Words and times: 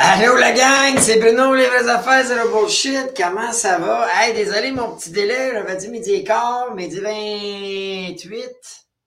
Allô 0.00 0.36
la 0.36 0.52
gang, 0.52 0.96
c'est 1.00 1.18
Bruno, 1.18 1.52
les 1.56 1.66
vraies 1.66 1.88
affaires, 1.88 2.24
zéro 2.24 2.48
bullshit. 2.50 3.16
Comment 3.16 3.50
ça 3.50 3.78
va? 3.78 4.06
Hey, 4.14 4.32
désolé 4.32 4.70
mon 4.70 4.94
petit 4.94 5.10
délai, 5.10 5.50
j'avais 5.52 5.74
dit 5.74 5.88
midi 5.88 6.12
et 6.12 6.22
quart, 6.22 6.72
midi 6.72 7.00
28. 7.00 8.46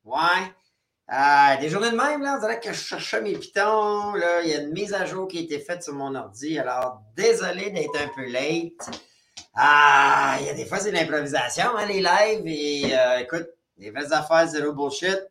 Ouais. 0.03 0.17
Euh, 1.09 1.61
des 1.61 1.69
journées 1.69 1.91
de 1.91 1.95
même, 1.95 2.21
là, 2.21 2.35
on 2.35 2.41
dirait 2.41 2.59
que 2.59 2.73
je 2.73 2.77
cherchais 2.77 3.21
mes 3.21 3.37
pitons. 3.37 4.15
Là, 4.15 4.41
il 4.43 4.49
y 4.49 4.53
a 4.53 4.59
une 4.59 4.73
mise 4.73 4.93
à 4.93 5.05
jour 5.05 5.29
qui 5.29 5.37
a 5.37 5.41
été 5.41 5.59
faite 5.59 5.81
sur 5.81 5.93
mon 5.93 6.13
ordi. 6.13 6.59
Alors, 6.59 6.99
désolé 7.15 7.69
d'être 7.69 7.95
un 7.95 8.09
peu 8.13 8.29
late. 8.29 8.89
Ah, 9.55 10.35
il 10.41 10.47
y 10.47 10.49
a 10.49 10.53
des 10.53 10.65
fois, 10.65 10.79
c'est 10.79 10.91
l'improvisation, 10.91 11.77
hein, 11.77 11.85
les 11.85 12.01
lives. 12.01 12.45
Et 12.45 12.93
euh, 12.93 13.19
écoute, 13.19 13.47
les 13.77 13.91
vraies 13.91 14.11
affaires, 14.11 14.45
zéro 14.45 14.73
bullshit. 14.73 15.21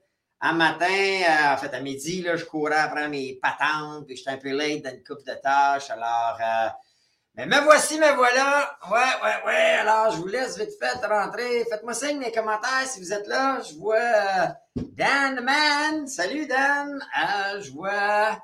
Un 0.42 0.54
matin, 0.54 0.86
euh, 0.86 1.52
en 1.52 1.56
fait, 1.58 1.74
à 1.74 1.80
midi, 1.80 2.22
là, 2.22 2.34
je 2.36 2.46
courais 2.46 2.78
après 2.78 3.08
mes 3.08 3.38
patentes, 3.42 4.06
puis 4.06 4.16
j'étais 4.16 4.30
un 4.30 4.38
peu 4.38 4.52
late 4.52 4.82
dans 4.82 4.90
une 4.90 5.04
coupe 5.04 5.24
de 5.26 5.34
tâches. 5.34 5.90
Alors, 5.90 6.38
euh, 6.40 6.68
mais 7.34 7.44
me 7.44 7.60
voici, 7.60 7.98
me 7.98 8.14
voilà. 8.14 8.78
Ouais, 8.90 8.98
ouais, 9.22 9.46
ouais. 9.46 9.76
Alors, 9.80 10.12
je 10.12 10.16
vous 10.16 10.28
laisse 10.28 10.58
vite 10.58 10.70
fait 10.80 11.06
rentrer. 11.06 11.66
Faites-moi 11.70 11.92
signe 11.92 12.20
les 12.20 12.32
commentaires 12.32 12.86
si 12.86 13.00
vous 13.00 13.12
êtes 13.12 13.26
là. 13.26 13.60
Je 13.60 13.74
vois 13.74 13.96
euh, 13.98 14.46
Dan, 14.76 15.44
man. 15.44 16.06
Salut, 16.06 16.46
Dan. 16.46 16.98
Je 17.60 17.70
vois... 17.72 18.38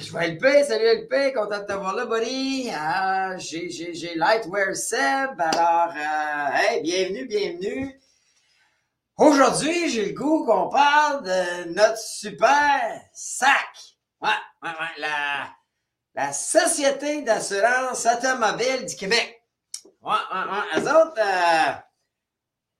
Je 0.00 0.10
vois 0.10 0.26
LP, 0.26 0.64
salut 0.64 1.02
LP, 1.02 1.34
content 1.34 1.58
de 1.58 1.66
te 1.66 1.72
voir 1.72 1.94
là, 1.94 2.06
buddy. 2.06 2.70
J'ai, 3.38 4.14
Lightwear 4.14 4.74
Seb, 4.74 5.38
alors, 5.38 5.92
hey, 6.54 6.80
bienvenue, 6.80 7.26
bienvenue. 7.26 8.00
Aujourd'hui, 9.16 9.90
j'ai 9.90 10.06
le 10.06 10.12
goût 10.12 10.44
qu'on 10.44 10.68
parle 10.68 11.22
de 11.22 11.72
notre 11.72 11.98
super 11.98 13.00
sac. 13.12 13.94
Ouais, 14.20 14.30
ouais, 14.62 14.70
ouais, 14.70 14.98
la, 14.98 15.50
la 16.14 16.32
Société 16.32 17.22
d'assurance 17.22 18.06
automobile 18.06 18.86
du 18.86 18.96
Québec. 18.96 19.40
Ouais, 20.02 20.12
ouais, 20.12 20.50
ouais. 20.50 20.80
Eux 20.80 20.88
autres, 20.88 21.18
euh, 21.18 21.72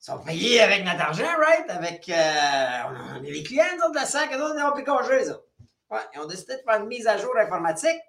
sont 0.01 0.19
payés 0.19 0.61
avec 0.61 0.85
notre 0.85 1.01
argent, 1.01 1.37
right? 1.39 1.71
Avec, 1.71 2.09
euh, 2.09 3.17
on 3.19 3.25
est 3.25 3.31
les 3.31 3.43
clients, 3.43 3.65
nous 3.77 3.85
autres, 3.85 3.93
de 3.93 3.97
la 4.01 4.07
SAC, 4.07 4.33
eux 4.33 4.43
autres, 4.43 4.57
ils 4.59 4.65
ont 4.65 4.85
congé, 4.85 5.31
autres. 5.31 5.45
Ouais, 5.91 6.01
ils 6.15 6.21
ont 6.21 6.27
décidé 6.27 6.57
de 6.57 6.63
faire 6.69 6.81
une 6.81 6.89
mise 6.89 7.07
à 7.07 7.17
jour 7.17 7.35
informatique. 7.39 8.01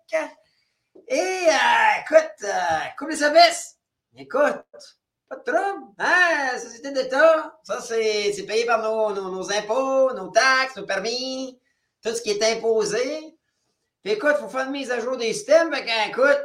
Et, 1.07 1.19
euh, 1.47 2.01
écoute, 2.01 2.33
euh, 2.43 2.79
coupe 2.97 3.09
les 3.09 3.17
services. 3.17 3.77
Écoute, 4.17 4.65
pas 5.29 5.35
de 5.37 5.43
trouble. 5.43 5.93
Hein, 5.97 6.59
société 6.59 6.91
d'État, 6.91 7.57
ça, 7.63 7.81
c'est 7.81 8.45
payé 8.47 8.65
par 8.65 8.81
nos, 8.81 9.13
nos, 9.13 9.51
impôts, 9.51 10.13
nos 10.13 10.29
taxes, 10.29 10.75
nos 10.77 10.85
permis, 10.85 11.59
tout 12.03 12.13
ce 12.13 12.21
qui 12.21 12.31
est 12.31 12.57
imposé. 12.57 13.37
Puis 14.03 14.13
écoute, 14.13 14.35
faut 14.39 14.49
faire 14.49 14.65
une 14.65 14.71
mise 14.71 14.91
à 14.91 14.99
jour 14.99 15.17
des 15.17 15.33
systèmes. 15.33 15.73
Fait 15.73 16.09
écoute, 16.09 16.41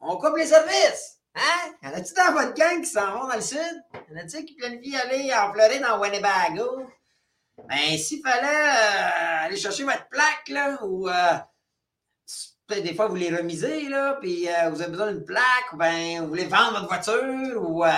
on 0.00 0.16
coupe 0.16 0.36
les 0.36 0.46
services. 0.46 1.18
Hein? 1.34 1.74
Y 1.82 1.88
en 1.88 1.92
a-tu 1.92 2.14
dans 2.14 2.32
votre 2.32 2.54
gang 2.54 2.80
qui 2.80 2.88
s'en 2.88 3.12
vont 3.12 3.28
dans 3.28 3.34
le 3.34 3.42
sud? 3.42 3.84
Y 4.08 4.14
en 4.14 4.24
a-tu 4.24 4.44
qui 4.44 4.54
planifient 4.54 4.96
aller 4.96 5.32
en 5.34 5.52
Floride, 5.52 5.82
dans 5.82 6.00
Winnebago? 6.00 6.86
Ben, 7.68 7.98
s'il 7.98 8.22
fallait 8.22 8.46
euh, 8.46 9.44
aller 9.44 9.56
chercher 9.56 9.84
votre 9.84 10.08
plaque, 10.08 10.48
là, 10.48 10.78
ou 10.84 11.08
euh, 11.08 11.12
des 12.68 12.94
fois 12.94 13.06
vous 13.06 13.14
les 13.14 13.34
remisez, 13.34 13.88
là, 13.88 14.18
puis 14.20 14.48
euh, 14.48 14.70
vous 14.70 14.80
avez 14.82 14.90
besoin 14.90 15.12
d'une 15.12 15.24
plaque, 15.24 15.72
ou 15.72 15.76
ben, 15.76 16.22
vous 16.22 16.28
voulez 16.28 16.46
vendre 16.46 16.72
votre 16.72 16.88
voiture, 16.88 17.70
ou 17.70 17.84
euh, 17.84 17.90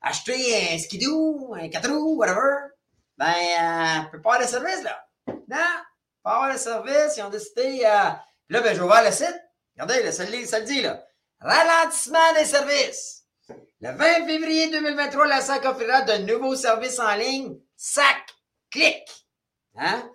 acheter 0.00 0.72
un 0.72 0.78
skidoo, 0.78 1.54
un 1.54 1.68
4 1.68 1.90
roues, 1.90 2.18
whatever, 2.18 2.68
ben, 3.18 3.26
euh, 3.26 4.02
peut 4.10 4.20
pas 4.22 4.34
avoir 4.34 4.46
de 4.46 4.50
service, 4.50 4.82
là. 4.82 5.04
Non, 5.26 5.56
pas 6.22 6.32
avoir 6.32 6.52
de 6.52 6.58
service, 6.58 7.16
ils 7.16 7.22
ont 7.22 7.30
décidé, 7.30 7.82
euh, 7.84 8.10
là, 8.48 8.60
ben, 8.60 8.74
je 8.74 8.80
vais 8.80 8.86
voir 8.86 9.04
le 9.04 9.10
site. 9.10 9.40
Regardez, 9.74 10.12
ça, 10.12 10.24
le 10.24 10.30
le 10.30 10.64
dit, 10.64 10.82
là. 10.82 11.04
Ralentissement 11.40 12.32
des 12.36 12.44
services. 12.44 13.24
Le 13.80 13.92
20 13.92 14.26
février 14.26 14.70
2023, 14.70 15.26
la 15.26 15.40
SAC 15.40 15.64
offrira 15.64 16.02
de 16.02 16.24
nouveaux 16.30 16.54
services 16.54 16.98
en 17.00 17.14
ligne, 17.14 17.58
SAC 17.76 18.34
Click. 18.70 19.26
Hein? 19.76 20.08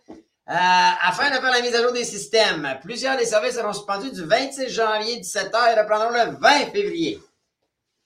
Euh, 0.47 0.53
afin 0.53 1.31
de 1.31 1.35
faire 1.35 1.51
la 1.51 1.61
mise 1.61 1.73
à 1.73 1.81
jour 1.81 1.91
des 1.91 2.05
systèmes, 2.05 2.77
plusieurs 2.83 3.17
des 3.17 3.25
services 3.25 3.55
seront 3.55 3.73
suspendus 3.73 4.11
du 4.11 4.23
26 4.23 4.69
janvier 4.69 5.19
17h 5.19 5.73
et 5.73 5.79
reprendront 5.79 6.11
le 6.11 6.37
20 6.37 6.71
février. 6.71 7.19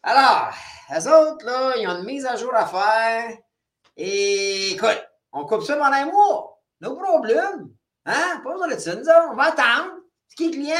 Alors, 0.03 0.53
les 0.89 1.05
autres, 1.07 1.45
là, 1.45 1.73
ils 1.75 1.87
ont 1.87 1.97
une 1.97 2.05
mise 2.05 2.25
à 2.25 2.37
jour 2.37 2.55
à 2.55 2.65
faire. 2.65 3.37
Et 3.97 4.71
écoute, 4.71 5.03
on 5.33 5.45
coupe 5.45 5.63
ça 5.63 5.75
pendant 5.75 5.91
un 5.91 6.05
mois. 6.05 6.61
No 6.79 6.95
problème. 6.95 7.71
Hein? 8.05 8.41
Pas 8.41 8.51
besoin 8.53 8.67
de 8.69 9.03
ça. 9.03 9.27
On 9.29 9.35
va 9.35 9.49
attendre. 9.49 9.95
Ce 10.29 10.35
qui 10.37 10.51
client? 10.51 10.75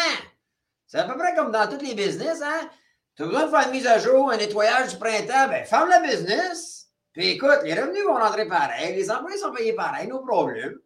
C'est 0.88 1.00
à 1.00 1.04
peu 1.04 1.18
près 1.18 1.36
comme 1.36 1.52
dans 1.52 1.68
tous 1.68 1.84
les 1.84 1.94
business, 1.94 2.42
hein? 2.42 2.70
Tu 3.16 3.24
as 3.24 3.26
besoin 3.26 3.46
de 3.46 3.50
faire 3.50 3.68
une 3.68 3.72
mise 3.72 3.88
à 3.88 4.00
jour, 4.00 4.32
un 4.32 4.38
nettoyage 4.38 4.94
du 4.94 4.98
printemps, 4.98 5.50
ben 5.50 5.66
ferme 5.66 5.90
la 5.90 6.00
business. 6.00 6.88
Puis 7.12 7.32
écoute, 7.32 7.60
les 7.64 7.74
revenus 7.74 8.06
vont 8.06 8.16
rentrer 8.16 8.48
pareil, 8.48 8.96
les 8.96 9.12
employés 9.12 9.38
sont 9.38 9.52
payés 9.52 9.74
pareil, 9.74 10.08
no 10.08 10.20
problème. 10.26 10.80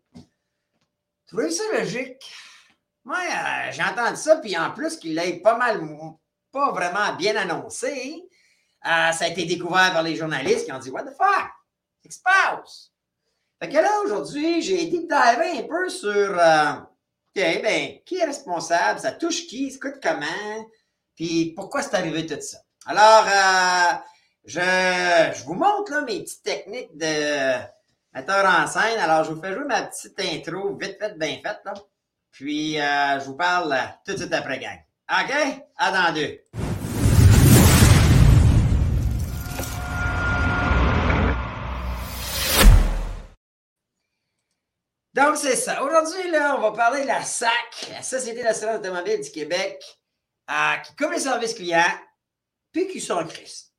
Trouvez 1.34 1.50
ça 1.50 1.64
logique? 1.74 2.32
Moi, 3.04 3.18
euh, 3.18 3.72
j'ai 3.72 3.82
entendu 3.82 4.18
ça, 4.18 4.36
puis 4.36 4.56
en 4.56 4.70
plus 4.70 4.98
qu'il 4.98 5.16
l'ait 5.16 5.40
pas 5.40 5.58
mal, 5.58 5.82
pas 6.52 6.72
vraiment 6.72 7.16
bien 7.16 7.36
annoncé, 7.36 8.24
euh, 8.86 9.12
ça 9.12 9.26
a 9.26 9.28
été 9.30 9.44
découvert 9.46 9.92
par 9.94 10.04
les 10.04 10.16
journalistes 10.16 10.66
qui 10.66 10.72
ont 10.72 10.78
dit 10.78 10.92
What 10.92 11.06
the 11.06 11.18
fuck? 11.18 11.50
Qu'est-ce 12.04 12.18
qui 12.18 12.20
se 12.20 12.22
passe? 12.22 12.92
Fait 13.60 13.68
que 13.68 13.78
là, 13.78 14.02
aujourd'hui, 14.04 14.62
j'ai 14.62 14.86
deep 14.86 15.12
un 15.12 15.64
peu 15.64 15.90
sur 15.90 16.38
euh, 16.40 16.74
OK, 16.74 17.62
ben, 17.64 17.98
qui 18.06 18.18
est 18.18 18.26
responsable? 18.26 19.00
Ça 19.00 19.12
touche 19.12 19.48
qui? 19.48 19.72
Ça 19.72 19.80
coûte 19.80 20.00
comment? 20.04 20.70
Puis 21.16 21.54
pourquoi 21.56 21.82
c'est 21.82 21.96
arrivé 21.96 22.28
tout 22.28 22.42
ça? 22.42 22.60
Alors, 22.86 23.26
je, 24.46 24.60
je 24.60 25.44
vous 25.46 25.56
montre 25.56 26.00
mes 26.06 26.22
petites 26.22 26.44
techniques 26.44 26.96
de 26.96 27.58
metteur 28.14 28.46
en 28.46 28.68
scène. 28.68 29.00
Alors, 29.00 29.24
je 29.24 29.32
vous 29.32 29.42
fais 29.42 29.54
jouer 29.54 29.66
ma 29.66 29.84
petite 29.84 30.20
intro 30.20 30.76
vite 30.76 30.98
faite, 31.00 31.18
bien 31.18 31.40
faite. 31.44 31.62
Là. 31.66 31.74
Puis, 32.32 32.80
euh, 32.80 33.20
je 33.20 33.26
vous 33.26 33.36
parle 33.36 33.76
tout 34.06 34.14
de 34.14 34.18
suite 34.18 34.34
après, 34.34 34.60
gang. 34.60 34.80
OK? 35.10 35.64
À 35.78 35.92
dans 35.92 36.14
deux. 36.14 36.40
Donc, 45.14 45.38
c'est 45.38 45.56
ça. 45.56 45.84
Aujourd'hui, 45.84 46.32
là, 46.32 46.56
on 46.58 46.62
va 46.62 46.72
parler 46.72 47.04
de 47.04 47.08
la 47.08 47.22
SAC, 47.22 47.92
la 47.92 48.02
Société 48.02 48.42
d'assurance 48.42 48.78
automobile 48.78 49.22
du 49.22 49.30
Québec, 49.30 49.84
euh, 50.50 50.78
qui 50.78 50.96
coupe 50.96 51.12
les 51.12 51.20
services 51.20 51.54
clients, 51.54 52.00
puis 52.72 52.88
qui 52.88 53.00
sont 53.00 53.14
en 53.14 53.28
crise. 53.28 53.72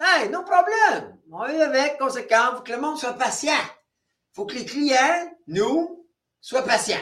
Hey, 0.00 0.28
non 0.30 0.42
problème. 0.42 1.16
On 1.30 1.46
est 1.46 1.62
avec, 1.62 1.96
conséquent, 1.98 2.56
faut 2.56 2.62
que 2.62 2.72
le 2.72 2.80
monde 2.80 2.98
soit 2.98 3.12
patient. 3.12 3.52
Faut 4.32 4.46
que 4.46 4.54
les 4.54 4.64
clients, 4.64 5.30
nous, 5.46 6.06
soient 6.40 6.64
patients. 6.64 6.96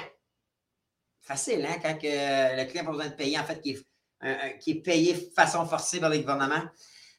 Facile, 1.20 1.66
hein, 1.66 1.76
quand 1.82 1.94
le 2.02 2.64
client 2.64 2.82
n'a 2.82 2.90
pas 2.90 2.96
besoin 2.96 3.08
de 3.08 3.14
payer, 3.14 3.38
en 3.38 3.44
fait, 3.44 3.60
qui 3.60 3.70
est, 3.70 4.58
qui 4.58 4.70
est 4.72 4.82
payé 4.82 5.12
de 5.14 5.30
façon 5.34 5.66
forcée 5.66 6.00
par 6.00 6.10
le 6.10 6.18
gouvernement. 6.18 6.62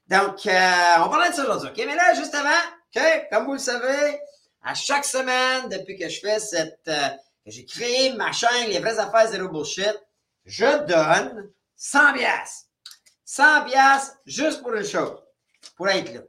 Donc, 0.09 0.47
euh, 0.47 0.95
on 1.05 1.09
parlait 1.09 1.29
de 1.29 1.35
ça 1.35 1.43
aujourd'hui. 1.43 1.69
OK, 1.69 1.77
mais 1.85 1.95
là, 1.95 2.15
juste 2.15 2.33
avant, 2.33 2.49
comme 3.31 3.45
vous 3.45 3.53
le 3.53 3.59
savez, 3.59 4.19
à 4.63 4.73
chaque 4.73 5.05
semaine, 5.05 5.69
depuis 5.69 5.97
que 5.97 6.09
je 6.09 6.19
fais 6.19 6.39
cette, 6.39 6.79
euh, 6.87 7.09
que 7.45 7.51
j'ai 7.51 7.65
créé 7.65 8.13
ma 8.13 8.31
chaîne 8.31 8.69
Les 8.69 8.79
vraies 8.79 8.97
affaires 8.97 9.29
zéro 9.29 9.47
bullshit, 9.49 9.95
je 10.45 10.85
donne 10.85 11.51
100 11.75 12.13
piastres. 12.13 12.65
100 13.25 13.65
piastres 13.65 14.17
juste 14.25 14.61
pour 14.63 14.73
une 14.73 14.83
chose, 14.83 15.21
pour 15.75 15.87
être 15.87 16.11
là. 16.11 16.21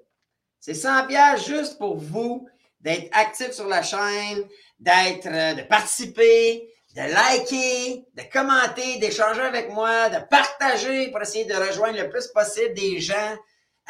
C'est 0.58 0.74
100 0.74 1.06
piastres 1.06 1.48
juste 1.48 1.78
pour 1.78 1.96
vous 1.96 2.46
d'être 2.80 3.08
actif 3.12 3.52
sur 3.52 3.66
la 3.66 3.82
chaîne, 3.82 4.44
d'être, 4.78 5.26
euh, 5.26 5.54
de 5.54 5.62
participer, 5.62 6.68
de 6.96 7.02
liker, 7.02 8.04
de 8.14 8.22
commenter, 8.32 8.98
d'échanger 8.98 9.42
avec 9.42 9.70
moi, 9.70 10.08
de 10.08 10.18
partager 10.28 11.10
pour 11.10 11.22
essayer 11.22 11.44
de 11.44 11.54
rejoindre 11.54 11.98
le 11.98 12.08
plus 12.08 12.26
possible 12.28 12.74
des 12.74 13.00
gens 13.00 13.36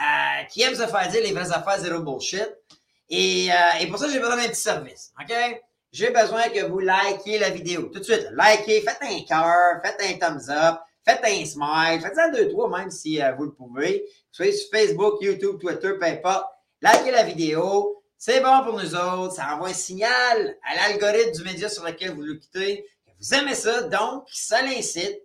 euh, 0.00 0.44
qui 0.50 0.62
aiment 0.62 0.74
se 0.74 0.86
faire 0.86 1.08
dire 1.08 1.22
les 1.22 1.32
vraies 1.32 1.52
affaires 1.52 1.80
zéro 1.80 2.00
bullshit. 2.00 2.48
Et, 3.08 3.50
euh, 3.50 3.80
et 3.80 3.86
pour 3.86 3.98
ça, 3.98 4.08
j'ai 4.08 4.18
besoin 4.18 4.36
d'un 4.36 4.48
petit 4.48 4.60
service. 4.60 5.12
OK? 5.20 5.34
J'ai 5.92 6.10
besoin 6.10 6.48
que 6.50 6.64
vous 6.66 6.78
likiez 6.78 7.38
la 7.38 7.50
vidéo. 7.50 7.82
Tout 7.92 7.98
de 7.98 8.04
suite, 8.04 8.28
likez, 8.32 8.82
faites 8.82 9.02
un 9.02 9.20
cœur, 9.28 9.80
faites 9.82 10.00
un 10.00 10.18
thumbs 10.18 10.48
up, 10.48 10.78
faites 11.04 11.20
un 11.24 11.44
smile, 11.44 12.00
faites 12.00 12.14
ça 12.14 12.30
deux, 12.30 12.48
trois, 12.48 12.68
même 12.78 12.90
si 12.90 13.20
euh, 13.20 13.32
vous 13.32 13.44
le 13.44 13.52
pouvez. 13.52 14.04
Soyez 14.30 14.52
sur 14.52 14.70
Facebook, 14.70 15.14
YouTube, 15.20 15.58
Twitter, 15.58 15.92
peu 15.98 16.04
importe. 16.06 16.46
Likez 16.82 17.10
la 17.10 17.24
vidéo. 17.24 17.99
C'est 18.22 18.42
bon 18.42 18.62
pour 18.64 18.78
nous 18.78 18.94
autres. 18.94 19.36
Ça 19.36 19.54
envoie 19.54 19.70
un 19.70 19.72
signal 19.72 20.58
à 20.62 20.74
l'algorithme 20.74 21.32
du 21.32 21.42
média 21.42 21.70
sur 21.70 21.86
lequel 21.86 22.10
vous 22.14 22.20
l'écoutez. 22.20 22.84
que 23.06 23.12
Vous 23.18 23.32
aimez 23.34 23.54
ça, 23.54 23.84
donc 23.84 24.28
ça 24.30 24.60
l'incite 24.60 25.22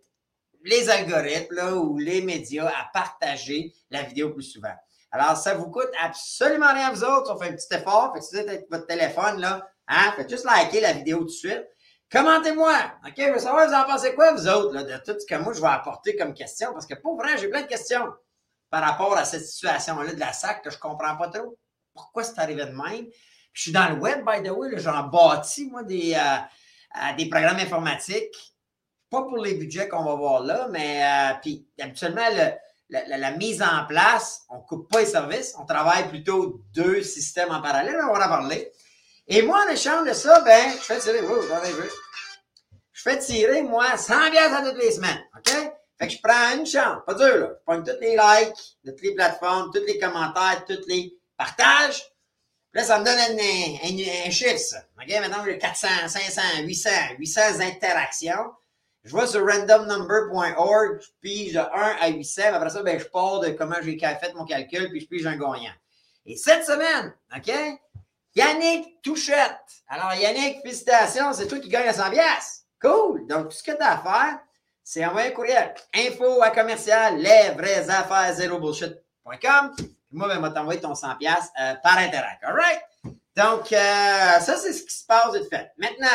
les 0.63 0.89
algorithmes 0.89 1.56
là, 1.56 1.75
ou 1.75 1.97
les 1.97 2.21
médias 2.21 2.68
à 2.69 2.89
partager 2.94 3.74
la 3.92 4.01
vidéo 4.03 4.30
plus 4.30 4.44
souvent. 4.44 4.74
Alors, 5.12 5.36
ça 5.36 5.56
vous 5.56 5.69
coûte 5.69 5.92
absolument 6.01 6.74
rien 6.74 6.89
vous 6.94 7.03
autres. 7.03 7.36
On 7.36 7.38
fait 7.38 7.50
un 7.50 7.53
petit 7.53 7.74
effort. 7.74 8.13
Fait 8.13 8.21
que 8.21 8.50
avec 8.50 8.65
votre 8.71 8.88
téléphone, 8.88 9.41
là, 9.41 9.69
hein, 9.89 10.13
faites 10.15 10.30
juste 10.30 10.45
liker 10.45 10.80
la 10.80 10.94
vidéo 10.94 11.18
tout 11.18 11.25
de 11.25 11.30
suite. 11.31 11.68
Commentez-moi. 12.09 12.77
OK? 13.06 13.13
Je 13.18 13.30
veux 13.30 13.39
savoir, 13.39 13.68
vous 13.68 13.74
en 13.74 13.83
pensez 13.83 14.15
quoi, 14.15 14.31
vous 14.31 14.48
autres, 14.48 14.74
là, 14.74 14.83
de 14.83 14.95
tout 15.03 15.19
ce 15.19 15.25
que 15.25 15.36
moi, 15.36 15.51
je 15.51 15.59
vais 15.59 15.68
apporter 15.68 16.15
comme 16.15 16.33
question? 16.33 16.71
Parce 16.71 16.86
que 16.86 16.95
pour 16.95 17.18
vrai, 17.18 17.38
j'ai 17.38 17.50
plein 17.50 17.63
de 17.63 17.68
questions 17.68 18.07
par 18.69 18.81
rapport 18.83 19.18
à 19.18 19.25
cette 19.25 19.45
situation-là 19.45 20.13
de 20.13 20.19
la 20.19 20.31
SAC 20.31 20.63
que 20.63 20.69
je 20.69 20.77
comprends 20.77 21.18
pas 21.18 21.27
trop. 21.27 21.57
Pourquoi 21.95 22.24
c'est 22.24 22.38
arrivé 22.38 22.65
de 22.65 22.71
même? 22.71 23.07
je 23.56 23.62
suis 23.62 23.71
dans 23.71 23.89
le 23.89 23.95
web, 23.95 24.24
by 24.25 24.44
the 24.44 24.51
way. 24.51 24.69
J'en 24.77 25.03
bâtis, 25.03 25.65
moi, 25.71 25.81
des, 25.81 26.13
euh, 26.13 26.19
euh, 26.19 27.15
des 27.18 27.27
programmes 27.30 27.57
informatiques. 27.57 28.53
Pas 29.09 29.21
pour 29.21 29.38
les 29.38 29.53
budgets 29.53 29.88
qu'on 29.88 30.03
va 30.03 30.15
voir 30.15 30.44
là, 30.44 30.68
mais 30.69 31.03
euh, 31.03 31.33
puis 31.42 31.65
habituellement, 31.80 32.27
la, 32.89 33.31
mise 33.31 33.63
en 33.63 33.86
place, 33.88 34.42
on 34.50 34.57
ne 34.57 34.63
coupe 34.63 34.92
pas 34.92 35.00
les 35.00 35.06
services, 35.06 35.56
on 35.57 35.65
travaille 35.65 36.09
plutôt 36.09 36.62
deux 36.74 37.01
systèmes 37.01 37.51
en 37.51 37.62
parallèle, 37.62 37.98
on 38.03 38.13
va 38.13 38.25
en 38.25 38.30
parler. 38.30 38.71
Et 39.27 39.41
moi, 39.41 39.63
en 39.65 39.71
échange 39.71 40.07
de 40.07 40.13
ça, 40.13 40.41
ben, 40.41 40.71
je 40.71 40.83
fais 40.83 41.00
tirer, 41.00 41.21
je 42.91 43.01
fais 43.01 43.19
tirer, 43.19 43.62
moi, 43.62 43.95
100 43.95 44.31
bières 44.31 44.53
à 44.53 44.63
toutes 44.63 44.83
les 44.83 44.91
semaines, 44.91 45.24
OK? 45.38 45.51
Fait 45.98 46.07
que 46.07 46.13
je 46.13 46.19
prends 46.21 46.57
une 46.57 46.65
chance, 46.65 46.98
pas 47.07 47.13
dur, 47.13 47.38
là. 47.38 47.50
Je 47.53 47.63
prends 47.65 47.81
tous 47.81 48.01
les 48.01 48.18
likes 48.18 48.77
de 48.83 48.91
toutes 48.91 49.01
les 49.01 49.15
plateformes, 49.15 49.71
tous 49.74 49.86
les 49.88 49.98
commentaires, 49.98 50.65
tous 50.68 50.86
les 50.88 51.14
partages. 51.38 52.04
Là, 52.74 52.84
ça 52.84 53.00
me 53.00 53.06
donne 53.06 53.18
un, 53.18 54.30
chiffre, 54.32 54.58
ça. 54.58 54.84
Maintenant, 54.98 55.46
j'ai 55.46 55.58
400, 55.58 55.88
500, 56.08 56.42
800, 56.64 56.90
800 57.18 57.42
interactions. 57.62 58.52
Je 59.06 59.16
vais 59.16 59.28
sur 59.28 59.46
randomnumber.org, 59.46 61.00
je 61.00 61.08
pige 61.22 61.54
de 61.54 61.60
1 61.60 61.64
à 62.02 62.08
800. 62.10 62.42
Après 62.54 62.70
ça, 62.70 62.84
ben, 62.84 63.00
je 63.00 63.06
pars 63.06 63.40
de 63.40 63.50
comment 63.50 63.76
j'ai 63.82 63.98
fait 63.98 64.34
mon 64.34 64.46
calcul, 64.46 64.90
puis 64.90 65.02
je 65.02 65.08
pige 65.08 65.26
un 65.26 65.38
gagnant. 65.38 65.74
Et 66.26 66.36
cette 66.36 66.66
semaine, 66.66 67.14
OK? 67.36 67.54
Yannick 68.36 69.02
Touchette. 69.02 69.84
Alors, 69.88 70.14
Yannick, 70.16 70.62
félicitations, 70.62 71.32
c'est 71.34 71.48
toi 71.48 71.60
qui 71.60 71.70
gagne 71.70 71.86
la 71.86 71.94
100 71.94 72.04
Cool. 72.82 73.28
Donc, 73.28 73.50
tout 73.50 73.58
ce 73.58 73.64
que 73.64 73.72
tu 73.72 73.82
as 73.82 73.94
à 73.94 73.98
faire, 74.00 74.40
c'est 74.84 75.06
envoyer 75.06 75.30
un 75.30 75.32
courriel. 75.32 75.74
Info 75.94 76.42
à 76.42 76.50
commercial, 76.50 77.18
les 77.18 77.52
vraies 77.56 77.90
affaires, 77.90 78.34
zéro 78.36 78.60
bullshit.com. 78.60 79.76
Moi, 80.15 80.29
ben, 80.29 80.35
je 80.35 80.41
vais 80.41 80.53
t'envoyer 80.53 80.79
ton 80.79 80.95
100 80.95 81.09
euh, 81.09 81.73
par 81.83 81.97
Interact. 81.97 82.41
All 82.44 82.56
right? 82.56 82.81
Donc, 83.35 83.73
euh, 83.73 84.39
ça, 84.39 84.56
c'est 84.57 84.71
ce 84.71 84.83
qui 84.83 84.94
se 84.94 85.06
passe 85.06 85.33
de 85.33 85.44
fait. 85.44 85.71
Maintenant, 85.77 86.07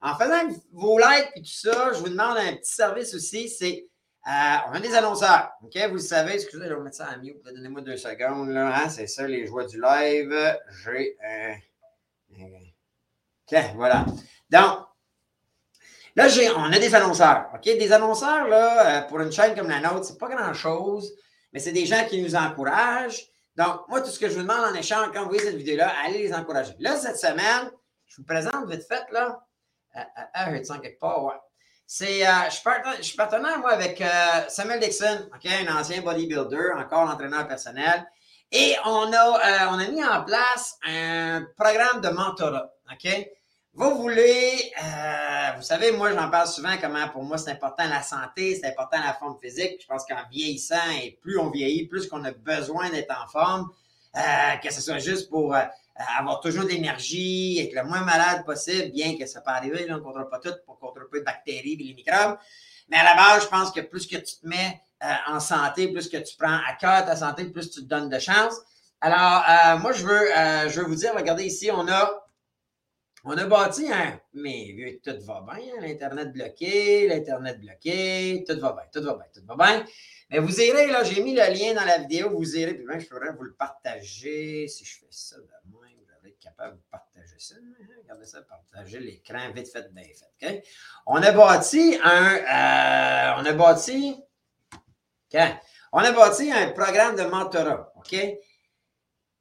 en 0.00 0.14
faisant 0.14 0.56
vos 0.72 0.98
likes 0.98 1.30
et 1.34 1.40
tout 1.40 1.46
ça, 1.46 1.92
je 1.92 1.98
vous 1.98 2.10
demande 2.10 2.36
un 2.36 2.54
petit 2.54 2.72
service 2.72 3.12
aussi, 3.12 3.48
c'est 3.48 3.88
euh, 4.28 4.56
on 4.68 4.72
a 4.72 4.80
des 4.80 4.94
annonceurs. 4.94 5.50
OK? 5.64 5.76
Vous 5.88 5.94
le 5.94 5.98
savez, 5.98 6.34
excusez, 6.34 6.68
je 6.68 6.74
vais 6.74 6.80
mettre 6.80 6.96
ça 6.96 7.08
en 7.12 7.20
mute. 7.20 7.42
Donnez-moi 7.44 7.80
deux 7.80 7.96
secondes. 7.96 8.50
Là, 8.50 8.72
hein? 8.76 8.88
C'est 8.88 9.08
ça, 9.08 9.26
les 9.26 9.46
joies 9.46 9.66
du 9.66 9.80
live. 9.80 10.56
J'ai 10.84 11.16
un. 11.22 11.56
OK, 12.38 13.58
voilà. 13.74 14.06
Donc, 14.48 14.78
là, 16.14 16.28
j'ai, 16.28 16.50
on 16.50 16.72
a 16.72 16.78
des 16.78 16.94
annonceurs. 16.94 17.50
OK? 17.52 17.64
Des 17.64 17.92
annonceurs, 17.92 18.46
là, 18.46 19.02
pour 19.02 19.20
une 19.20 19.32
chaîne 19.32 19.56
comme 19.56 19.68
la 19.68 19.80
nôtre, 19.80 20.04
c'est 20.04 20.18
pas 20.18 20.28
grand-chose, 20.28 21.14
mais 21.54 21.60
c'est 21.60 21.72
des 21.72 21.86
gens 21.86 22.04
qui 22.06 22.20
nous 22.20 22.34
encouragent. 22.34 23.28
Donc, 23.56 23.88
moi, 23.88 24.00
tout 24.00 24.10
ce 24.10 24.18
que 24.18 24.28
je 24.28 24.34
vous 24.34 24.42
demande 24.42 24.64
en 24.64 24.74
échange, 24.74 25.12
quand 25.14 25.22
vous 25.22 25.28
voyez 25.28 25.44
cette 25.44 25.56
vidéo-là, 25.56 25.94
allez 26.04 26.18
les 26.18 26.34
encourager. 26.34 26.74
Là, 26.80 26.96
cette 26.96 27.16
semaine, 27.16 27.70
je 28.06 28.16
vous 28.16 28.24
présente 28.24 28.68
vite 28.68 28.84
fait, 28.86 29.04
là. 29.12 29.40
Ah, 29.94 30.48
euh, 30.48 30.58
euh, 30.58 30.78
quelque 30.80 30.98
part, 30.98 31.22
ouais. 31.22 31.34
C'est, 31.86 32.26
euh, 32.26 32.50
je, 32.50 33.02
suis 33.02 33.16
partenaire, 33.16 33.60
moi, 33.60 33.70
avec 33.70 34.02
Samuel 34.48 34.80
Dixon, 34.80 35.28
OK, 35.32 35.46
un 35.46 35.76
ancien 35.76 36.02
bodybuilder, 36.02 36.72
encore 36.76 37.08
entraîneur 37.08 37.46
personnel. 37.46 38.04
Et 38.50 38.74
on 38.84 39.12
a, 39.12 39.68
on 39.70 39.78
a 39.78 39.88
mis 39.88 40.04
en 40.04 40.24
place 40.24 40.76
un 40.84 41.46
programme 41.56 42.00
de 42.00 42.08
mentorat, 42.08 42.72
OK? 42.90 43.28
Vous 43.76 43.96
voulez, 43.96 44.72
vous 45.56 45.62
savez, 45.62 45.90
moi, 45.90 46.12
j'en 46.12 46.30
parle 46.30 46.46
souvent 46.46 46.76
comment 46.80 47.08
pour 47.08 47.24
moi 47.24 47.38
c'est 47.38 47.50
important 47.50 47.88
la 47.88 48.02
santé, 48.02 48.54
c'est 48.54 48.68
important 48.68 48.98
la 49.04 49.14
forme 49.14 49.36
physique. 49.42 49.80
Je 49.80 49.86
pense 49.88 50.04
qu'en 50.06 50.22
vieillissant 50.30 50.90
et 51.02 51.18
plus 51.20 51.38
on 51.38 51.50
vieillit, 51.50 51.86
plus 51.86 52.06
qu'on 52.06 52.22
a 52.22 52.30
besoin 52.30 52.88
d'être 52.90 53.10
en 53.10 53.26
forme, 53.26 53.70
que 54.62 54.72
ce 54.72 54.80
soit 54.80 54.98
juste 54.98 55.28
pour 55.28 55.56
euh, 55.56 55.62
avoir 56.18 56.38
toujours 56.38 56.62
de 56.62 56.68
l'énergie, 56.68 57.58
être 57.58 57.74
le 57.74 57.82
moins 57.82 58.02
malade 58.02 58.44
possible, 58.44 58.92
bien 58.92 59.18
que 59.18 59.26
ça 59.26 59.40
peut 59.40 59.50
arriver, 59.50 59.86
on 59.90 59.94
ne 59.94 59.98
contrôle 59.98 60.28
pas 60.28 60.38
tout, 60.38 60.54
pour 60.66 60.78
contrôler 60.78 61.06
pas 61.10 61.16
les 61.18 61.24
bactéries 61.24 61.72
et 61.72 61.84
les 61.84 61.94
microbes. 61.94 62.38
Mais 62.88 62.98
à 62.98 63.02
la 63.02 63.14
base, 63.16 63.42
je 63.42 63.48
pense 63.48 63.72
que 63.72 63.80
plus 63.80 64.06
que 64.06 64.16
tu 64.16 64.36
te 64.40 64.46
mets 64.46 64.80
euh, 65.02 65.12
en 65.26 65.40
santé, 65.40 65.88
plus 65.88 66.08
que 66.08 66.18
tu 66.18 66.36
prends 66.36 66.60
à 66.68 66.74
cœur 66.78 67.04
ta 67.04 67.16
santé, 67.16 67.44
plus 67.46 67.70
tu 67.70 67.80
te 67.80 67.86
donnes 67.86 68.08
de 68.08 68.18
chance. 68.20 68.54
Alors, 69.00 69.42
euh, 69.48 69.78
moi, 69.78 69.92
je 69.92 70.04
veux, 70.04 70.28
je 70.68 70.80
veux 70.80 70.86
vous 70.86 70.94
dire, 70.94 71.12
regardez 71.14 71.44
ici, 71.44 71.70
on 71.72 71.88
a, 71.88 72.23
on 73.24 73.36
a 73.36 73.46
bâti 73.46 73.90
un. 73.90 74.20
Mais 74.34 75.00
tout 75.02 75.20
va 75.24 75.44
bien, 75.46 75.74
hein, 75.74 75.80
l'Internet 75.80 76.32
bloqué, 76.32 77.08
l'Internet 77.08 77.60
bloqué, 77.60 78.44
tout 78.46 78.58
va 78.60 78.72
bien, 78.72 78.84
tout 78.92 79.02
va 79.02 79.14
bien, 79.14 79.26
tout 79.34 79.46
va 79.46 79.56
bien. 79.56 79.84
Mais 80.30 80.38
vous 80.38 80.60
irez, 80.60 80.86
là, 80.86 81.04
j'ai 81.04 81.22
mis 81.22 81.34
le 81.34 81.52
lien 81.52 81.74
dans 81.74 81.84
la 81.84 81.98
vidéo, 81.98 82.30
vous 82.30 82.56
irez, 82.56 82.74
puis 82.74 82.84
même, 82.84 83.00
je 83.00 83.08
pourrais 83.08 83.32
vous 83.32 83.44
le 83.44 83.54
partager 83.54 84.68
si 84.68 84.84
je 84.84 84.98
fais 84.98 85.06
ça 85.10 85.36
de 85.36 85.46
capable 86.44 86.76
de 86.76 86.82
partager 86.90 87.38
ça. 87.38 87.54
Hein? 87.56 87.94
Regardez 88.02 88.26
ça, 88.26 88.42
partager 88.42 89.00
l'écran 89.00 89.50
vite 89.54 89.70
fait, 89.72 89.92
bien 89.92 90.04
fait. 90.38 90.62
On 91.06 91.16
a 91.16 91.32
bâti 91.32 91.98
un. 92.02 92.34
Euh, 92.36 93.40
on 93.42 93.46
a 93.46 93.52
bâti. 93.52 94.16
On 95.92 95.98
a 95.98 96.12
bâti 96.12 96.52
un 96.52 96.70
programme 96.70 97.16
de 97.16 97.22
mentorat. 97.22 97.92
OK? 97.96 98.14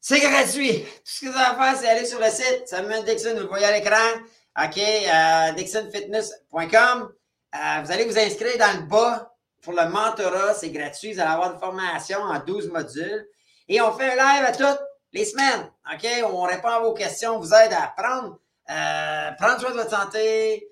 C'est 0.06 0.20
gratuit. 0.20 0.84
Tout 0.84 1.02
ce 1.06 1.22
que 1.22 1.30
vous 1.30 1.38
avez 1.38 1.46
à 1.46 1.56
faire, 1.56 1.78
c'est 1.80 1.88
aller 1.88 2.06
sur 2.06 2.20
le 2.20 2.30
site 2.30 2.64
Samuel 2.68 3.06
Dixon, 3.06 3.36
vous 3.36 3.44
le 3.44 3.48
voyez 3.48 3.68
à 3.68 3.72
l'écran. 3.72 4.20
OK? 4.62 4.78
Euh, 4.78 5.54
DixonFitness.com. 5.54 7.10
Euh, 7.56 7.82
vous 7.82 7.92
allez 7.92 8.04
vous 8.04 8.20
inscrire 8.20 8.58
dans 8.58 8.82
le 8.82 8.86
bas 8.86 9.34
pour 9.62 9.72
le 9.72 9.88
mentorat. 9.88 10.56
C'est 10.56 10.72
gratuit. 10.72 11.14
Vous 11.14 11.22
allez 11.22 11.32
avoir 11.32 11.54
une 11.54 11.60
formation 11.60 12.20
en 12.20 12.38
12 12.38 12.68
modules. 12.68 13.26
Et 13.70 13.80
on 13.80 13.94
fait 13.94 14.12
un 14.12 14.16
live 14.16 14.44
à 14.46 14.52
toutes 14.52 14.86
les 15.14 15.24
semaines, 15.24 15.72
OK? 15.94 16.06
On 16.34 16.42
répond 16.42 16.68
à 16.68 16.80
vos 16.80 16.94
questions, 16.94 17.38
on 17.38 17.40
vous 17.40 17.54
aide 17.54 17.72
à 17.72 17.94
prendre, 17.96 18.40
euh, 18.72 19.32
prendre 19.40 19.62
soin 19.62 19.70
de 19.70 19.76
votre 19.78 19.90
santé, 19.90 20.68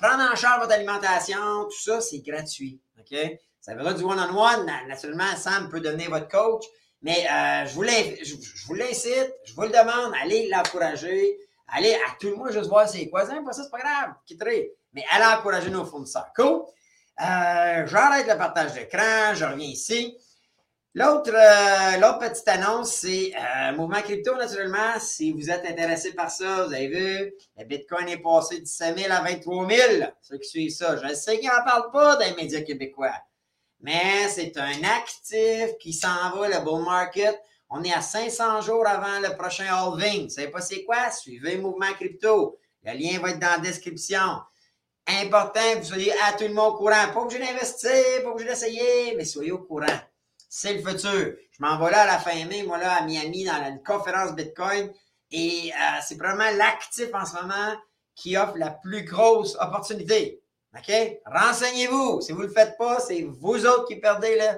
prendre 0.00 0.28
en 0.28 0.34
charge 0.34 0.58
votre 0.58 0.72
alimentation, 0.72 1.66
tout 1.66 1.80
ça, 1.80 2.00
c'est 2.00 2.18
gratuit, 2.18 2.80
OK? 2.98 3.16
Ça 3.60 3.76
verra 3.76 3.94
du 3.94 4.02
one-on-one. 4.02 4.68
Naturellement, 4.88 5.36
Sam 5.36 5.68
peut 5.68 5.80
devenir 5.80 6.10
votre 6.10 6.26
coach, 6.26 6.64
mais 7.02 7.26
euh, 7.30 7.66
je, 7.66 7.74
vous 7.74 8.74
l'incite, 8.74 9.34
je 9.44 9.54
vous 9.54 9.62
le 9.62 9.68
demande, 9.68 10.12
allez 10.22 10.48
l'encourager, 10.48 11.38
allez 11.68 11.94
à 11.94 12.16
tout 12.20 12.28
le 12.30 12.36
monde 12.36 12.52
juste 12.52 12.68
voir 12.68 12.88
ses 12.88 13.08
voisins, 13.08 13.42
pas 13.44 13.52
ça, 13.52 13.64
c'est 13.64 13.70
pas 13.70 13.78
grave, 13.78 14.14
quitterez. 14.24 14.72
Mais 14.92 15.04
allez 15.10 15.24
encourager 15.38 15.70
nos 15.70 15.84
fournisseurs. 15.84 16.30
Cool? 16.36 16.62
J'arrête 17.18 18.26
le 18.28 18.36
partage 18.36 18.74
d'écran, 18.74 19.34
je 19.34 19.44
reviens 19.44 19.68
ici. 19.68 20.16
L'autre, 20.94 21.32
euh, 21.34 22.18
petite 22.18 22.46
annonce, 22.48 22.92
c'est 22.96 23.32
euh, 23.34 23.72
Mouvement 23.74 24.02
Crypto, 24.02 24.36
naturellement. 24.36 24.98
Si 25.00 25.32
vous 25.32 25.48
êtes 25.50 25.64
intéressé 25.64 26.12
par 26.12 26.30
ça, 26.30 26.66
vous 26.66 26.74
avez 26.74 26.88
vu, 26.88 27.32
le 27.56 27.64
Bitcoin 27.64 28.10
est 28.10 28.18
passé 28.18 28.58
de 28.58 28.64
17 28.64 28.98
000 28.98 29.10
à 29.10 29.22
23 29.22 29.68
000. 29.70 30.04
Ceux 30.20 30.36
qui 30.36 30.48
suivent 30.50 30.70
ça, 30.70 30.98
je 30.98 31.14
sais 31.14 31.38
qu'ils 31.38 31.48
n'en 31.48 31.64
parlent 31.64 31.90
pas 31.90 32.16
dans 32.16 32.26
les 32.26 32.34
médias 32.34 32.60
québécois. 32.60 33.14
Mais 33.82 34.28
c'est 34.28 34.56
un 34.56 34.82
actif 34.96 35.76
qui 35.78 35.92
s'en 35.92 36.30
va, 36.36 36.48
le 36.48 36.64
bull 36.64 36.84
market. 36.84 37.38
On 37.68 37.82
est 37.82 37.92
à 37.92 38.00
500 38.00 38.60
jours 38.62 38.86
avant 38.86 39.20
le 39.20 39.36
prochain 39.36 39.66
halving. 39.66 40.24
Vous 40.24 40.30
savez 40.30 40.48
pas 40.48 40.60
c'est 40.60 40.84
quoi? 40.84 41.10
Suivez 41.10 41.56
Mouvement 41.56 41.92
Crypto. 41.94 42.58
Le 42.84 42.92
lien 42.92 43.18
va 43.20 43.30
être 43.30 43.40
dans 43.40 43.48
la 43.48 43.58
description. 43.58 44.40
Important 45.06 45.60
que 45.74 45.78
vous 45.78 45.84
soyez 45.84 46.12
à 46.24 46.32
tout 46.32 46.44
le 46.44 46.54
monde 46.54 46.74
au 46.74 46.76
courant. 46.76 47.12
Pas 47.12 47.26
que 47.26 47.32
je 47.32 47.38
l'investir, 47.38 48.22
pas 48.24 48.32
que 48.32 48.42
je 48.42 48.46
l'essayer, 48.46 49.14
mais 49.16 49.24
soyez 49.24 49.52
au 49.52 49.58
courant 49.58 50.00
c'est 50.54 50.74
le 50.74 50.86
futur. 50.86 51.34
Je 51.50 51.62
m'en 51.64 51.78
vais 51.78 51.90
là 51.90 52.02
à 52.02 52.06
la 52.06 52.18
fin 52.18 52.44
mai, 52.44 52.62
moi 52.62 52.76
là 52.76 52.96
à 52.96 53.06
Miami, 53.06 53.46
dans 53.46 53.66
une 53.66 53.82
conférence 53.82 54.34
Bitcoin. 54.34 54.92
Et 55.30 55.72
euh, 55.72 56.00
c'est 56.06 56.18
vraiment 56.18 56.50
l'actif 56.58 57.08
en 57.14 57.24
ce 57.24 57.36
moment 57.36 57.74
qui 58.14 58.36
offre 58.36 58.58
la 58.58 58.68
plus 58.68 59.02
grosse 59.06 59.56
opportunité. 59.58 60.41
OK? 60.76 61.20
Renseignez-vous. 61.26 62.20
Si 62.22 62.32
vous 62.32 62.42
ne 62.42 62.46
le 62.46 62.52
faites 62.52 62.76
pas, 62.78 62.98
c'est 63.00 63.22
vous 63.22 63.66
autres 63.66 63.86
qui 63.86 63.96
perdez 63.96 64.38
euh, 64.40 64.56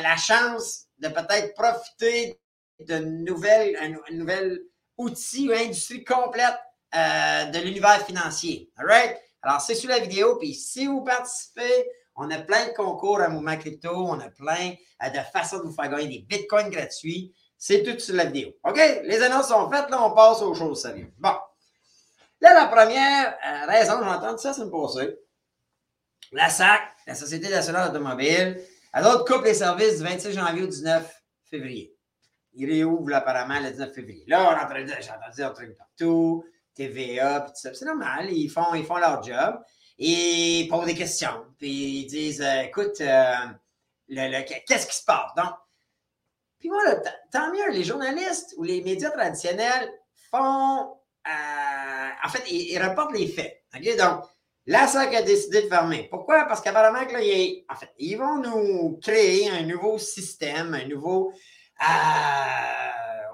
la 0.00 0.16
chance 0.16 0.86
de 0.98 1.08
peut-être 1.08 1.54
profiter 1.54 2.40
de 2.80 2.98
nouvelles, 2.98 3.76
un, 3.80 4.14
nouvel 4.14 4.60
outil 4.96 5.48
ou 5.48 5.52
industrie 5.52 6.04
complète 6.04 6.58
euh, 6.94 7.44
de 7.46 7.58
l'univers 7.60 8.04
financier. 8.04 8.70
All 8.76 8.86
right? 8.86 9.16
Alors, 9.42 9.60
c'est 9.60 9.76
sur 9.76 9.88
la 9.88 10.00
vidéo. 10.00 10.36
Puis 10.36 10.54
si 10.54 10.86
vous 10.86 11.04
participez, 11.04 11.86
on 12.16 12.30
a 12.30 12.38
plein 12.38 12.66
de 12.68 12.72
concours 12.72 13.20
à 13.20 13.28
Mouvement 13.28 13.56
Crypto. 13.56 13.90
On 13.90 14.18
a 14.18 14.28
plein 14.30 14.74
euh, 15.04 15.10
de 15.10 15.20
façons 15.32 15.58
de 15.58 15.62
vous 15.62 15.74
faire 15.74 15.88
gagner 15.88 16.08
des 16.08 16.26
bitcoins 16.28 16.70
gratuits. 16.70 17.32
C'est 17.56 17.84
tout 17.84 17.98
sur 18.00 18.16
la 18.16 18.24
vidéo. 18.24 18.50
OK? 18.64 18.80
Les 19.04 19.22
annonces 19.22 19.48
sont 19.48 19.70
faites. 19.70 19.90
Là, 19.90 20.02
on 20.02 20.10
passe 20.10 20.42
aux 20.42 20.54
choses 20.54 20.82
sérieuses. 20.82 21.12
Bon. 21.18 21.34
Là, 22.40 22.52
la 22.52 22.66
première 22.66 23.38
raison, 23.66 23.94
j'ai 24.02 24.10
entendu 24.10 24.42
ça, 24.42 24.52
c'est 24.52 24.64
me 24.64 24.70
passer. 24.70 25.16
La 26.32 26.48
SAC, 26.48 26.80
la 27.06 27.14
Société 27.14 27.48
nationale 27.48 27.90
automobile, 27.90 28.60
elle 28.92 29.04
autre 29.04 29.24
coupe 29.24 29.44
les 29.44 29.54
services 29.54 29.98
du 29.98 30.04
26 30.04 30.32
janvier 30.32 30.62
au 30.62 30.66
19 30.66 31.22
février. 31.44 31.94
Il 32.54 32.70
réouvre 32.70 33.14
apparemment 33.14 33.60
le 33.60 33.70
19 33.70 33.94
février. 33.94 34.24
Là, 34.26 34.58
on 34.66 34.74
j'ai 34.74 35.10
entendu 35.10 35.42
un 35.42 35.50
truc 35.50 35.76
partout. 35.76 36.44
TVA, 36.76 37.40
puis 37.40 37.52
tout 37.52 37.60
ça. 37.60 37.74
C'est 37.74 37.86
normal, 37.86 38.30
ils 38.30 38.48
font, 38.48 38.74
ils 38.74 38.84
font 38.84 38.98
leur 38.98 39.22
job. 39.22 39.60
Ils 39.98 40.68
posent 40.68 40.86
des 40.86 40.94
questions. 40.94 41.46
Puis 41.58 42.00
ils 42.00 42.06
disent 42.06 42.42
euh, 42.42 42.62
écoute, 42.62 43.00
euh, 43.00 43.34
qu'est-ce 44.08 44.86
qui 44.86 44.96
se 44.96 45.04
passe? 45.04 45.32
Donc, 45.36 45.54
puis 46.58 46.68
moi, 46.68 46.82
tant 47.32 47.52
mieux, 47.52 47.70
les 47.70 47.84
journalistes 47.84 48.54
ou 48.56 48.62
les 48.62 48.82
médias 48.82 49.10
traditionnels 49.10 49.90
font. 50.30 50.96
Euh, 51.26 52.08
en 52.24 52.28
fait, 52.28 52.44
ils, 52.50 52.78
reportent 52.78 53.14
les 53.14 53.26
faits. 53.26 53.64
Donc, 53.98 54.24
la 54.66 54.86
SAC 54.86 55.14
a 55.14 55.22
décidé 55.22 55.62
de 55.62 55.68
fermer. 55.68 56.08
Pourquoi? 56.10 56.44
Parce 56.44 56.60
qu'apparemment, 56.60 57.06
ils, 57.98 58.16
vont 58.16 58.38
nous 58.38 58.98
créer 59.00 59.48
un 59.50 59.62
nouveau 59.62 59.98
système, 59.98 60.74
un 60.74 60.86
nouveau. 60.86 61.32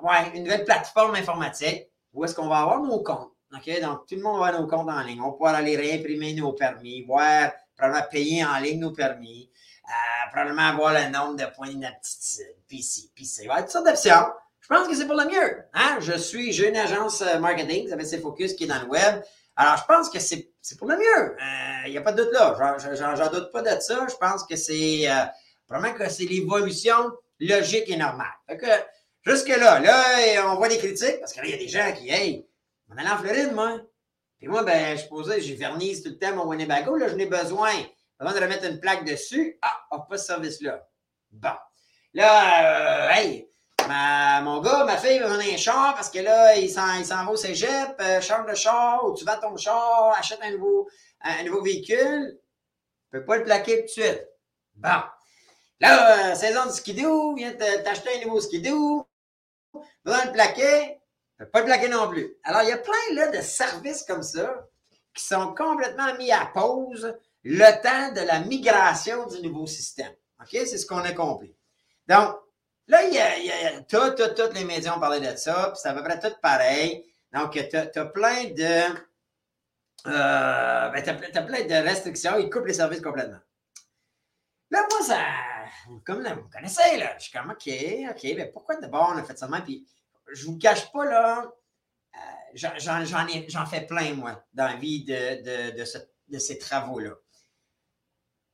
ouais, 0.03 0.33
une 0.35 0.45
nouvelle 0.45 0.65
plateforme 0.65 1.15
informatique 1.15 1.89
où 2.13 2.25
est-ce 2.25 2.35
qu'on 2.35 2.49
va 2.49 2.61
avoir 2.61 2.83
nos 2.83 3.03
comptes. 3.03 3.33
Donc, 3.51 3.63
tout 4.09 4.15
le 4.15 4.23
monde 4.23 4.41
va 4.41 4.47
avoir 4.47 4.61
nos 4.61 4.67
comptes 4.67 4.89
en 4.89 5.03
ligne. 5.03 5.21
On 5.21 5.27
va 5.27 5.33
pouvoir 5.33 5.55
aller 5.55 5.77
réimprimer 5.77 6.35
nos 6.35 6.53
permis, 6.53 7.03
voir, 7.03 7.53
probablement 7.77 8.07
payer 8.11 8.45
en 8.45 8.59
ligne 8.59 8.81
nos 8.81 8.93
permis, 8.93 9.51
euh, 9.89 10.31
probablement 10.31 10.69
avoir 10.69 10.95
le 10.95 11.11
nombre 11.11 11.37
de 11.37 11.45
points 11.55 11.69
d'inaptitude, 11.69 12.57
puis 12.69 12.83
ci, 12.83 13.11
puis 13.15 13.27
ça. 13.27 13.43
Il 13.43 13.49
va 13.49 13.55
y 13.55 13.57
avoir 13.57 13.65
toutes 13.65 13.73
sortes 13.73 13.87
d'options. 13.87 14.33
Je 14.61 14.69
pense 14.69 14.89
que 14.89 14.95
c'est 14.95 15.07
pour 15.07 15.17
le 15.17 15.27
mieux. 15.27 15.65
Hein? 15.75 15.99
Je 16.01 16.17
suis, 16.17 16.53
j'ai 16.53 16.69
une 16.69 16.77
agence 16.77 17.21
euh, 17.21 17.39
marketing 17.41 17.85
qui 17.85 17.89
s'appelle 17.89 18.21
Focus 18.21 18.55
qui 18.55 18.65
est 18.65 18.69
dans 18.69 18.81
le 18.81 18.89
web. 18.89 19.23
Alors, 19.57 19.77
je 19.77 19.85
pense 19.85 20.09
que 20.09 20.19
c'est, 20.19 20.52
pour 20.79 20.89
le 20.89 20.97
mieux. 20.97 21.37
Il 21.85 21.87
euh, 21.87 21.91
n'y 21.91 21.99
a 21.99 22.03
pas 22.03 22.13
de 22.13 22.23
doute 22.23 22.33
là. 22.33 22.77
J'en 23.17 23.31
doute 23.31 23.51
pas 23.53 23.63
de 23.63 23.81
ça. 23.81 24.07
Je 24.09 24.17
pense 24.17 24.45
que 24.45 24.57
c'est 24.57 25.11
euh, 25.11 25.25
probablement 25.67 25.99
que 25.99 26.09
c'est 26.09 26.25
l'évolution 26.25 27.13
logique 27.41 27.89
et 27.89 27.97
normale. 27.97 28.33
Fait 28.47 28.57
que, 28.57 28.67
jusque-là, 29.27 29.81
là, 29.81 30.47
on 30.47 30.57
voit 30.57 30.69
des 30.69 30.79
critiques 30.79 31.19
parce 31.21 31.33
qu'il 31.33 31.49
y 31.49 31.55
a 31.55 31.57
des 31.57 31.69
gens 31.69 31.93
qui, 31.93 32.11
hey, 32.11 32.47
on 32.89 32.97
est 32.97 33.09
en 33.09 33.19
Floride, 33.19 33.53
moi. 33.53 33.81
Puis 34.39 34.49
moi, 34.49 34.63
ben, 34.65 34.97
je 34.97 35.07
posais, 35.07 35.41
j'ai 35.41 35.55
vernise 35.55 36.03
tout 36.03 36.11
le 36.11 36.19
temps 36.19 36.35
mon 36.35 36.47
Winnebago. 36.47 36.97
Là, 36.97 37.09
je 37.09 37.15
n'ai 37.15 37.27
besoin. 37.27 37.73
Avant 38.19 38.33
de 38.33 38.41
remettre 38.41 38.65
une 38.65 38.81
plaque 38.81 39.05
dessus, 39.05 39.59
ah, 39.63 39.87
on 39.91 40.01
pas 40.01 40.19
ce 40.19 40.27
service-là. 40.27 40.89
Bon. 41.31 41.55
Là, 42.15 43.07
euh, 43.07 43.11
hey, 43.11 43.49
mon 43.89 44.61
gars, 44.61 44.85
ma 44.85 44.97
fille 44.97 45.19
veut 45.19 45.27
un 45.27 45.57
char 45.57 45.95
parce 45.95 46.11
que 46.11 46.19
là, 46.19 46.57
il 46.57 46.71
s'en, 46.71 47.03
va 47.03 47.31
au 47.31 47.37
cégep, 47.37 48.01
euh, 48.01 48.21
change 48.21 48.47
de 48.51 48.55
char, 48.55 49.05
ou 49.05 49.15
tu 49.15 49.25
vas 49.25 49.37
ton 49.37 49.57
char, 49.57 50.15
achète 50.19 50.41
un 50.43 50.53
nouveau, 50.53 50.89
un 51.23 51.45
nouveau 51.45 51.63
véhicule. 51.63 52.39
Tu 53.11 53.19
peux 53.19 53.25
pas 53.25 53.37
le 53.37 53.45
plaquer 53.45 53.81
tout 53.81 53.87
de 53.87 53.89
suite. 53.89 54.29
Bon. 54.75 55.03
Là, 55.81 56.31
euh, 56.31 56.35
saison 56.35 56.67
du 56.67 56.73
skidoo, 56.73 57.35
viens 57.35 57.53
t'acheter 57.53 58.21
un 58.21 58.25
nouveau 58.25 58.41
skidoo. 58.41 59.07
Besoin 60.05 60.27
le 60.27 60.33
plaquer 60.33 61.03
pas 61.47 61.61
le 61.61 61.67
plaquer 61.67 61.89
non 61.89 62.09
plus. 62.09 62.37
Alors, 62.45 62.63
il 62.63 62.69
y 62.69 62.73
a 62.73 62.79
plein 62.79 63.15
là, 63.15 63.29
de 63.29 63.41
services 63.41 64.05
comme 64.05 64.23
ça 64.23 64.69
qui 65.15 65.25
sont 65.25 65.55
complètement 65.55 66.15
mis 66.17 66.31
à 66.31 66.47
pause 66.47 67.17
le 67.43 67.83
temps 67.83 68.13
de 68.13 68.25
la 68.27 68.41
migration 68.41 69.27
du 69.27 69.43
nouveau 69.43 69.67
système. 69.67 70.13
OK? 70.41 70.51
C'est 70.51 70.79
ce 70.79 70.87
qu'on 70.87 70.99
a 70.99 71.13
compris. 71.13 71.55
Donc, 72.09 72.37
là, 72.87 73.05
il 73.05 73.15
y 73.15 73.19
a, 73.19 73.39
il 73.39 73.87
tout, 73.87 74.11
tout, 74.17 74.35
tous 74.35 74.55
les 74.55 74.65
médias 74.65 74.97
ont 74.97 75.01
parlé 75.01 75.21
de 75.21 75.37
ça, 75.37 75.71
puis 75.71 75.81
c'est 75.83 75.89
à 75.89 75.95
peu 75.95 76.03
près 76.03 76.19
tout 76.19 76.35
pareil. 76.41 77.05
Donc, 77.33 77.53
tu 77.53 77.77
as, 77.77 78.07
plein 78.07 78.45
de. 78.45 78.95
Euh, 80.07 80.89
ben, 80.91 81.03
t'as, 81.03 81.43
plein 81.43 81.65
de 81.65 81.89
restrictions, 81.89 82.39
ils 82.39 82.51
coupent 82.51 82.67
les 82.67 82.75
services 82.75 83.01
complètement. 83.01 83.41
Là, 84.71 84.87
moi, 84.91 85.03
ça. 85.03 85.23
Comme 86.05 86.23
là, 86.23 86.35
vous 86.35 86.49
connaissez, 86.49 86.97
là. 86.99 87.15
Je 87.19 87.25
suis 87.25 87.33
comme, 87.33 87.51
OK, 87.51 87.69
OK, 88.11 88.35
mais 88.37 88.47
pourquoi 88.53 88.77
d'abord 88.77 89.13
on 89.15 89.19
a 89.19 89.23
fait 89.23 89.39
ça 89.39 89.47
de? 89.47 89.61
Puis, 89.61 89.87
je 90.33 90.47
vous 90.47 90.59
cache 90.59 90.91
pas, 90.93 91.05
là, 91.05 91.53
euh, 92.15 93.39
j'en 93.49 93.67
fais 93.67 93.83
plein, 93.83 94.15
moi, 94.15 94.45
dans 94.53 94.67
la 94.67 94.77
vie 94.77 95.05
de, 95.05 95.73
de, 96.29 96.39
ces 96.39 96.59
travaux-là. 96.59 97.13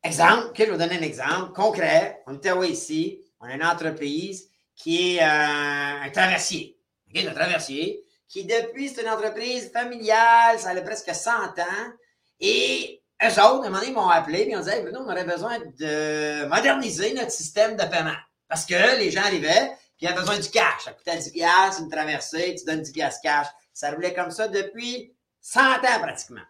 Exemple, 0.03 0.53
je 0.55 0.63
vais 0.65 0.71
vous 0.71 0.79
donner 0.79 0.99
un 0.99 1.03
exemple 1.03 1.53
concret. 1.53 2.23
On 2.27 2.37
était 2.37 2.53
ici, 2.69 3.21
on 3.41 3.47
a 3.47 3.55
une 3.55 3.65
entreprise 3.65 4.49
qui 4.75 5.17
est 5.17 5.23
euh, 5.23 6.05
un 6.05 6.11
traversier. 6.11 6.79
un 7.15 7.33
traversier 7.33 8.05
qui, 8.29 8.45
depuis, 8.45 8.89
c'est 8.89 9.03
une 9.03 9.09
entreprise 9.09 9.71
familiale, 9.73 10.59
ça 10.59 10.71
a 10.71 10.81
presque 10.83 11.15
100 11.15 11.31
ans. 11.31 11.93
Et 12.41 13.03
eux 13.23 13.27
autres, 13.27 13.39
à 13.39 13.67
un 13.67 13.71
moment 13.71 13.79
donné, 13.79 13.89
ils 13.89 13.95
m'ont 13.95 14.09
appelé 14.09 14.41
et 14.41 14.51
ils 14.51 14.57
ont 14.57 14.61
dit 14.61 14.71
nous, 14.93 15.01
on 15.01 15.11
aurait 15.11 15.25
besoin 15.25 15.59
de 15.59 16.47
moderniser 16.47 17.15
notre 17.15 17.33
système 17.33 17.77
de 17.77 17.85
paiement. 17.85 18.17
Parce 18.49 18.65
que 18.65 18.99
les 18.99 19.11
gens 19.11 19.23
arrivaient, 19.23 19.73
puis 19.97 20.07
il 20.07 20.09
a 20.09 20.13
besoin 20.13 20.39
du 20.39 20.49
cash. 20.51 20.85
Ça 20.85 20.93
coûtait 20.93 21.17
10 21.17 21.31
piastres, 21.31 21.83
une 21.83 21.91
traversée, 21.91 22.55
tu 22.57 22.65
donnes 22.65 22.83
10 22.83 22.93
piastres 22.93 23.23
cash. 23.23 23.47
Ça 23.73 23.91
roulait 23.91 24.15
comme 24.15 24.31
ça 24.31 24.49
depuis 24.49 25.15
100 25.41 25.61
ans 25.61 26.01
pratiquement. 26.03 26.45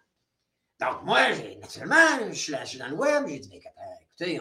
Donc, 0.79 1.03
moi, 1.03 1.29
naturellement, 1.61 2.29
je 2.29 2.33
suis, 2.33 2.51
là, 2.51 2.63
dans 2.79 2.87
le 2.87 2.95
web, 2.95 3.25
j'ai 3.27 3.39
dit, 3.39 3.49
mais 3.51 3.61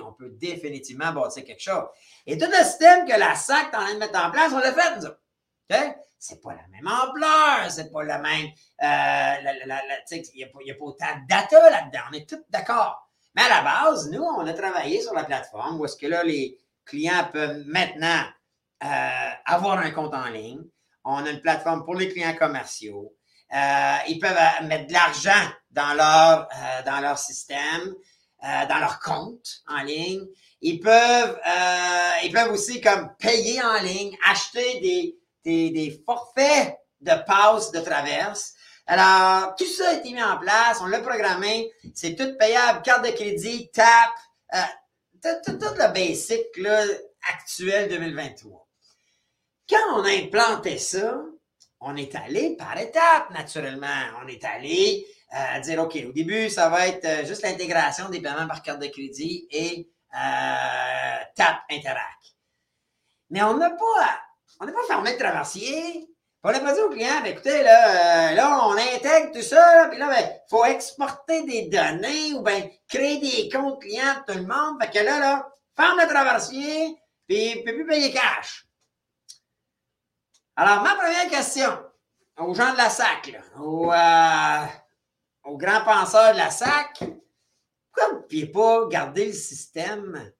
on 0.04 0.12
peut 0.12 0.30
définitivement 0.30 1.12
bâtir 1.12 1.44
quelque 1.44 1.62
chose. 1.62 1.84
Et 2.26 2.36
tout 2.36 2.46
le 2.46 2.64
système 2.64 3.06
que 3.06 3.18
la 3.18 3.34
SAC 3.34 3.72
est 3.72 3.76
en 3.76 3.80
train 3.80 3.94
de 3.94 3.98
mettre 3.98 4.18
en 4.18 4.30
place, 4.30 4.52
on 4.52 4.58
l'a 4.58 4.72
fait, 4.72 4.96
nous 4.96 5.06
autres. 5.06 5.20
C'est 6.18 6.42
pas 6.42 6.54
la 6.54 6.66
même 6.68 6.88
ampleur, 6.88 7.70
c'est 7.70 7.92
pas 7.92 8.02
la 8.02 8.18
même. 8.18 8.46
Euh, 8.82 9.34
il 10.10 10.22
n'y 10.34 10.70
a, 10.72 10.74
pas 10.74 10.84
autant 10.84 11.06
de 11.06 11.28
data 11.28 11.70
là-dedans. 11.70 12.00
On 12.10 12.14
est 12.14 12.28
tous 12.28 12.42
d'accord. 12.48 13.08
Mais 13.34 13.42
à 13.42 13.48
la 13.48 13.62
base, 13.62 14.10
nous, 14.10 14.22
on 14.22 14.46
a 14.46 14.52
travaillé 14.52 15.00
sur 15.00 15.14
la 15.14 15.24
plateforme 15.24 15.80
où 15.80 15.84
est-ce 15.84 15.96
que 15.96 16.06
là, 16.06 16.24
les 16.24 16.58
clients 16.84 17.28
peuvent 17.32 17.62
maintenant 17.66 18.24
euh, 18.84 19.30
avoir 19.44 19.78
un 19.78 19.90
compte 19.90 20.14
en 20.14 20.26
ligne. 20.26 20.62
On 21.04 21.24
a 21.24 21.30
une 21.30 21.40
plateforme 21.40 21.84
pour 21.84 21.94
les 21.94 22.08
clients 22.08 22.34
commerciaux. 22.34 23.14
Euh, 23.54 23.96
ils 24.08 24.18
peuvent 24.18 24.36
mettre 24.64 24.88
de 24.88 24.92
l'argent 24.92 25.50
dans 25.70 25.94
leur, 25.94 26.48
dans 26.84 27.00
leur 27.00 27.18
système, 27.18 27.94
dans 28.42 28.78
leur 28.78 29.00
compte 29.00 29.62
en 29.68 29.82
ligne. 29.82 30.24
Ils 30.60 30.80
peuvent, 30.80 31.40
ils 32.24 32.32
peuvent 32.32 32.52
aussi 32.52 32.80
comme 32.80 33.10
payer 33.18 33.62
en 33.62 33.80
ligne, 33.80 34.16
acheter 34.28 34.80
des, 34.80 35.18
des, 35.44 35.70
des 35.70 36.02
forfaits 36.04 36.76
de 37.00 37.12
passe 37.26 37.70
de 37.72 37.80
traverse. 37.80 38.54
Alors, 38.86 39.54
tout 39.56 39.66
ça 39.66 39.90
a 39.90 39.92
été 39.94 40.12
mis 40.12 40.22
en 40.22 40.38
place, 40.38 40.78
on 40.80 40.86
l'a 40.86 41.00
programmé, 41.00 41.70
c'est 41.94 42.16
tout 42.16 42.36
payable, 42.38 42.82
carte 42.82 43.04
de 43.04 43.10
crédit, 43.10 43.70
TAP, 43.70 44.10
tout, 45.22 45.58
tout, 45.58 45.74
le 45.78 45.92
basic 45.92 46.56
là, 46.56 46.84
actuel 47.34 47.90
2023. 47.90 48.66
Quand 49.68 50.00
on 50.00 50.04
a 50.04 50.10
implanté 50.10 50.78
ça, 50.78 51.20
on 51.80 51.96
est 51.96 52.14
allé 52.14 52.56
par 52.56 52.78
étapes, 52.78 53.30
naturellement. 53.30 53.86
On 54.24 54.28
est 54.28 54.44
allé 54.44 55.06
euh, 55.34 55.60
dire, 55.60 55.82
OK, 55.82 55.96
au 56.08 56.12
début, 56.12 56.48
ça 56.48 56.68
va 56.68 56.88
être 56.88 57.04
euh, 57.04 57.24
juste 57.26 57.42
l'intégration 57.42 58.08
des 58.08 58.20
paiements 58.20 58.48
par 58.48 58.62
carte 58.62 58.80
de 58.80 58.86
crédit 58.86 59.46
et 59.50 59.88
euh, 60.14 61.24
TAP 61.34 61.60
Interact. 61.70 62.34
Mais 63.30 63.42
on 63.42 63.56
n'a 63.58 63.70
pas, 63.70 64.20
pas 64.58 64.66
fermé 64.86 65.12
de 65.12 65.18
traversier. 65.18 66.08
On 66.42 66.50
n'a 66.50 66.60
pas 66.60 66.72
dit 66.72 66.80
au 66.80 66.88
client, 66.88 67.20
ben, 67.22 67.32
écoutez, 67.32 67.62
là, 67.62 68.32
là, 68.32 68.60
on 68.64 68.72
intègre 68.72 69.32
tout 69.32 69.42
ça, 69.42 69.88
puis 69.90 69.98
là, 69.98 70.06
il 70.06 70.24
ben, 70.24 70.32
faut 70.48 70.64
exporter 70.64 71.44
des 71.44 71.68
données 71.68 72.32
ou 72.32 72.42
bien 72.42 72.66
créer 72.88 73.18
des 73.18 73.50
comptes 73.50 73.82
clients 73.82 74.14
de 74.26 74.32
tout 74.32 74.38
le 74.38 74.46
monde. 74.46 74.80
Fait 74.80 74.90
que 74.90 75.04
là, 75.04 75.18
là, 75.18 75.48
ferme 75.76 75.98
le 76.00 76.06
traversier, 76.06 76.96
puis 77.26 77.50
il 77.50 77.58
ne 77.58 77.64
peut 77.64 77.74
plus 77.74 77.86
payer 77.86 78.12
cash. 78.12 78.66
Alors, 80.56 80.82
ma 80.82 80.94
première 80.94 81.28
question 81.28 81.70
aux 82.38 82.54
gens 82.54 82.72
de 82.72 82.78
la 82.78 82.88
SAC, 82.88 83.36
aux, 83.58 83.92
euh, 83.92 84.64
aux, 85.48 85.56
grands 85.56 85.84
penseurs 85.84 86.32
de 86.32 86.38
la 86.38 86.50
SAC, 86.50 86.98
pourquoi 86.98 88.10
vous 88.10 88.16
ne 88.16 88.22
pouviez 88.22 88.46
pas 88.46 88.86
garder 88.88 89.26
le 89.26 89.32
système 89.32 90.32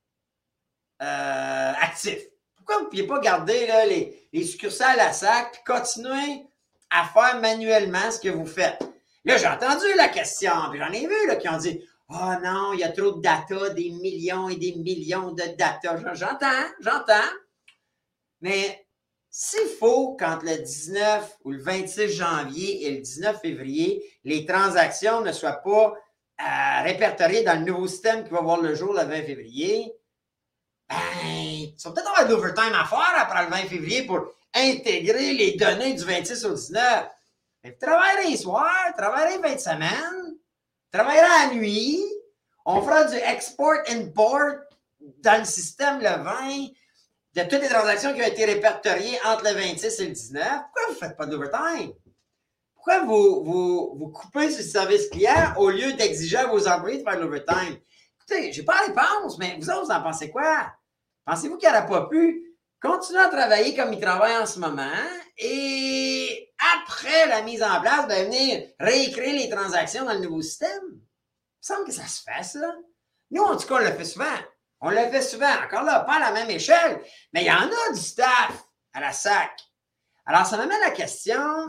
euh, 1.02 1.72
actif? 1.80 2.18
Pourquoi 2.56 2.78
vous 2.78 2.84
ne 2.84 2.88
pouviez 2.88 3.06
pas 3.06 3.20
garder 3.20 3.68
les, 3.88 4.28
les, 4.32 4.44
succursales 4.44 5.00
à 5.00 5.06
la 5.06 5.12
SAC 5.12 5.60
et 5.60 5.64
continuer 5.64 6.46
à 6.90 7.04
faire 7.06 7.40
manuellement 7.40 8.10
ce 8.10 8.20
que 8.20 8.28
vous 8.28 8.46
faites? 8.46 8.78
Là, 9.24 9.36
j'ai 9.36 9.48
entendu 9.48 9.86
la 9.96 10.08
question, 10.08 10.52
puis 10.70 10.78
j'en 10.78 10.92
ai 10.92 11.06
vu 11.06 11.26
là, 11.26 11.36
qui 11.36 11.48
ont 11.48 11.58
dit 11.58 11.82
Oh 12.10 12.32
non, 12.42 12.72
il 12.72 12.80
y 12.80 12.84
a 12.84 12.88
trop 12.88 13.12
de 13.12 13.20
data, 13.20 13.70
des 13.70 13.90
millions 13.90 14.48
et 14.48 14.56
des 14.56 14.74
millions 14.76 15.32
de 15.32 15.42
data. 15.58 15.96
J'entends, 16.14 16.46
j'entends. 16.80 17.28
Mais 18.40 18.87
s'il 19.40 19.68
faut, 19.68 20.16
quand 20.18 20.40
le 20.42 20.56
19 20.56 21.38
ou 21.44 21.52
le 21.52 21.62
26 21.62 22.08
janvier 22.08 22.84
et 22.86 22.90
le 22.96 23.02
19 23.02 23.40
février, 23.40 24.04
les 24.24 24.44
transactions 24.44 25.20
ne 25.20 25.30
soient 25.30 25.62
pas 25.62 25.94
euh, 26.40 26.82
répertoriées 26.82 27.44
dans 27.44 27.56
le 27.56 27.64
nouveau 27.64 27.86
système 27.86 28.24
qui 28.24 28.30
va 28.30 28.40
voir 28.40 28.60
le 28.60 28.74
jour 28.74 28.94
le 28.94 29.04
20 29.04 29.08
février, 29.22 29.92
ben, 30.88 30.96
ils 31.22 31.76
vont 31.84 31.92
peut-être 31.92 32.08
avoir 32.08 32.26
de 32.26 32.34
l'overtime 32.34 32.74
à 32.74 32.84
faire 32.84 33.14
après 33.16 33.44
le 33.44 33.50
20 33.50 33.56
février 33.68 34.06
pour 34.06 34.26
intégrer 34.52 35.34
les 35.34 35.52
données 35.52 35.94
du 35.94 36.02
26 36.02 36.44
au 36.44 36.54
19. 36.54 37.08
Mais 37.62 37.70
vous 37.70 37.86
travaillerez 37.86 38.30
les 38.30 38.36
soirs, 38.38 38.92
travaillerez 38.96 39.38
20 39.38 39.60
semaines, 39.60 40.36
travaillerez 40.90 41.28
la 41.46 41.54
nuit, 41.54 42.02
on 42.64 42.82
fera 42.82 43.04
du 43.04 43.14
export-import 43.14 44.64
dans 45.22 45.38
le 45.38 45.44
système 45.44 46.00
le 46.00 46.24
20, 46.24 46.70
de 47.44 47.48
toutes 47.48 47.62
les 47.62 47.68
transactions 47.68 48.14
qui 48.14 48.22
ont 48.22 48.26
été 48.26 48.44
répertoriées 48.44 49.18
entre 49.24 49.44
le 49.44 49.54
26 49.54 50.00
et 50.00 50.06
le 50.06 50.12
19, 50.12 50.42
pourquoi 50.42 50.82
vous 50.86 50.92
ne 50.92 50.98
faites 50.98 51.16
pas 51.16 51.26
d'overtime? 51.26 51.92
pourquoi 52.78 53.04
vous, 53.04 53.44
vous, 53.44 53.96
vous 53.98 54.08
coupez 54.08 54.50
ce 54.50 54.62
service 54.62 55.08
client 55.08 55.52
au 55.56 55.68
lieu 55.68 55.92
d'exiger 55.94 56.38
à 56.38 56.46
vos 56.46 56.66
employés 56.68 56.98
de 56.98 57.02
faire 57.02 57.16
de 57.16 57.24
l'overtime? 57.24 57.76
Écoutez, 58.16 58.52
j'ai 58.52 58.62
pas 58.62 58.76
la 58.76 58.86
réponse, 58.86 59.36
mais 59.38 59.58
vous 59.60 59.68
autres, 59.68 59.86
vous 59.86 59.90
en 59.90 60.02
pensez 60.02 60.30
quoi? 60.30 60.72
Pensez-vous 61.26 61.58
qu'il 61.58 61.68
n'aurait 61.68 61.86
pas 61.86 62.06
pu 62.06 62.56
continuer 62.80 63.20
à 63.20 63.28
travailler 63.28 63.74
comme 63.74 63.92
il 63.92 64.00
travaille 64.00 64.36
en 64.36 64.46
ce 64.46 64.58
moment 64.60 64.92
et 65.36 66.52
après 66.82 67.26
la 67.26 67.42
mise 67.42 67.62
en 67.62 67.80
place, 67.80 68.06
ben, 68.06 68.26
venir 68.26 68.68
réécrire 68.78 69.34
les 69.34 69.50
transactions 69.50 70.04
dans 70.04 70.14
le 70.14 70.20
nouveau 70.20 70.40
système? 70.40 70.84
Il 70.90 70.94
me 70.94 71.76
semble 71.76 71.84
que 71.84 71.92
ça 71.92 72.06
se 72.06 72.22
fait, 72.22 72.42
ça. 72.42 72.74
Nous, 73.30 73.42
en 73.42 73.56
tout 73.56 73.66
cas, 73.66 73.74
on 73.74 73.78
le 73.78 73.92
fait 73.92 74.04
souvent. 74.04 74.24
On 74.80 74.90
le 74.90 75.08
fait 75.10 75.22
souvent. 75.22 75.52
Encore 75.64 75.82
là, 75.82 76.00
pas 76.00 76.16
à 76.16 76.20
la 76.20 76.32
même 76.32 76.50
échelle, 76.50 77.02
mais 77.32 77.42
il 77.42 77.46
y 77.46 77.52
en 77.52 77.68
a 77.68 77.92
du 77.92 78.00
staff 78.00 78.64
à 78.92 79.00
la 79.00 79.12
SAC. 79.12 79.60
Alors, 80.26 80.46
ça 80.46 80.56
m'amène 80.56 80.82
à 80.82 80.88
la 80.88 80.90
question, 80.90 81.66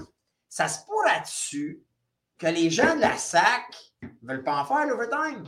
ça 0.47 0.67
se 0.67 0.85
pourra-tu 0.85 1.81
que 2.37 2.47
les 2.47 2.69
gens 2.69 2.95
de 2.95 3.01
la 3.01 3.17
SAC 3.17 3.93
ne 4.01 4.27
veulent 4.27 4.43
pas 4.43 4.57
en 4.57 4.65
faire 4.65 4.85
l'overtime? 4.85 5.47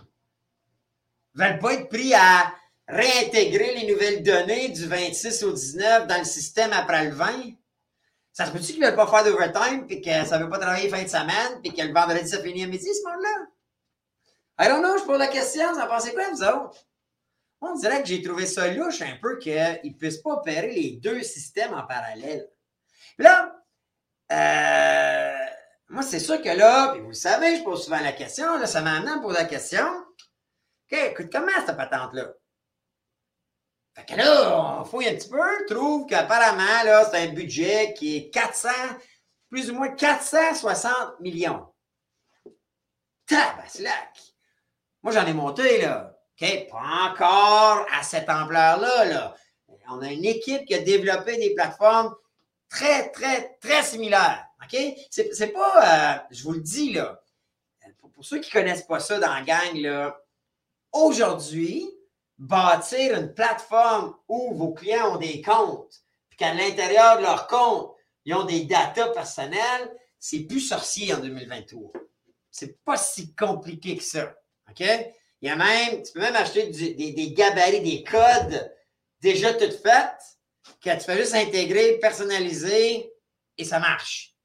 Ne 1.36 1.44
veulent 1.44 1.60
pas 1.60 1.74
être 1.74 1.90
pris 1.90 2.14
à 2.14 2.54
réintégrer 2.88 3.76
les 3.76 3.92
nouvelles 3.92 4.24
données 4.24 4.70
du 4.70 4.88
26 4.88 5.44
au 5.44 5.54
19 5.54 6.08
dans 6.08 6.18
le 6.18 6.26
système 6.26 6.74
après 6.74 7.06
le 7.06 7.16
20? 7.16 7.54
Ça 8.34 8.46
se 8.46 8.52
peut-tu 8.52 8.74
qu'ils 8.74 8.80
ne 8.80 8.88
veulent 8.88 8.96
pas 8.96 9.08
faire 9.08 9.26
d'overtime 9.26 9.88
puis 9.88 10.02
que 10.02 10.26
ça 10.26 10.38
ne 10.38 10.44
veut 10.44 10.50
pas 10.50 10.60
travailler 10.60 10.90
fin 10.90 11.04
de 11.04 11.10
semaine 11.10 11.62
puis 11.62 11.74
que 11.74 11.82
le 11.82 11.94
vendredi 11.94 12.30
ça 12.30 12.42
finit 12.42 12.64
à 12.64 12.68
midi 12.68 12.88
ce 12.94 13.08
monde-là? 13.08 13.48
I 14.60 14.68
don't 14.68 14.82
know, 14.82 14.98
je 14.98 15.04
pose 15.04 15.20
la 15.20 15.28
question, 15.28 15.74
vous 15.74 15.80
en 15.80 15.88
pensez 15.88 16.14
quoi, 16.14 16.30
vous 16.32 16.44
autres? 16.44 16.78
On 17.62 17.76
dirait 17.76 18.02
que 18.02 18.08
j'ai 18.08 18.24
trouvé 18.24 18.48
ça 18.48 18.68
louche 18.74 19.02
un 19.02 19.18
peu 19.22 19.38
qu'ils 19.38 19.80
ne 19.84 19.94
puissent 19.94 20.18
pas 20.18 20.32
opérer 20.32 20.72
les 20.72 20.92
deux 20.92 21.22
systèmes 21.22 21.74
en 21.74 21.86
parallèle. 21.86 22.50
Là, 23.20 23.56
euh, 24.32 25.46
moi, 25.90 26.02
c'est 26.02 26.20
sûr 26.20 26.42
que 26.42 26.50
là, 26.50 26.94
puis 26.94 27.02
vous 27.02 27.10
le 27.10 27.14
savez, 27.14 27.58
je 27.58 27.64
pose 27.64 27.84
souvent 27.84 28.00
la 28.00 28.14
question, 28.14 28.58
là, 28.58 28.66
ça 28.66 28.82
m'a 28.82 28.94
amené 28.94 29.12
à 29.12 29.16
me 29.18 29.22
poser 29.22 29.40
la 29.40 29.46
question. 29.46 29.86
OK, 29.86 30.98
écoute, 31.12 31.32
comment 31.32 31.52
cette 31.66 31.78
patente-là? 31.78 32.34
Fait 33.94 34.06
que 34.06 34.16
là, 34.16 34.80
on 34.80 34.86
fouille 34.86 35.10
un 35.10 35.16
petit 35.16 35.30
peu, 35.30 35.66
trouve 35.68 36.08
qu'apparemment, 36.08 36.84
là, 36.86 37.08
c'est 37.12 37.30
un 37.30 37.34
budget 37.34 37.94
qui 37.94 38.18
est 38.18 38.30
400, 38.30 38.70
plus 39.50 39.70
ou 39.70 39.76
moins 39.76 39.90
460 39.90 41.20
millions. 41.20 41.68
Tabaslac! 43.28 44.18
Moi, 45.04 45.12
j'en 45.14 45.26
ai 45.26 45.34
monté, 45.34 45.82
là. 45.82 46.11
OK, 46.42 46.68
pas 46.70 47.12
encore 47.12 47.86
à 47.92 48.04
cette 48.04 48.30
ampleur-là, 48.30 49.06
là. 49.06 49.36
On 49.90 50.02
a 50.02 50.12
une 50.12 50.26
équipe 50.26 50.66
qui 50.66 50.74
a 50.74 50.80
développé 50.80 51.38
des 51.38 51.54
plateformes 51.54 52.16
très, 52.70 53.10
très, 53.12 53.58
très 53.60 53.84
similaires. 53.84 54.48
OK? 54.64 54.80
C'est 55.10 55.48
pas, 55.48 56.16
euh, 56.16 56.20
je 56.32 56.44
vous 56.44 56.54
le 56.54 56.62
dis, 56.62 56.94
là, 56.94 57.22
pour, 58.00 58.24
ceux 58.24 58.40
qui 58.40 58.56
ne 58.56 58.62
connaissent 58.62 58.86
pas 58.86 59.00
ça 59.00 59.20
dans 59.20 59.34
la 59.34 59.42
gang, 59.42 60.14
aujourd'hui, 60.92 61.90
bâtir 62.38 63.20
une 63.20 63.34
plateforme 63.34 64.16
où 64.28 64.54
vos 64.56 64.74
clients 64.74 65.16
ont 65.16 65.18
des 65.18 65.42
comptes, 65.42 66.02
puis 66.30 66.38
qu'à 66.38 66.54
l'intérieur 66.54 67.18
de 67.18 67.24
leur 67.24 67.48
compte, 67.48 67.94
ils 68.26 68.34
ont 68.34 68.46
des 68.46 68.66
datas 68.66 69.10
personnelles, 69.10 69.92
c'est 70.20 70.42
plus 70.42 70.62
sorcier 70.62 71.14
en 71.14 71.20
2023. 71.20 71.92
C'est 72.50 72.84
pas 72.84 72.98
si 72.98 73.34
compliqué 73.36 73.98
que 73.98 74.04
ça. 74.04 74.36
OK? 74.70 74.84
Il 75.42 75.48
y 75.48 75.52
a 75.52 75.56
même, 75.56 76.04
tu 76.04 76.14
peux 76.14 76.20
même 76.20 76.36
acheter 76.36 76.68
des, 76.68 77.32
gabarits, 77.34 77.82
des 77.82 78.04
codes 78.04 78.72
déjà 79.22 79.54
toutes 79.54 79.82
faites, 79.82 80.40
que 80.84 80.94
tu 80.98 81.06
fais 81.06 81.18
juste 81.18 81.36
intégrer, 81.36 82.00
personnaliser, 82.00 83.12
et 83.58 83.64
ça 83.64 83.80
marche. 83.80 84.36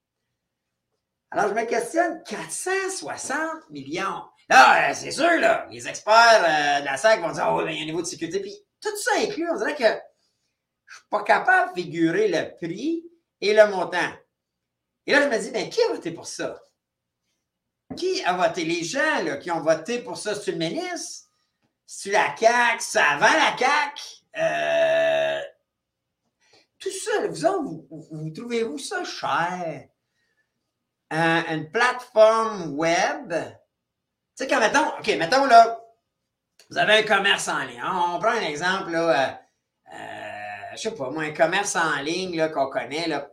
Alors, 1.30 1.48
je 1.48 1.54
me 1.54 1.66
questionne, 1.66 2.22
460 2.24 3.70
millions. 3.70 4.22
Là, 4.48 4.90
euh, 4.90 4.94
c'est 4.94 5.10
sûr, 5.10 5.38
là, 5.38 5.66
les 5.70 5.88
experts 5.88 6.44
euh, 6.44 6.80
de 6.80 6.84
la 6.84 6.96
SAC 6.96 7.20
vont 7.20 7.32
dire, 7.32 7.48
oh, 7.50 7.66
il 7.66 7.74
y 7.74 7.78
a 7.78 7.82
un 7.82 7.86
niveau 7.86 8.00
de 8.00 8.06
sécurité. 8.06 8.40
Puis 8.40 8.54
tout 8.80 8.96
ça 8.96 9.12
inclus, 9.18 9.48
on 9.50 9.56
dirait 9.56 9.74
que 9.74 9.84
je 9.84 9.88
ne 9.88 11.00
suis 11.00 11.08
pas 11.10 11.24
capable 11.24 11.74
de 11.74 11.82
figurer 11.82 12.28
le 12.28 12.54
prix 12.56 13.04
et 13.40 13.54
le 13.54 13.66
montant. 13.68 14.12
Et 15.06 15.12
là, 15.12 15.22
je 15.22 15.28
me 15.28 15.38
dis, 15.42 15.50
bien, 15.50 15.68
qui 15.68 15.82
a 15.82 15.88
voté 15.88 16.12
pour 16.12 16.26
ça? 16.26 16.60
Qui 17.94 18.22
a 18.24 18.34
voté? 18.34 18.64
Les 18.64 18.82
gens 18.82 19.22
là, 19.22 19.36
qui 19.36 19.50
ont 19.50 19.60
voté 19.60 20.00
pour 20.00 20.16
ça, 20.16 20.34
c'est 20.34 20.52
le 20.52 20.58
ministre? 20.58 21.28
C'est 21.86 22.10
la 22.10 22.36
CAQ? 22.36 22.80
C'est 22.80 22.98
avant 22.98 23.26
la 23.26 23.56
CAQ? 23.56 24.02
Euh, 24.38 25.40
tout 26.78 26.90
ça, 26.90 27.58
vous, 27.60 27.86
vous, 27.90 28.30
trouvez-vous 28.30 28.78
ça 28.78 29.04
cher? 29.04 29.88
une 31.10 31.70
plateforme 31.70 32.74
web? 32.74 33.32
Tu 33.32 34.44
sais, 34.44 34.46
quand 34.48 34.58
mettons, 34.58 34.88
OK, 34.98 35.06
mettons 35.16 35.46
là, 35.46 35.80
vous 36.68 36.78
avez 36.78 36.94
un 36.94 37.02
commerce 37.04 37.48
en 37.48 37.60
ligne. 37.64 37.80
On 37.82 38.18
prend 38.18 38.30
un 38.30 38.42
exemple, 38.42 38.90
là, 38.90 39.10
euh, 39.10 39.94
euh, 39.94 40.66
je 40.72 40.78
sais 40.78 40.94
pas, 40.94 41.10
moi, 41.10 41.22
un 41.22 41.32
commerce 41.32 41.76
en 41.76 42.00
ligne 42.02 42.50
qu'on 42.50 42.68
connaît, 42.68 43.06
là. 43.06 43.30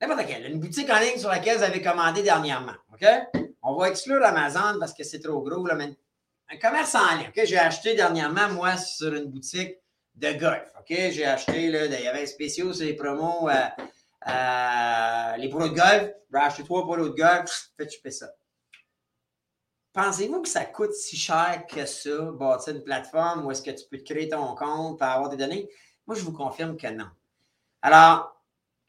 N'importe 0.00 0.26
quel. 0.26 0.46
Une 0.50 0.60
boutique 0.60 0.90
en 0.90 0.98
ligne 0.98 1.18
sur 1.18 1.28
laquelle 1.28 1.58
vous 1.58 1.62
avez 1.62 1.82
commandé 1.82 2.22
dernièrement. 2.22 2.74
OK? 2.92 3.06
On 3.66 3.74
va 3.74 3.88
exclure 3.88 4.22
Amazon 4.22 4.78
parce 4.78 4.92
que 4.92 5.04
c'est 5.04 5.20
trop 5.20 5.40
gros, 5.40 5.66
un 5.66 6.58
commerce 6.60 6.94
en 6.94 7.16
ligne. 7.16 7.30
J'ai 7.34 7.56
acheté 7.56 7.94
dernièrement, 7.94 8.50
moi, 8.50 8.76
sur 8.76 9.14
une 9.14 9.24
boutique 9.24 9.78
de 10.14 10.32
golf. 10.32 10.70
J'ai 10.86 11.24
acheté, 11.24 11.70
là, 11.70 11.86
il 11.86 12.04
y 12.04 12.06
avait 12.06 12.26
spéciaux 12.26 12.74
sur 12.74 12.84
les 12.84 12.92
promos, 12.92 13.48
euh, 13.48 13.54
euh, 14.28 15.36
les 15.38 15.48
polos 15.48 15.70
de 15.70 15.76
golf. 15.76 16.10
J'ai 16.30 16.38
acheté 16.38 16.64
trois 16.64 16.84
polos 16.84 17.08
de 17.08 17.16
golf. 17.16 17.70
Faites 17.78 17.90
choper 17.90 18.10
ça. 18.10 18.26
Pensez-vous 19.94 20.42
que 20.42 20.48
ça 20.48 20.66
coûte 20.66 20.92
si 20.92 21.16
cher 21.16 21.64
que 21.66 21.86
ça, 21.86 22.20
bâtir 22.32 22.74
une 22.74 22.84
plateforme 22.84 23.46
où 23.46 23.50
est-ce 23.50 23.62
que 23.62 23.70
tu 23.70 23.84
peux 23.90 23.98
créer 23.98 24.28
ton 24.28 24.54
compte 24.54 24.98
pour 24.98 25.06
avoir 25.06 25.30
des 25.30 25.38
données? 25.38 25.70
Moi, 26.06 26.14
je 26.14 26.22
vous 26.22 26.32
confirme 26.32 26.76
que 26.76 26.88
non. 26.88 27.08
Alors, 27.80 28.36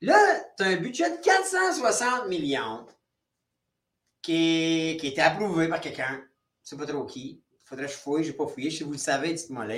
là, 0.01 0.17
tu 0.57 0.63
as 0.63 0.67
un 0.67 0.75
budget 0.75 1.09
de 1.11 1.23
460 1.23 2.27
millions 2.27 2.85
qui, 4.25 4.97
qui 4.99 5.07
été 5.07 5.21
approuvé 5.21 5.67
par 5.67 5.79
quelqu'un. 5.79 6.23
Je 6.63 6.69
sais 6.69 6.77
pas 6.77 6.87
trop 6.87 7.05
qui. 7.05 7.43
Faudrait 7.63 7.85
que 7.85 7.91
je 7.91 7.97
fouille, 7.97 8.23
je 8.23 8.31
n'ai 8.31 8.37
pas 8.37 8.47
fouillé. 8.47 8.71
Si 8.71 8.83
vous 8.83 8.93
le 8.93 8.97
savez, 8.97 9.33
dites-moi 9.33 9.65
là. 9.65 9.75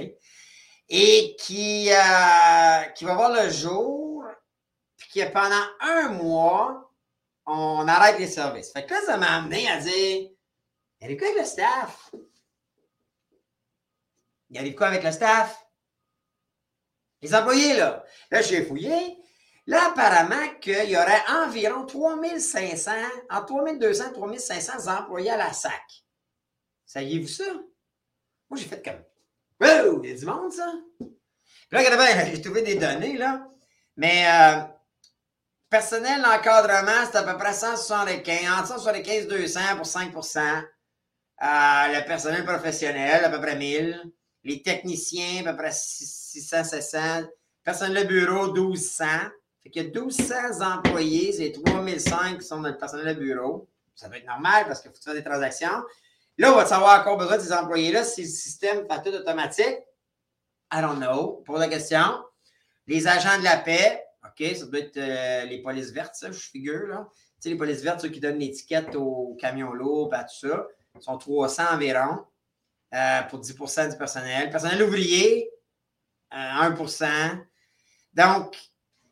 Et 0.89 1.35
qui, 1.37 1.89
euh, 1.91 1.93
va 1.93 3.15
voir 3.15 3.33
le 3.33 3.49
jour, 3.49 4.23
puis 4.95 5.09
qui, 5.09 5.25
pendant 5.25 5.65
un 5.81 6.09
mois, 6.09 6.93
on 7.45 7.85
arrête 7.87 8.19
les 8.19 8.27
services. 8.27 8.71
Fait 8.71 8.85
que 8.85 8.93
là, 8.93 9.01
ça 9.05 9.17
m'a 9.17 9.35
amené 9.35 9.69
à 9.69 9.81
dire 9.81 10.29
il 10.99 11.05
arrive 11.05 11.17
quoi 11.17 11.27
avec 11.27 11.39
le 11.39 11.45
staff? 11.45 12.11
Il 14.49 14.57
arrive 14.57 14.75
quoi 14.75 14.87
avec 14.87 15.03
le 15.03 15.11
staff? 15.11 15.61
Les 17.21 17.35
employés, 17.35 17.75
là. 17.75 18.03
Là, 18.31 18.41
j'ai 18.41 18.63
fouillé. 18.63 19.17
Là, 19.67 19.89
apparemment 19.89 20.55
qu'il 20.61 20.89
y 20.89 20.95
aurait 20.95 21.23
environ 21.29 21.85
3500, 21.85 22.91
entre 23.29 23.45
3200 23.47 24.09
et 24.09 24.13
3500 24.13 24.97
employés 24.99 25.31
à 25.31 25.37
la 25.37 25.51
SAC. 25.51 25.73
Saviez-vous 26.85 27.27
ça? 27.27 27.43
Moi, 28.49 28.57
j'ai 28.57 28.65
fait 28.65 28.81
comme, 28.81 29.03
wow, 29.59 30.01
il 30.03 30.09
y 30.09 30.13
a 30.13 30.17
du 30.17 30.25
monde, 30.25 30.53
ça. 30.53 30.71
Puis 30.97 31.09
là, 31.71 31.79
regardez 31.79 32.31
j'ai 32.35 32.41
trouvé 32.41 32.61
des 32.61 32.75
données, 32.75 33.17
là. 33.17 33.45
Mais 33.97 34.25
euh, 34.25 34.61
personnel 35.69 36.21
d'encadrement, 36.21 37.05
c'est 37.11 37.17
à 37.17 37.23
peu 37.23 37.37
près 37.37 37.53
175, 37.53 38.49
entre 38.49 38.67
175 38.67 39.23
et 39.23 39.25
200 39.25 39.59
pour 39.75 39.85
5% 39.85 40.63
le 41.41 42.05
personnel 42.05 42.45
professionnel, 42.45 43.25
à 43.25 43.29
peu 43.29 43.39
près 43.39 43.55
1000. 43.55 44.01
Les 44.43 44.61
techniciens, 44.61 45.45
à 45.45 45.51
peu 45.51 45.57
près 45.57 45.71
600, 45.71 46.63
700. 46.63 46.99
Personnel 47.63 48.03
de 48.03 48.07
bureau, 48.07 48.53
1200. 48.53 49.05
Fait 49.67 49.71
qu'il 49.71 49.83
y 49.83 49.85
a 49.85 49.89
1200 49.89 50.61
employés, 50.61 51.33
c'est 51.33 51.51
3005 51.51 52.39
qui 52.39 52.47
sont 52.47 52.61
dans 52.61 52.69
le 52.69 52.77
personnel 52.77 53.13
de 53.13 53.19
bureau. 53.19 53.67
Ça 53.95 54.07
va 54.07 54.15
être 54.15 54.25
normal 54.25 54.63
parce 54.65 54.79
qu'il 54.81 54.91
faut 54.91 54.97
faire 55.03 55.13
des 55.13 55.23
transactions. 55.25 55.83
Là, 56.37 56.53
on 56.53 56.55
va 56.55 56.65
savoir 56.65 57.01
encore 57.01 57.17
besoin 57.17 57.35
de 57.35 57.41
ces 57.41 57.51
employés-là 57.51 58.05
si 58.05 58.21
le 58.21 58.29
système 58.29 58.87
fait 58.89 59.01
tout 59.03 59.13
automatique. 59.13 59.79
I 60.73 60.79
don't 60.81 60.99
know. 60.99 61.43
Pour 61.45 61.57
la 61.57 61.67
question. 61.67 62.23
Les 62.85 63.07
agents 63.07 63.39
de 63.39 63.43
la 63.43 63.57
paix, 63.57 64.05
OK, 64.23 64.55
ça 64.55 64.65
doit 64.67 64.79
être 64.79 64.95
euh, 64.95 65.43
les 65.43 65.61
polices 65.61 65.91
vertes, 65.91 66.15
ça, 66.15 66.31
je 66.31 66.39
figure, 66.39 66.87
là. 66.87 67.09
Tu 67.11 67.17
sais, 67.41 67.49
les 67.49 67.57
polices 67.57 67.81
vertes, 67.81 67.99
ceux 67.99 68.07
qui 68.07 68.21
donnent 68.21 68.39
l'étiquette 68.39 68.95
aux 68.95 69.35
camions 69.37 69.73
lourds, 69.73 70.13
à 70.13 70.23
tout 70.23 70.47
ça 70.47 70.65
sont 71.01 71.17
300 71.17 71.63
environ 71.73 72.25
euh, 72.93 73.21
pour 73.23 73.41
10% 73.41 73.91
du 73.91 73.97
personnel. 73.97 74.49
Personnel 74.49 74.81
ouvrier, 74.81 75.51
1% 76.31 77.03
euh, 77.03 77.35
Donc, 78.13 78.55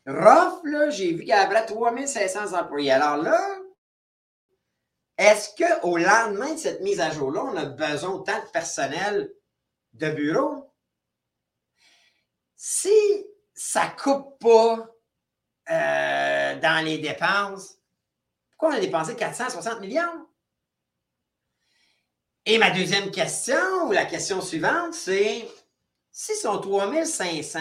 ROF, 0.08 0.62
j'ai 0.90 1.14
vu 1.14 1.20
qu'il 1.20 1.30
y 1.30 1.34
avait 1.34 1.66
3500 1.66 2.54
employés. 2.54 2.92
Alors 2.92 3.18
là, 3.18 3.42
est-ce 5.18 5.50
qu'au 5.56 5.98
lendemain 5.98 6.54
de 6.54 6.60
cette 6.60 6.82
mise 6.82 7.00
à 7.00 7.12
jour-là, 7.12 7.44
on 7.44 7.56
a 7.56 7.66
besoin 7.66 8.12
autant 8.12 8.40
de 8.40 8.50
personnel 8.52 9.32
de 9.94 10.10
bureau? 10.12 10.72
Si 12.56 12.90
ça 13.54 13.88
ne 13.88 14.02
coupe 14.02 14.40
pas 14.40 14.88
euh, 15.70 16.60
dans 16.60 16.86
les 16.86 16.98
dépenses, 17.00 17.80
Pourquoi 18.52 18.76
on 18.76 18.78
a 18.78 18.80
dépensé 18.80 19.16
460 19.16 19.80
millions? 19.82 20.28
Et 22.46 22.58
ma 22.58 22.70
deuxième 22.70 23.10
question, 23.10 23.88
ou 23.88 23.92
la 23.92 24.06
question 24.06 24.40
suivante, 24.40 24.94
c'est 24.94 25.50
si 26.12 26.36
sont 26.36 26.60
3500, 26.60 27.60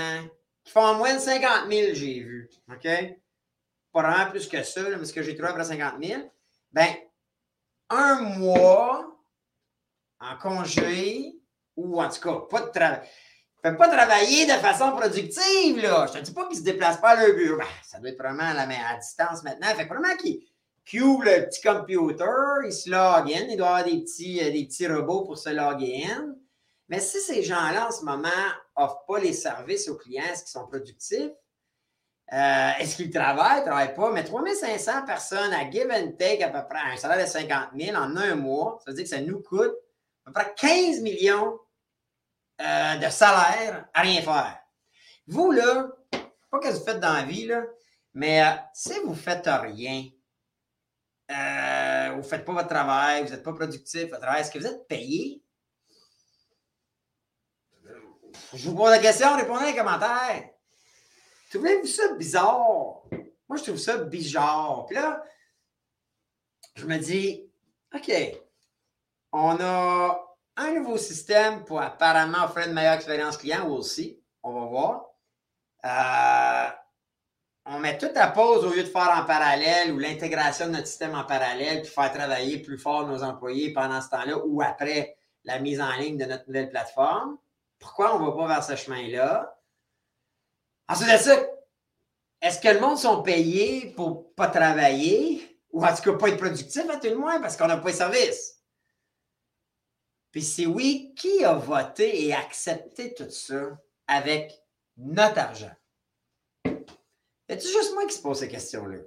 qui 0.65 0.73
font 0.73 0.85
en 0.85 0.95
moyenne 0.95 1.21
50 1.21 1.71
000, 1.71 1.95
j'ai 1.95 2.21
vu, 2.21 2.51
OK? 2.71 2.89
Pas 3.93 4.03
vraiment 4.03 4.31
plus 4.31 4.49
que 4.49 4.63
ça, 4.63 4.83
mais 4.83 5.05
ce 5.05 5.13
que 5.13 5.23
j'ai 5.23 5.35
trouvé 5.35 5.51
après 5.51 5.65
50 5.65 6.03
000, 6.03 6.23
ben, 6.73 6.89
un 7.91 8.21
mois 8.23 9.17
en 10.19 10.37
congé, 10.39 11.39
ou 11.77 12.03
en 12.03 12.09
tout 12.09 12.21
cas, 12.21 12.47
pas 12.51 12.63
de 12.63 12.71
travail. 12.71 13.01
ne 13.63 13.71
peuvent 13.71 13.77
pas 13.77 13.89
travailler 13.89 14.47
de 14.47 14.53
façon 14.53 14.93
productive, 14.93 15.83
là. 15.83 16.07
Je 16.07 16.19
te 16.19 16.25
dis 16.25 16.33
pas 16.33 16.47
qu'ils 16.47 16.59
se 16.59 16.63
déplacent 16.63 17.01
pas 17.01 17.11
à 17.11 17.27
leur 17.27 17.37
bureau. 17.37 17.59
Ben, 17.59 17.67
ça 17.83 18.01
doit 18.01 18.09
être 18.09 18.19
vraiment 18.19 18.45
à, 18.45 18.55
la, 18.55 18.63
à 18.63 18.97
distance 18.97 19.43
maintenant. 19.43 19.69
Fait 19.75 19.87
que 19.87 19.93
vraiment 19.93 20.17
qu'ils 20.17 20.41
qui 20.85 21.01
ouvre 21.01 21.25
le 21.25 21.47
petit 21.47 21.63
computer, 21.63 22.67
il 22.67 22.73
se 22.73 22.91
log 22.91 23.33
in, 23.33 23.47
il 23.49 23.57
doit 23.57 23.69
avoir 23.69 23.85
des 23.85 24.03
petits, 24.03 24.41
euh, 24.43 24.51
des 24.51 24.67
petits 24.67 24.87
robots 24.87 25.25
pour 25.25 25.39
se 25.39 25.49
loguer 25.49 26.05
in. 26.07 26.35
Mais 26.89 27.01
si 27.01 27.21
ces 27.21 27.43
gens-là, 27.43 27.89
en 27.89 27.91
ce 27.91 28.05
moment, 28.05 28.29
n'offrent 28.77 29.05
pas 29.07 29.19
les 29.19 29.33
services 29.33 29.89
aux 29.89 29.97
clients, 29.97 30.25
est-ce 30.25 30.45
qu'ils 30.45 30.53
sont 30.53 30.67
productifs? 30.67 31.33
Euh, 32.33 32.71
est-ce 32.79 32.97
qu'ils 32.97 33.11
travaillent? 33.11 33.61
Ne 33.61 33.67
travaillent 33.67 33.95
pas. 33.95 34.11
Mais 34.11 34.25
3500 34.25 35.05
personnes 35.05 35.53
à 35.53 35.71
give 35.71 35.91
and 35.91 36.13
take 36.19 36.43
à 36.43 36.49
peu 36.49 36.67
près 36.69 36.93
un 36.93 36.97
salaire 36.97 37.25
de 37.25 37.31
50 37.31 37.69
000 37.79 37.97
en 37.97 38.17
un 38.17 38.35
mois, 38.35 38.79
ça 38.85 38.91
veut 38.91 38.97
dire 38.97 39.05
que 39.05 39.11
ça 39.11 39.21
nous 39.21 39.43
coûte 39.43 39.75
à 40.27 40.31
peu 40.31 40.33
près 40.33 40.55
15 40.57 41.01
millions 41.01 41.59
euh, 42.61 42.97
de 42.97 43.09
salaire 43.11 43.87
à 43.93 44.01
rien 44.01 44.23
faire. 44.23 44.59
Vous, 45.27 45.51
là, 45.51 45.89
pas 46.51 46.59
que 46.61 46.69
vous 46.69 46.85
faites 46.85 47.01
dans 47.01 47.13
la 47.13 47.25
vie, 47.25 47.47
là, 47.47 47.63
mais 48.15 48.43
si 48.73 48.99
vous 49.01 49.11
ne 49.11 49.15
faites 49.15 49.47
rien, 49.47 50.05
euh, 51.31 52.11
vous 52.13 52.19
ne 52.19 52.23
faites 52.23 52.45
pas 52.45 52.53
votre 52.53 52.69
travail, 52.69 53.25
vous 53.25 53.31
n'êtes 53.31 53.43
pas 53.43 53.53
productif, 53.53 54.09
votre 54.09 54.21
travail, 54.21 54.41
est-ce 54.41 54.51
que 54.51 54.59
vous 54.59 54.67
êtes 54.67 54.87
payé? 54.87 55.43
Je 58.53 58.69
vous 58.69 58.77
pose 58.77 58.91
la 58.91 58.99
question, 58.99 59.37
répondez 59.37 59.61
dans 59.61 59.67
les 59.67 59.77
commentaires. 59.77 60.51
Trouvez-vous 61.51 61.87
ça 61.87 62.15
bizarre? 62.15 63.03
Moi, 63.49 63.59
je 63.59 63.63
trouve 63.63 63.79
ça 63.79 63.99
bizarre. 63.99 64.87
Puis 64.87 64.97
là, 64.97 65.23
je 66.75 66.87
me 66.87 66.99
dis, 66.99 67.49
OK, 67.95 68.13
on 69.33 69.57
a 69.61 70.21
un 70.57 70.73
nouveau 70.73 70.99
système 70.99 71.65
pour 71.65 71.81
apparemment 71.81 72.45
offrir 72.45 72.67
une 72.67 72.75
meilleure 72.75 72.95
expérience 72.95 73.37
client 73.37 73.69
aussi. 73.69 74.21
On 74.43 74.53
va 74.53 74.67
voir. 74.67 75.07
Euh, 75.85 76.71
on 77.67 77.79
met 77.79 77.99
tout 77.99 78.11
à 78.15 78.29
pause 78.29 78.65
au 78.65 78.71
lieu 78.71 78.83
de 78.83 78.89
faire 78.89 79.11
en 79.17 79.25
parallèle 79.25 79.93
ou 79.93 79.99
l'intégration 79.99 80.67
de 80.67 80.73
notre 80.73 80.87
système 80.87 81.15
en 81.15 81.25
parallèle 81.25 81.83
puis 81.83 81.91
faire 81.91 82.13
travailler 82.13 82.59
plus 82.59 82.79
fort 82.79 83.07
nos 83.07 83.23
employés 83.23 83.73
pendant 83.73 84.01
ce 84.01 84.11
temps-là 84.11 84.39
ou 84.45 84.61
après 84.63 85.17
la 85.45 85.59
mise 85.59 85.81
en 85.81 85.93
ligne 85.93 86.19
de 86.19 86.25
notre 86.25 86.47
nouvelle 86.47 86.71
plateforme. 86.71 87.39
Pourquoi 87.85 88.17
on 88.17 88.19
ne 88.19 88.31
va 88.31 88.33
pas 88.33 88.49
vers 88.49 88.65
ce 88.65 88.77
chemin-là? 88.77 89.61
Ensuite 90.89 91.13
de 91.13 91.19
ça, 91.19 91.37
est-ce 92.41 92.59
que 92.59 92.69
le 92.69 92.81
monde 92.81 92.97
sont 92.97 93.23
payés 93.23 93.93
pour 93.95 94.09
ne 94.09 94.23
pas 94.35 94.49
travailler? 94.49 95.61
Ou 95.71 95.85
en 95.85 95.95
tout 95.95 96.03
cas 96.03 96.15
pas 96.15 96.29
être 96.29 96.39
productif 96.39 96.89
à 96.89 96.97
tout 96.97 97.09
le 97.09 97.19
moins 97.19 97.43
parce 97.43 97.59
qu'on 97.59 97.67
n'a 97.67 97.77
pas 97.77 97.91
de 97.91 97.97
service? 97.97 98.59
Puis 100.31 100.41
si 100.41 100.67
oui, 100.67 101.15
qui 101.15 101.45
a 101.45 101.53
voté 101.53 102.27
et 102.27 102.33
accepté 102.33 103.13
tout 103.13 103.31
ça 103.31 103.79
avec 104.07 104.59
notre 104.97 105.41
argent? 105.41 105.75
A-tu 106.65 107.69
juste 107.69 107.93
moi 107.93 108.07
qui 108.07 108.15
se 108.15 108.23
pose 108.23 108.39
ces 108.39 108.49
questions-là? 108.49 109.01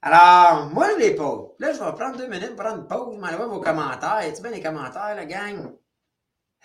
Alors, 0.00 0.70
moi, 0.70 0.90
je 0.92 0.96
les 0.96 1.14
pose. 1.14 1.50
Là, 1.58 1.74
je 1.74 1.78
vais 1.78 1.92
prendre 1.92 2.16
deux 2.16 2.28
minutes 2.28 2.56
pour 2.56 2.64
prendre 2.64 2.78
une 2.78 2.88
pause, 2.88 3.18
m'enlever 3.18 3.44
vos 3.44 3.60
commentaires. 3.60 4.22
Y 4.22 4.28
a-tu 4.28 4.40
bien 4.40 4.50
les 4.52 4.62
commentaires, 4.62 5.14
la 5.14 5.26
gang? 5.26 5.76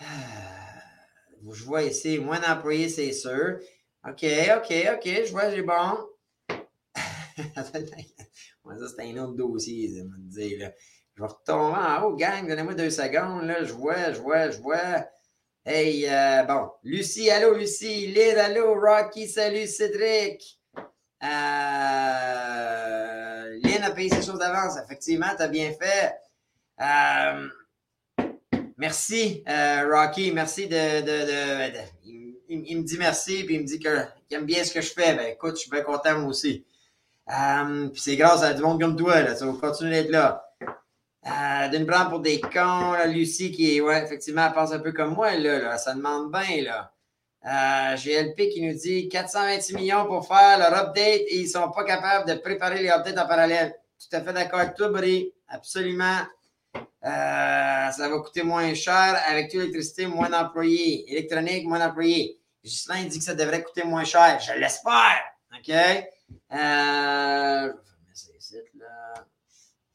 Je 1.52 1.64
vois 1.64 1.82
ici, 1.82 2.18
moins 2.18 2.40
d'employés, 2.40 2.88
c'est 2.88 3.12
sûr. 3.12 3.58
OK, 4.06 4.24
OK, 4.56 4.72
OK, 4.94 5.04
je 5.04 5.30
vois, 5.30 5.50
j'ai 5.50 5.62
bon. 5.62 6.06
Moi, 8.64 8.76
ça, 8.78 8.88
c'est 8.96 9.10
un 9.10 9.16
autre 9.18 9.34
dossier, 9.34 9.88
ça 9.88 10.04
me 10.04 10.16
dire, 10.30 10.58
là. 10.58 10.72
Je 11.14 11.22
vais 11.22 11.28
retomber 11.28 11.78
en 11.78 12.02
haut, 12.02 12.16
gang, 12.16 12.46
donnez-moi 12.48 12.74
deux 12.74 12.90
secondes, 12.90 13.44
là. 13.44 13.64
Je 13.64 13.72
vois, 13.72 14.12
je 14.12 14.20
vois, 14.20 14.50
je 14.50 14.58
vois. 14.58 15.06
Hey, 15.64 16.06
euh, 16.08 16.44
bon, 16.44 16.70
Lucie, 16.82 17.30
allô, 17.30 17.54
Lucie, 17.54 18.06
Lyd, 18.06 18.38
allô, 18.38 18.74
Rocky, 18.80 19.28
salut, 19.28 19.66
Cédric. 19.66 20.58
Euh, 21.22 21.28
Lynn 23.62 23.82
a 23.82 23.90
payé 23.90 24.08
ses 24.08 24.22
choses 24.22 24.38
d'avance, 24.38 24.78
effectivement, 24.82 25.28
tu 25.36 25.42
as 25.42 25.48
bien 25.48 25.72
fait. 25.72 26.14
Euh, 26.80 27.46
merci, 28.80 29.44
euh, 29.48 29.88
Rocky, 29.92 30.32
merci 30.32 30.66
de. 30.66 31.02
de, 31.02 31.70
il, 32.48 32.78
me 32.78 32.82
dit 32.82 32.96
merci, 32.98 33.44
puis 33.44 33.54
il 33.54 33.60
me 33.60 33.66
dit 33.66 33.78
qu'il 33.78 34.08
aime 34.32 34.44
bien 34.44 34.64
ce 34.64 34.72
que 34.74 34.80
je 34.80 34.92
fais. 34.92 35.14
Ben 35.14 35.32
écoute, 35.32 35.52
je 35.54 35.60
suis 35.60 35.70
bien 35.70 35.82
content 35.82 36.18
moi 36.18 36.30
aussi. 36.30 36.64
puis 37.26 38.00
c'est 38.00 38.16
grâce 38.16 38.42
à 38.42 38.54
du 38.54 38.62
monde 38.62 38.80
comme 38.80 38.96
toi, 38.96 39.20
là, 39.20 39.36
ça 39.36 39.46
va 39.46 39.52
continuer 39.52 40.02
d'être 40.02 40.10
là. 40.10 40.44
Euh, 41.26 41.68
D'une 41.68 41.86
prendre 41.86 42.10
pour 42.10 42.20
des 42.20 42.40
cons, 42.40 42.94
Lucie 43.06 43.52
qui 43.52 43.76
est, 43.76 43.80
ouais, 43.80 44.02
effectivement, 44.02 44.46
elle 44.46 44.54
pense 44.54 44.72
un 44.72 44.78
peu 44.80 44.92
comme 44.92 45.14
moi, 45.14 45.36
là 45.36 45.76
ça 45.78 45.94
demande 45.94 46.32
bien, 46.32 46.62
là. 46.64 46.92
Euh, 47.46 47.96
GLP 47.96 48.50
qui 48.50 48.60
nous 48.60 48.74
dit 48.74 49.08
426 49.08 49.74
millions 49.74 50.06
pour 50.06 50.26
faire 50.26 50.58
leur 50.58 50.74
update 50.74 51.22
et 51.26 51.38
ils 51.38 51.44
ne 51.44 51.48
sont 51.48 51.70
pas 51.70 51.84
capables 51.84 52.28
de 52.28 52.34
préparer 52.34 52.82
les 52.82 52.90
updates 52.90 53.18
en 53.18 53.26
parallèle. 53.26 53.74
Tout 53.98 54.16
à 54.16 54.20
fait 54.20 54.32
d'accord 54.32 54.60
avec 54.60 54.74
toi, 54.74 54.88
Brie. 54.88 55.32
Absolument. 55.48 56.20
Euh, 56.76 57.90
ça 57.90 58.08
va 58.08 58.18
coûter 58.18 58.42
moins 58.42 58.74
cher 58.74 59.22
avec 59.26 59.50
toute 59.50 59.60
l'électricité, 59.60 60.06
moins 60.06 60.28
d'employés. 60.28 61.10
Électronique, 61.10 61.66
moins 61.66 61.78
d'employés. 61.78 62.38
Gislain 62.62 63.04
dit 63.04 63.18
que 63.18 63.24
ça 63.24 63.34
devrait 63.34 63.62
coûter 63.62 63.84
moins 63.84 64.04
cher. 64.04 64.38
Je 64.40 64.52
l'espère. 64.58 65.22
OK? 65.56 65.74
Euh, 66.52 67.72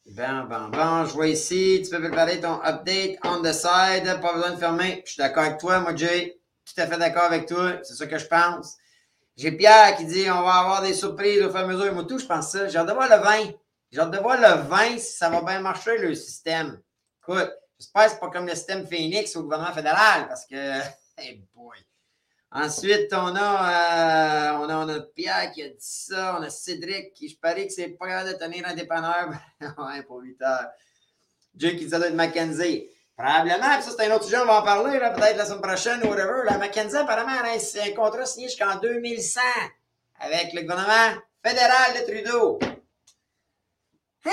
Bon, 0.07 0.43
bon, 0.47 0.69
bon, 0.69 1.05
je 1.05 1.13
vois 1.13 1.27
ici, 1.27 1.81
tu 1.83 1.89
peux 1.89 1.99
préparer 1.99 2.39
ton 2.39 2.61
update 2.63 3.17
on 3.23 3.41
the 3.41 3.51
side, 3.51 4.21
pas 4.21 4.33
besoin 4.33 4.51
de 4.51 4.57
fermer. 4.57 5.01
Je 5.03 5.13
suis 5.13 5.17
d'accord 5.19 5.43
avec 5.43 5.57
toi, 5.57 5.79
moi, 5.79 5.95
Jay. 5.95 6.39
Tout 6.63 6.79
à 6.79 6.85
fait 6.87 6.97
d'accord 6.97 7.23
avec 7.23 7.47
toi, 7.47 7.79
c'est 7.81 7.95
ça 7.95 8.05
que 8.05 8.17
je 8.17 8.25
pense. 8.27 8.75
J'ai 9.35 9.51
Pierre 9.51 9.95
qui 9.97 10.05
dit 10.05 10.29
on 10.29 10.43
va 10.43 10.53
avoir 10.53 10.81
des 10.83 10.93
surprises 10.93 11.41
au 11.41 11.49
fur 11.49 11.59
et 11.59 11.63
à 11.63 11.67
mesure. 11.67 11.93
Moi, 11.93 12.05
tout, 12.05 12.19
je 12.19 12.25
pense 12.25 12.51
ça. 12.51 12.67
J'ai 12.67 12.77
hâte 12.77 12.87
de 12.87 12.93
voir 12.93 13.09
le 13.09 13.21
vin. 13.23 13.51
J'ai 13.95 14.01
hâte 14.01 14.11
de 14.11 14.17
voir 14.17 14.35
le 14.35 14.67
vin 14.67 14.97
si 14.97 15.13
ça 15.13 15.29
va 15.29 15.41
bien 15.41 15.61
marcher, 15.61 15.97
le 15.97 16.13
système. 16.15 16.81
Écoute, 17.21 17.49
j'espère 17.79 18.03
que 18.03 18.11
c'est 18.11 18.19
pas 18.19 18.29
comme 18.29 18.45
le 18.45 18.53
système 18.53 18.85
Phoenix 18.85 19.33
au 19.37 19.43
gouvernement 19.43 19.71
fédéral 19.71 20.27
parce 20.27 20.45
que, 20.45 20.55
hey 21.17 21.41
boy. 21.55 21.77
Ensuite, 22.51 23.07
on 23.13 23.33
a, 23.37 24.51
euh, 24.51 24.57
on 24.57 24.69
a, 24.69 24.85
on 24.85 24.89
a 24.89 24.99
Pierre 24.99 25.49
qui 25.53 25.63
a 25.63 25.69
dit 25.69 25.75
ça. 25.79 26.35
On 26.37 26.43
a 26.43 26.49
Cédric 26.49 27.13
qui, 27.13 27.29
je 27.29 27.37
parie 27.37 27.67
que 27.67 27.73
c'est 27.73 27.87
pas 27.87 28.07
grave 28.07 28.27
de 28.27 28.33
tenir 28.33 28.67
un 28.67 28.73
dépanneur. 28.73 29.29
ouais, 29.61 30.03
pour 30.03 30.19
8 30.19 30.41
heures. 30.41 30.67
Jake 31.55 31.77
qui 31.77 31.85
dit 31.85 31.89
ça 31.89 31.97
doit 31.97 32.09
être 32.09 32.15
Mackenzie. 32.15 32.89
Probablement, 33.17 33.75
puis 33.75 33.83
ça, 33.83 33.91
c'est 33.97 34.11
un 34.11 34.13
autre 34.13 34.25
sujet, 34.25 34.39
on 34.39 34.45
va 34.45 34.59
en 34.59 34.63
parler, 34.63 34.99
peut-être 34.99 35.37
la 35.37 35.45
semaine 35.45 35.61
prochaine 35.61 36.03
ou 36.03 36.07
whatever. 36.07 36.43
La 36.43 36.57
Mackenzie, 36.57 36.97
apparemment, 36.97 37.31
c'est 37.59 37.81
un 37.81 37.93
contrat 37.93 38.25
signé 38.25 38.49
jusqu'en 38.49 38.77
2100 38.77 39.39
avec 40.19 40.51
le 40.51 40.63
gouvernement 40.63 41.21
fédéral 41.41 41.93
de 41.93 42.11
Trudeau. 42.11 42.59
Hein? 44.25 44.31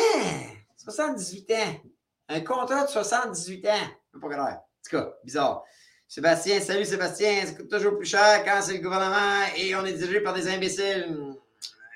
78 0.77 1.51
ans. 1.53 1.91
Un 2.29 2.41
contrat 2.41 2.85
de 2.85 2.91
78 2.91 3.67
ans. 3.69 4.21
Pas 4.21 4.29
grave. 4.29 4.55
En 4.55 4.61
tout 4.85 4.97
cas, 4.97 5.13
bizarre. 5.25 5.65
Sébastien, 6.09 6.61
salut 6.61 6.85
Sébastien, 6.85 7.47
ça 7.47 7.53
coûte 7.53 7.71
toujours 7.71 7.97
plus 7.97 8.07
cher 8.07 8.45
quand 8.45 8.61
c'est 8.61 8.75
le 8.75 8.81
gouvernement 8.81 9.47
et 9.57 9.75
on 9.75 9.85
est 9.87 9.95
dirigé 9.95 10.21
par 10.21 10.35
des 10.35 10.47
imbéciles. 10.47 11.09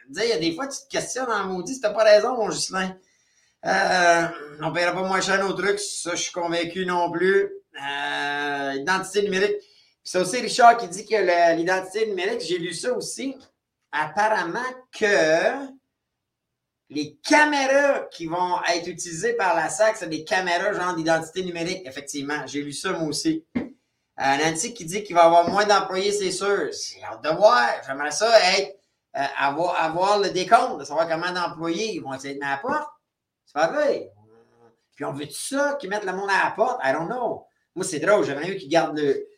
il 0.09 0.25
y 0.25 0.33
a 0.33 0.39
des 0.39 0.55
fois, 0.55 0.67
tu 0.69 0.79
te 0.79 0.89
questionnes 0.89 1.31
en 1.31 1.45
maudit, 1.45 1.75
si 1.75 1.81
t'as 1.83 1.91
pas 1.91 2.05
raison, 2.05 2.35
mon 2.35 2.51
Justin. 2.51 2.97
Euh, 3.67 4.27
on 4.63 4.71
ne 4.71 4.75
paiera 4.75 4.95
pas 4.95 5.03
moins 5.03 5.21
cher 5.21 5.45
nos 5.45 5.53
trucs, 5.53 5.81
ça, 5.81 6.13
je 6.15 6.23
suis 6.23 6.33
convaincu 6.33 6.87
non 6.87 7.11
plus. 7.11 7.51
Euh, 7.79 8.73
identité 8.77 9.23
numérique. 9.23 9.57
C'est 10.03 10.19
aussi 10.19 10.41
Richard 10.41 10.79
qui 10.79 10.89
dit 10.89 11.05
que 11.05 11.55
l'identité 11.55 12.07
numérique, 12.07 12.41
j'ai 12.41 12.57
lu 12.57 12.73
ça 12.73 12.97
aussi. 12.97 13.37
Apparemment 13.93 14.61
que 14.99 15.76
les 16.89 17.17
caméras 17.17 18.07
qui 18.13 18.27
vont 18.27 18.63
être 18.73 18.87
utilisées 18.87 19.35
par 19.35 19.57
la 19.57 19.69
SAC, 19.69 19.97
c'est 19.97 20.09
des 20.09 20.25
caméras 20.25 20.73
genre 20.73 20.95
d'identité 20.95 21.43
numérique, 21.43 21.83
effectivement. 21.85 22.47
J'ai 22.47 22.63
lu 22.63 22.73
ça 22.73 22.93
moi 22.93 23.09
aussi. 23.09 23.45
Euh, 23.57 24.37
Nancy 24.39 24.73
qui 24.73 24.85
dit 24.85 25.03
qu'il 25.03 25.15
va 25.15 25.25
avoir 25.25 25.51
moins 25.51 25.67
d'employés, 25.67 26.13
c'est 26.13 26.31
sûr. 26.31 26.71
J'ai 26.73 27.03
hâte 27.03 27.23
de 27.23 27.31
voir. 27.31 27.69
J'aimerais 27.87 28.13
ça 28.13 28.31
être, 28.57 28.79
euh, 29.17 29.25
avoir, 29.37 29.83
avoir 29.83 30.19
le 30.21 30.31
décompte, 30.31 30.81
de 30.81 30.85
savoir 30.85 31.09
combien 31.09 31.33
d'employés 31.33 32.01
vont 32.01 32.15
essayer 32.15 32.37
de 32.37 32.45
à 32.45 32.53
la 32.53 32.57
porte. 32.59 32.89
C'est 33.45 33.55
pas 33.55 33.69
vrai. 33.69 34.11
Puis 34.95 35.05
on 35.05 35.13
veut 35.13 35.27
tout 35.27 35.35
ça, 35.35 35.77
qu'ils 35.79 35.91
mettent 35.91 36.05
le 36.05 36.13
monde 36.13 36.31
à 36.31 36.45
la 36.45 36.51
porte? 36.53 36.81
I 36.83 36.93
don't 36.93 37.07
know. 37.07 37.47
Moi, 37.75 37.85
c'est 37.85 38.01
drôle. 38.01 38.25
J'aimerais 38.25 38.49
mieux 38.49 38.55
qu'ils 38.55 38.71
gardent 38.71 38.97
le. 38.97 39.29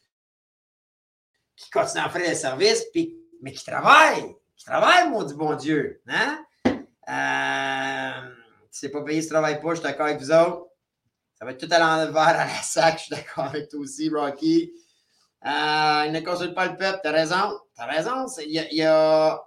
qui 1.56 1.70
continuent 1.70 2.04
à 2.04 2.08
faire 2.08 2.28
le 2.28 2.36
service, 2.36 2.84
puis, 2.92 3.18
mais 3.42 3.52
qui 3.52 3.64
travaillent. 3.64 4.36
Qui 4.56 4.64
travaillent, 4.64 5.08
mon 5.08 5.24
dit 5.24 5.34
bon 5.34 5.56
Dieu. 5.56 6.00
Hein? 6.06 6.44
Euh, 7.08 8.34
si 8.70 8.80
c'est 8.80 8.90
pas 8.90 9.02
payé, 9.02 9.20
si 9.20 9.28
tu 9.28 9.32
travailles 9.32 9.60
pas, 9.60 9.70
je 9.70 9.74
suis 9.76 9.82
d'accord 9.84 10.06
avec 10.06 10.20
vous 10.20 10.30
autres. 10.30 10.66
Ça 11.34 11.44
va 11.44 11.52
être 11.52 11.66
tout 11.66 11.72
à 11.72 11.78
l'envers 11.78 12.22
à 12.22 12.46
la 12.46 12.62
sac, 12.62 12.98
je 12.98 13.04
suis 13.04 13.14
d'accord 13.14 13.44
avec 13.44 13.68
toi 13.68 13.80
aussi, 13.80 14.10
Rocky. 14.10 14.72
Euh, 15.46 16.02
il 16.06 16.12
ne 16.12 16.20
consulte 16.20 16.54
pas 16.54 16.66
le 16.66 16.76
peuple, 16.76 17.00
t'as 17.02 17.12
raison. 17.12 17.60
T'as 17.76 17.86
raison. 17.86 18.26
Il 18.44 18.52
y 18.72 18.82
a, 18.82 19.40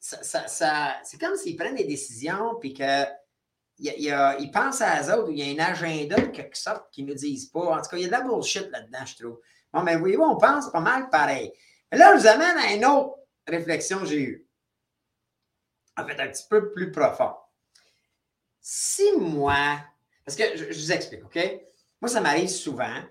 ça, 0.00 0.46
c'est 1.02 1.18
comme 1.18 1.36
s'ils 1.36 1.56
prennent 1.56 1.76
des 1.76 1.84
décisions 1.84 2.56
puis 2.60 2.74
que 2.74 3.04
il, 3.78 4.50
pensent 4.52 4.82
à 4.82 5.02
eux 5.02 5.18
autres, 5.18 5.30
il 5.30 5.38
y 5.38 5.42
a 5.42 5.64
un 5.64 5.66
agenda 5.66 6.16
de 6.16 6.26
quelque 6.26 6.56
sorte 6.56 6.92
qu'ils 6.92 7.06
ne 7.06 7.12
nous 7.12 7.16
disent 7.16 7.46
pas. 7.46 7.60
En 7.60 7.82
tout 7.82 7.88
cas, 7.88 7.96
il 7.96 8.02
y 8.02 8.04
a 8.04 8.08
de 8.08 8.12
la 8.12 8.20
bullshit 8.20 8.70
là-dedans, 8.70 9.06
je 9.06 9.16
trouve. 9.16 9.40
Bon, 9.72 9.82
mais 9.82 9.96
voyez-vous, 9.96 10.22
on 10.22 10.36
pense 10.36 10.70
pas 10.70 10.80
mal 10.80 11.08
pareil. 11.10 11.52
Mais 11.90 11.98
là, 11.98 12.14
je 12.14 12.20
vous 12.20 12.26
amène 12.26 12.56
à 12.58 12.72
une 12.74 12.84
autre 12.84 13.16
réflexion 13.46 14.00
que 14.00 14.06
j'ai 14.06 14.20
eue. 14.20 14.43
En 15.96 16.06
fait, 16.06 16.20
un 16.20 16.28
petit 16.28 16.44
peu 16.48 16.72
plus 16.72 16.90
profond. 16.90 17.32
Si 18.60 19.12
moi, 19.18 19.78
parce 20.24 20.36
que 20.36 20.56
je, 20.56 20.64
vous 20.64 20.92
explique, 20.92 21.24
OK? 21.24 21.38
Moi, 22.00 22.08
ça 22.08 22.20
m'arrive 22.20 22.48
souvent 22.48 23.02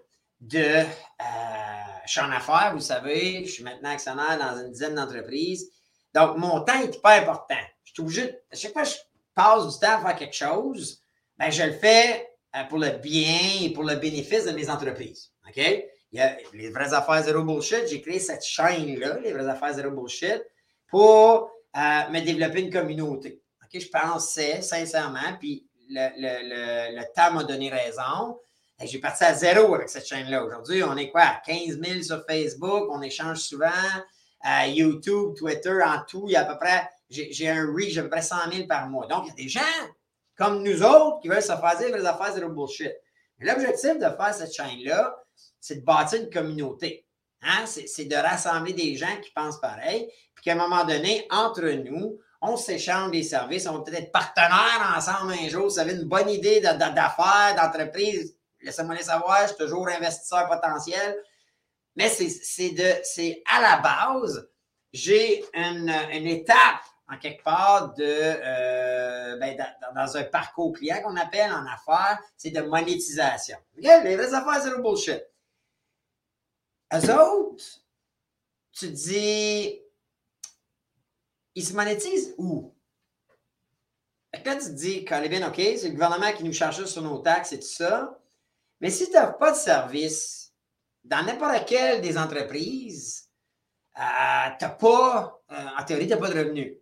de. 0.41 0.57
Euh, 0.59 0.83
je 2.05 2.11
suis 2.11 2.21
en 2.21 2.31
affaires, 2.31 2.71
vous 2.73 2.81
savez, 2.81 3.45
je 3.45 3.51
suis 3.51 3.63
maintenant 3.63 3.91
actionnaire 3.91 4.37
dans 4.37 4.59
une 4.59 4.71
dizaine 4.71 4.95
d'entreprises. 4.95 5.69
Donc, 6.13 6.37
mon 6.37 6.61
temps 6.61 6.81
est 6.81 6.95
hyper 6.95 7.21
important. 7.21 7.63
Je 7.83 7.93
suis 7.93 8.01
obligé, 8.01 8.39
à 8.51 8.55
chaque 8.55 8.73
fois 8.73 8.83
que 8.83 8.89
je 8.89 8.95
passe 9.33 9.67
du 9.67 9.79
temps 9.79 9.97
à 9.97 10.01
faire 10.01 10.15
quelque 10.15 10.35
chose, 10.35 11.01
ben, 11.37 11.49
je 11.49 11.63
le 11.63 11.73
fais 11.73 12.27
euh, 12.55 12.63
pour 12.65 12.77
le 12.77 12.89
bien 12.89 13.39
et 13.61 13.69
pour 13.71 13.83
le 13.83 13.95
bénéfice 13.95 14.45
de 14.45 14.51
mes 14.51 14.69
entreprises. 14.69 15.31
OK? 15.47 15.57
Il 15.57 16.19
y 16.19 16.21
a 16.21 16.37
les 16.53 16.69
vraies 16.69 16.93
affaires 16.93 17.23
zéro 17.23 17.43
bullshit. 17.43 17.87
J'ai 17.87 18.01
créé 18.01 18.19
cette 18.19 18.43
chaîne-là, 18.43 19.19
les 19.19 19.33
vraies 19.33 19.47
affaires 19.47 19.73
zéro 19.73 19.91
bullshit, 19.91 20.43
pour 20.87 21.49
euh, 21.75 22.09
me 22.11 22.21
développer 22.21 22.61
une 22.61 22.71
communauté. 22.71 23.41
OK? 23.63 23.81
Je 23.81 23.87
pensais 23.89 24.61
sincèrement, 24.61 25.37
puis 25.39 25.67
le, 25.89 26.09
le, 26.17 26.95
le, 26.97 27.13
temps 27.15 27.33
m'a 27.33 27.43
donné 27.43 27.69
raison. 27.69 28.39
J'ai 28.83 28.99
parti 28.99 29.23
à 29.23 29.33
zéro 29.33 29.75
avec 29.75 29.89
cette 29.89 30.07
chaîne-là. 30.07 30.43
Aujourd'hui, 30.43 30.83
on 30.83 30.97
est 30.97 31.09
quoi? 31.09 31.41
15 31.45 31.79
000 31.79 32.01
sur 32.01 32.25
Facebook, 32.27 32.89
on 32.89 33.01
échange 33.01 33.39
souvent. 33.39 33.69
YouTube, 34.67 35.35
Twitter, 35.37 35.79
en 35.83 36.03
tout, 36.05 36.25
il 36.27 36.33
y 36.33 36.35
a 36.35 36.41
à 36.41 36.45
peu 36.45 36.57
près 36.59 36.89
j'ai 37.13 37.49
un 37.49 37.71
reach 37.71 37.97
à 37.97 38.03
peu 38.03 38.09
près 38.09 38.21
100 38.21 38.51
000 38.51 38.67
par 38.67 38.89
mois. 38.89 39.07
Donc, 39.07 39.25
il 39.25 39.29
y 39.29 39.31
a 39.31 39.35
des 39.35 39.49
gens 39.49 39.61
comme 40.35 40.63
nous 40.63 40.81
autres 40.83 41.19
qui 41.21 41.27
veulent 41.27 41.41
se 41.41 41.47
faire 41.47 41.77
dire 41.77 41.95
les 41.95 42.05
affaires 42.05 42.33
zéro 42.33 42.49
bullshit. 42.49 42.91
L'objectif 43.39 43.95
de 43.95 44.05
faire 44.05 44.33
cette 44.33 44.53
chaîne-là, 44.53 45.15
c'est 45.59 45.77
de 45.77 45.85
bâtir 45.85 46.21
une 46.21 46.29
communauté. 46.29 47.05
Hein? 47.41 47.65
C'est 47.65 48.05
de 48.05 48.15
rassembler 48.15 48.73
des 48.73 48.95
gens 48.95 49.15
qui 49.21 49.31
pensent 49.31 49.59
pareil, 49.59 50.09
qu'à 50.43 50.53
un 50.53 50.55
moment 50.55 50.83
donné, 50.83 51.27
entre 51.31 51.67
nous, 51.69 52.19
on 52.41 52.57
s'échange 52.57 53.11
des 53.11 53.23
services, 53.23 53.67
on 53.67 53.81
peut-être 53.81 54.03
être 54.03 54.11
partenaires 54.11 54.93
ensemble 54.95 55.33
un 55.33 55.47
jour. 55.47 55.71
Si 55.71 55.75
vous 55.75 55.79
avez 55.79 55.93
une 55.93 56.03
bonne 56.03 56.29
idée 56.29 56.59
d'affaires, 56.59 57.55
d'entreprise, 57.55 58.35
laissez-moi 58.61 58.95
les 58.95 59.03
savoir, 59.03 59.43
je 59.43 59.47
suis 59.47 59.57
toujours 59.57 59.87
investisseur 59.87 60.47
potentiel. 60.49 61.17
Mais 61.95 62.09
c'est 62.09 63.43
à 63.49 63.61
la 63.61 63.77
base, 63.77 64.49
j'ai 64.91 65.45
une, 65.53 65.93
une 66.11 66.27
étape 66.27 66.83
en 67.09 67.17
quelque 67.17 67.43
part 67.43 67.93
de 67.93 68.03
euh, 68.03 69.37
ben, 69.37 69.57
dans, 69.93 70.17
un 70.17 70.23
parcours 70.23 70.73
client 70.73 71.01
qu'on 71.03 71.15
appelle 71.15 71.51
en 71.51 71.65
affaires, 71.65 72.19
c'est 72.37 72.51
de 72.51 72.61
monétisation. 72.61 73.57
Les 73.77 74.15
vraies 74.15 74.33
affaires, 74.33 74.61
c'est 74.61 74.69
le 74.69 74.81
bullshit. 74.81 75.23
Eux 76.93 77.13
autres, 77.13 77.63
tu 78.71 78.89
dis, 78.89 79.82
ils 81.55 81.65
se 81.65 81.73
monétisent 81.73 82.33
où? 82.37 82.73
Quand 84.43 84.57
tu 84.57 84.65
te 84.65 84.69
dis, 84.69 85.05
bien, 85.29 85.47
OK, 85.47 85.55
c'est 85.57 85.83
le 85.83 85.91
gouvernement 85.91 86.33
qui 86.33 86.43
nous 86.43 86.53
charge 86.53 86.85
sur 86.85 87.01
nos 87.01 87.19
taxes 87.19 87.53
et 87.53 87.59
tout 87.59 87.67
ça, 87.67 88.19
mais 88.81 88.89
si 88.89 89.05
tu 89.05 89.13
n'as 89.13 89.27
pas 89.27 89.51
de 89.51 89.57
service 89.57 90.53
dans 91.03 91.23
n'importe 91.23 91.65
quelle 91.67 92.01
des 92.01 92.17
entreprises, 92.17 93.29
euh, 93.97 94.49
tu 94.59 94.65
n'as 94.65 94.71
pas, 94.71 95.39
euh, 95.51 95.67
en 95.77 95.83
théorie, 95.83 96.07
tu 96.07 96.13
n'as 96.13 96.19
pas 96.19 96.29
de 96.29 96.39
revenus. 96.39 96.73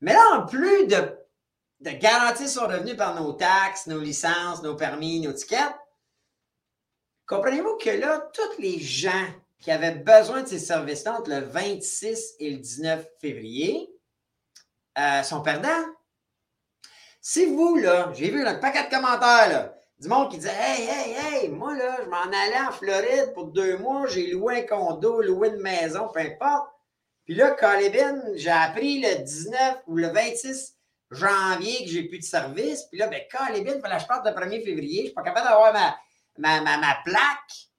Mais 0.00 0.12
là, 0.12 0.38
en 0.38 0.46
plus 0.46 0.86
de, 0.86 1.16
de 1.80 1.90
garantir 1.90 2.48
son 2.48 2.66
revenu 2.66 2.94
par 2.94 3.14
nos 3.14 3.32
taxes, 3.32 3.86
nos 3.86 4.00
licences, 4.00 4.62
nos 4.62 4.76
permis, 4.76 5.20
nos 5.20 5.32
tickets, 5.32 5.74
comprenez-vous 7.26 7.78
que 7.78 7.90
là, 7.90 8.30
tous 8.32 8.60
les 8.60 8.78
gens 8.78 9.26
qui 9.60 9.70
avaient 9.70 9.94
besoin 9.94 10.42
de 10.42 10.48
ces 10.48 10.58
services-là 10.58 11.18
entre 11.18 11.30
le 11.30 11.40
26 11.40 12.34
et 12.38 12.50
le 12.50 12.58
19 12.58 13.06
février 13.20 13.90
euh, 14.98 15.22
sont 15.22 15.42
perdants. 15.42 15.86
Si 17.20 17.46
vous, 17.46 17.76
là, 17.76 18.12
j'ai 18.14 18.30
vu 18.30 18.46
un 18.46 18.54
paquet 18.56 18.84
de 18.84 18.90
commentaires, 18.90 19.48
là, 19.48 19.74
du 19.98 20.08
monde 20.08 20.30
qui 20.30 20.38
disait 20.38 20.52
Hey, 20.54 20.86
hey, 20.86 21.14
hey, 21.14 21.48
moi, 21.48 21.74
là, 21.76 21.98
je 22.04 22.08
m'en 22.08 22.24
allais 22.24 22.68
en 22.68 22.72
Floride 22.72 23.32
pour 23.32 23.46
deux 23.46 23.78
mois, 23.78 24.06
j'ai 24.06 24.26
loué 24.28 24.58
un 24.58 24.62
condo, 24.62 25.22
loué 25.22 25.48
une 25.48 25.60
maison, 25.60 26.08
peu 26.12 26.20
importe. 26.20 26.68
Puis 27.24 27.34
là, 27.34 27.52
Colibin, 27.52 28.20
j'ai 28.34 28.50
appris 28.50 29.00
le 29.00 29.22
19 29.22 29.76
ou 29.86 29.96
le 29.96 30.08
26 30.08 30.76
janvier 31.10 31.84
que 31.84 31.90
j'ai 31.90 32.02
plus 32.04 32.18
de 32.18 32.24
service. 32.24 32.84
Puis 32.84 32.98
là, 32.98 33.06
ben, 33.06 33.22
Colibin, 33.30 33.72
il 33.76 33.80
fallait 33.80 33.96
que 33.96 34.02
je 34.02 34.06
parte 34.06 34.26
le 34.26 34.32
1er 34.32 34.62
février. 34.64 34.96
Je 34.96 35.00
ne 35.00 35.06
suis 35.06 35.14
pas 35.14 35.22
capable 35.22 35.48
d'avoir 35.48 35.72
ma, 35.72 35.96
ma, 36.38 36.60
ma, 36.60 36.98
plaque 37.04 37.70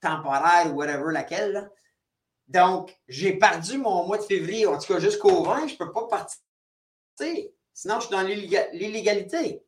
temporaire 0.00 0.72
ou 0.72 0.76
whatever 0.76 1.12
laquelle. 1.12 1.70
Donc, 2.48 2.96
j'ai 3.08 3.34
perdu 3.38 3.78
mon 3.78 4.06
mois 4.06 4.18
de 4.18 4.24
février, 4.24 4.66
en 4.66 4.78
tout 4.78 4.92
cas 4.92 4.98
jusqu'au 4.98 5.44
20, 5.44 5.68
je 5.68 5.74
ne 5.74 5.78
peux 5.78 5.92
pas 5.92 6.06
partir. 6.08 6.38
Sinon, 7.72 8.00
je 8.00 8.06
suis 8.06 8.10
dans 8.10 8.22
l'illégalité. 8.22 9.62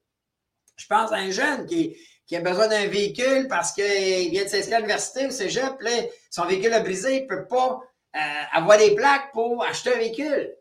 Je 0.76 0.86
pense 0.86 1.12
à 1.12 1.16
un 1.16 1.30
jeune 1.30 1.66
qui, 1.66 1.96
qui 2.26 2.36
a 2.36 2.40
besoin 2.40 2.66
d'un 2.66 2.86
véhicule 2.88 3.46
parce 3.48 3.72
qu'il 3.72 4.30
vient 4.30 4.44
de 4.44 4.48
s'inscrire 4.48 4.76
à 4.76 4.80
l'université 4.80 5.26
ou 5.26 5.30
cégep, 5.30 5.80
là, 5.80 5.90
son 6.30 6.46
véhicule 6.46 6.72
a 6.72 6.80
brisé, 6.80 7.18
il 7.18 7.22
ne 7.22 7.28
peut 7.28 7.46
pas 7.46 7.80
euh, 8.16 8.42
avoir 8.52 8.78
des 8.78 8.94
plaques 8.94 9.32
pour 9.32 9.62
acheter 9.64 9.94
un 9.94 9.98
véhicule. 9.98 10.56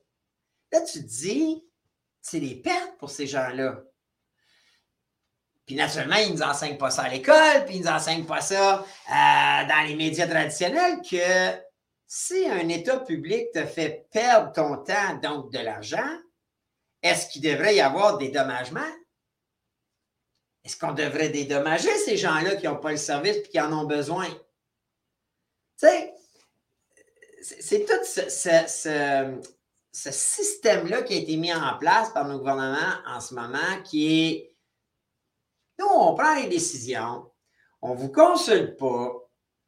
Là, 0.72 0.82
tu 0.82 1.02
te 1.02 1.08
dis, 1.08 1.64
c'est 2.22 2.40
des 2.40 2.56
pertes 2.56 2.98
pour 2.98 3.10
ces 3.10 3.26
gens-là. 3.28 3.84
Puis 5.72 5.78
naturellement, 5.78 6.18
ils 6.18 6.34
ne 6.34 6.34
nous 6.34 6.42
enseignent 6.42 6.78
pas 6.78 6.92
ça 6.92 7.04
à 7.04 7.08
l'école, 7.08 7.64
puis 7.66 7.76
ils 7.78 7.80
ne 7.80 7.86
nous 7.86 7.94
enseignent 7.94 8.26
pas 8.26 8.42
ça 8.42 8.80
euh, 8.82 9.68
dans 9.70 9.88
les 9.88 9.96
médias 9.96 10.28
traditionnels, 10.28 11.00
que 11.10 11.64
si 12.06 12.46
un 12.46 12.68
État 12.68 13.00
public 13.00 13.54
te 13.54 13.66
fait 13.66 14.06
perdre 14.12 14.52
ton 14.52 14.84
temps, 14.84 15.16
donc 15.24 15.50
de 15.54 15.60
l'argent, 15.60 16.10
est-ce 17.02 17.30
qu'il 17.30 17.42
devrait 17.42 17.74
y 17.74 17.80
avoir 17.80 18.18
des 18.18 18.28
dommagements? 18.28 18.82
Est-ce 20.66 20.76
qu'on 20.76 20.92
devrait 20.92 21.30
dédommager 21.30 21.96
ces 22.00 22.18
gens-là 22.18 22.58
qui 22.58 22.66
n'ont 22.66 22.76
pas 22.76 22.92
le 22.92 22.98
service 22.98 23.38
et 23.38 23.44
qui 23.44 23.62
en 23.62 23.72
ont 23.72 23.86
besoin? 23.86 24.28
Tu 24.28 25.88
sais, 25.88 26.14
c'est 27.42 27.86
tout 27.86 28.04
ce, 28.04 29.40
système-là 29.94 31.04
qui 31.04 31.14
a 31.14 31.18
été 31.18 31.38
mis 31.38 31.54
en 31.54 31.78
place 31.78 32.10
par 32.10 32.28
nos 32.28 32.40
gouvernements 32.40 32.98
en 33.08 33.22
ce 33.22 33.34
moment, 33.34 33.82
qui 33.86 34.26
est, 34.26 34.51
nous, 35.82 35.90
on 35.90 36.16
prend 36.16 36.36
les 36.36 36.48
décisions, 36.48 37.30
on 37.82 37.96
ne 37.96 38.00
vous 38.00 38.12
consulte 38.12 38.78
pas, 38.78 39.12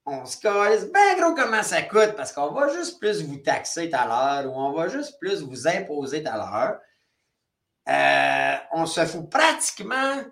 on 0.05 0.25
se 0.25 0.37
casse 0.37 0.91
bien 0.91 1.17
gros 1.17 1.33
comment 1.33 1.63
ça 1.63 1.81
coûte 1.81 2.13
parce 2.15 2.33
qu'on 2.33 2.51
va 2.51 2.67
juste 2.73 2.99
plus 2.99 3.23
vous 3.23 3.37
taxer 3.37 3.89
tout 3.89 3.97
à 3.97 4.05
l'heure 4.05 4.51
ou 4.51 4.59
on 4.59 4.73
va 4.73 4.89
juste 4.89 5.17
plus 5.19 5.41
vous 5.41 5.67
imposer 5.67 6.23
tout 6.23 6.29
à 6.31 6.37
l'heure. 6.37 6.79
Euh, 7.89 8.57
on 8.73 8.85
se 8.85 9.05
fout 9.05 9.29
pratiquement 9.29 10.23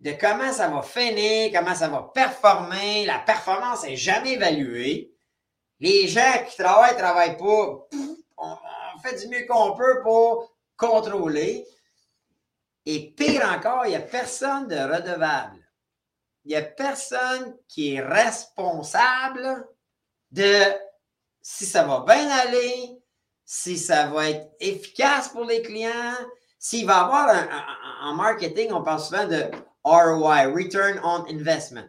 de 0.00 0.12
comment 0.12 0.52
ça 0.52 0.68
va 0.68 0.82
finir, 0.82 1.50
comment 1.52 1.74
ça 1.74 1.88
va 1.88 2.10
performer. 2.14 3.06
La 3.06 3.18
performance 3.20 3.84
n'est 3.84 3.96
jamais 3.96 4.32
évaluée. 4.32 5.12
Les 5.80 6.08
gens 6.08 6.44
qui 6.48 6.56
travaillent, 6.56 6.96
travaillent 6.96 7.36
pas. 7.36 7.86
On, 8.38 8.56
fait 9.02 9.16
du 9.20 9.28
mieux 9.28 9.46
qu'on 9.46 9.76
peut 9.76 10.02
pour 10.02 10.56
contrôler. 10.76 11.66
Et 12.86 13.10
pire 13.10 13.46
encore, 13.46 13.84
il 13.84 13.90
n'y 13.90 13.96
a 13.96 14.00
personne 14.00 14.68
de 14.68 14.76
redevable. 14.76 15.58
Il 16.44 16.50
n'y 16.50 16.56
a 16.56 16.62
personne 16.62 17.56
qui 17.68 17.94
est 17.94 18.00
responsable 18.00 19.66
de 20.30 20.62
si 21.42 21.66
ça 21.66 21.84
va 21.84 22.04
bien 22.06 22.28
aller, 22.30 22.98
si 23.44 23.76
ça 23.76 24.06
va 24.06 24.30
être 24.30 24.48
efficace 24.60 25.28
pour 25.28 25.44
les 25.44 25.62
clients, 25.62 26.16
s'il 26.58 26.86
va 26.86 26.94
y 26.94 26.96
avoir 26.96 27.28
un, 27.28 27.48
en 28.02 28.14
marketing, 28.14 28.72
on 28.72 28.82
parle 28.82 29.00
souvent 29.00 29.26
de 29.26 29.50
ROI, 29.84 30.46
Return 30.46 31.00
on 31.04 31.24
Investment 31.28 31.88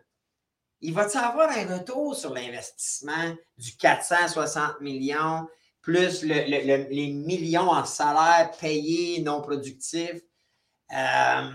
il 0.82 0.94
va-t-il 0.94 1.24
avoir 1.24 1.50
un 1.50 1.78
retour 1.78 2.16
sur 2.16 2.34
l'investissement 2.34 3.36
du 3.58 3.76
460 3.78 4.82
millions 4.82 5.48
plus 5.82 6.24
les 6.24 7.14
millions 7.14 7.70
en 7.70 7.86
salaire 7.86 8.52
payés 8.60 9.22
non 9.22 9.42
productifs? 9.42 10.22
Euh, 10.94 11.52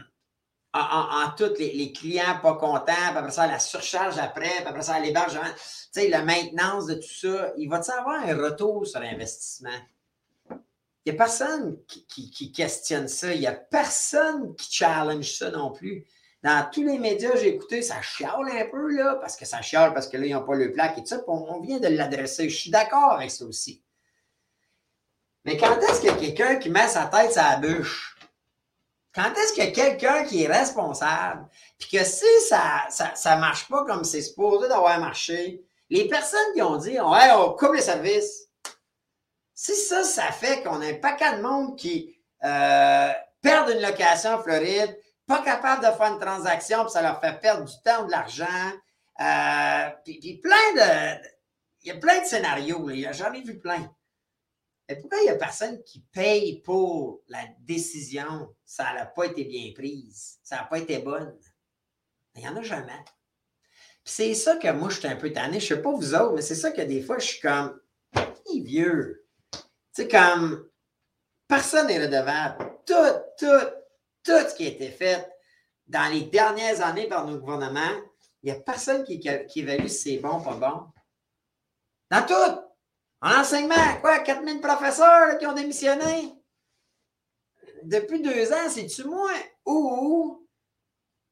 en, 0.74 0.80
en, 0.80 1.34
les, 1.58 1.92
clients 1.92 2.38
pas 2.40 2.54
contents, 2.54 2.84
puis 2.86 3.18
après 3.18 3.30
ça, 3.30 3.46
la 3.46 3.58
surcharge 3.58 4.18
après, 4.18 4.48
puis 4.48 4.66
après 4.66 4.82
ça, 4.82 4.98
l'hébergement, 4.98 5.42
tu 5.44 6.00
sais, 6.00 6.08
la 6.08 6.22
maintenance 6.22 6.86
de 6.86 6.94
tout 6.94 7.14
ça, 7.14 7.52
il 7.58 7.68
va-t-il 7.68 7.92
avoir 7.92 8.22
un 8.22 8.36
retour 8.36 8.86
sur 8.86 9.00
l'investissement? 9.00 9.70
Il 11.04 11.12
n'y 11.12 11.18
a 11.18 11.18
personne 11.18 11.78
qui, 11.86 12.52
questionne 12.52 13.08
ça. 13.08 13.34
Il 13.34 13.40
n'y 13.40 13.46
a 13.46 13.52
personne 13.52 14.54
qui 14.54 14.72
challenge 14.72 15.32
ça 15.32 15.50
non 15.50 15.72
plus. 15.72 16.06
Dans 16.44 16.68
tous 16.72 16.84
les 16.84 16.98
médias, 16.98 17.36
j'ai 17.36 17.48
écouté, 17.48 17.82
ça 17.82 18.00
chiale 18.02 18.48
un 18.52 18.66
peu, 18.70 18.94
là, 18.94 19.16
parce 19.16 19.36
que 19.36 19.44
ça 19.44 19.62
chiale, 19.62 19.94
parce 19.94 20.08
que 20.08 20.16
là, 20.16 20.26
ils 20.26 20.32
n'ont 20.32 20.44
pas 20.44 20.54
le 20.54 20.72
plaque 20.72 20.98
et 20.98 21.02
tout 21.02 21.08
ça. 21.08 21.22
On, 21.26 21.60
vient 21.60 21.80
de 21.80 21.88
l'adresser. 21.88 22.48
Je 22.48 22.56
suis 22.56 22.70
d'accord 22.70 23.12
avec 23.12 23.30
ça 23.30 23.44
aussi. 23.44 23.82
Mais 25.44 25.56
quand 25.56 25.76
est-ce 25.80 26.00
qu'il 26.00 26.10
y 26.10 26.12
a 26.12 26.16
quelqu'un 26.16 26.56
qui 26.56 26.70
met 26.70 26.86
sa 26.86 27.06
tête 27.06 27.32
sur 27.32 27.42
la 27.42 27.56
bûche? 27.56 28.11
Quand 29.14 29.32
est-ce 29.34 29.60
a 29.60 29.66
quelqu'un 29.66 30.24
qui 30.24 30.44
est 30.44 30.46
responsable? 30.46 31.46
Puis 31.78 31.98
que 31.98 32.04
si 32.04 32.24
ça 32.48 32.86
ça, 32.88 33.14
ça 33.14 33.36
marche 33.36 33.68
pas 33.68 33.84
comme 33.84 34.04
c'est 34.04 34.22
supposé 34.22 34.68
d'avoir 34.68 34.98
marché, 34.98 35.62
les 35.90 36.08
personnes 36.08 36.52
qui 36.54 36.62
ont 36.62 36.76
dit 36.76 36.98
Ouais, 36.98 37.30
on 37.34 37.52
coupe 37.54 37.74
les 37.74 37.82
services, 37.82 38.48
si 39.54 39.74
ça, 39.74 40.02
ça 40.02 40.32
fait 40.32 40.62
qu'on 40.62 40.80
a 40.80 40.86
un 40.86 40.94
paquet 40.94 41.36
de 41.36 41.42
monde 41.42 41.76
qui 41.78 42.16
euh, 42.42 43.12
perdent 43.40 43.70
une 43.70 43.82
location 43.82 44.30
en 44.30 44.42
Floride, 44.42 44.98
pas 45.26 45.42
capable 45.42 45.82
de 45.84 45.90
faire 45.90 46.12
une 46.12 46.18
transaction, 46.18 46.82
puis 46.82 46.92
ça 46.92 47.02
leur 47.02 47.20
fait 47.20 47.38
perdre 47.40 47.64
du 47.64 47.74
temps, 47.84 48.04
de 48.04 48.10
l'argent, 48.10 48.72
euh, 49.20 49.90
puis, 50.04 50.40
plein 50.42 50.74
de. 50.74 51.22
Il 51.82 51.88
y 51.88 51.90
a 51.90 51.96
plein 51.96 52.20
de 52.20 52.24
scénarios, 52.24 52.88
j'en 53.12 53.32
ai 53.32 53.42
vu 53.42 53.58
plein. 53.58 53.90
Pourquoi 55.00 55.18
il 55.18 55.24
n'y 55.24 55.30
a 55.30 55.36
personne 55.36 55.82
qui 55.84 56.00
paye 56.12 56.60
pour 56.60 57.22
la 57.28 57.44
décision? 57.60 58.54
Ça 58.64 58.92
n'a 58.94 59.06
pas 59.06 59.26
été 59.26 59.44
bien 59.44 59.72
prise. 59.74 60.38
Ça 60.42 60.56
n'a 60.56 60.64
pas 60.64 60.78
été 60.78 60.98
bonne. 60.98 61.36
Il 62.34 62.40
n'y 62.40 62.48
en 62.48 62.56
a 62.56 62.62
jamais. 62.62 63.04
Puis 64.04 64.14
c'est 64.14 64.34
ça 64.34 64.56
que 64.56 64.70
moi, 64.72 64.88
je 64.88 64.98
suis 64.98 65.08
un 65.08 65.16
peu 65.16 65.32
tanné. 65.32 65.60
Je 65.60 65.74
ne 65.74 65.76
sais 65.76 65.82
pas 65.82 65.92
vous 65.92 66.14
autres, 66.14 66.34
mais 66.34 66.42
c'est 66.42 66.54
ça 66.54 66.72
que 66.72 66.82
des 66.82 67.02
fois, 67.02 67.18
je 67.18 67.26
suis 67.26 67.40
comme, 67.40 67.80
vieux. 68.54 69.26
Tu 69.52 69.58
sais, 69.92 70.08
comme, 70.08 70.68
personne 71.46 71.86
n'est 71.86 72.04
redevable. 72.04 72.72
Tout, 72.86 72.94
tout, 73.38 73.66
tout 74.24 74.48
ce 74.48 74.54
qui 74.54 74.66
a 74.66 74.68
été 74.68 74.90
fait 74.90 75.28
dans 75.86 76.10
les 76.12 76.22
dernières 76.22 76.80
années 76.82 77.08
par 77.08 77.26
nos 77.26 77.38
gouvernements, 77.38 78.00
il 78.42 78.46
n'y 78.46 78.58
a 78.58 78.60
personne 78.60 79.04
qui, 79.04 79.20
qui 79.20 79.60
évalue 79.60 79.86
si 79.86 80.14
c'est 80.14 80.18
bon 80.18 80.40
ou 80.40 80.42
pas 80.42 80.54
bon. 80.54 80.86
Dans 82.10 82.26
tout. 82.26 82.71
En 83.22 83.40
enseignement, 83.40 84.00
quoi, 84.00 84.18
4000 84.18 84.60
professeurs 84.60 85.38
qui 85.38 85.46
ont 85.46 85.52
démissionné? 85.52 86.34
Depuis 87.84 88.20
deux 88.20 88.52
ans, 88.52 88.68
c'est-tu 88.68 89.04
moins? 89.04 89.40
Ou, 89.64 90.44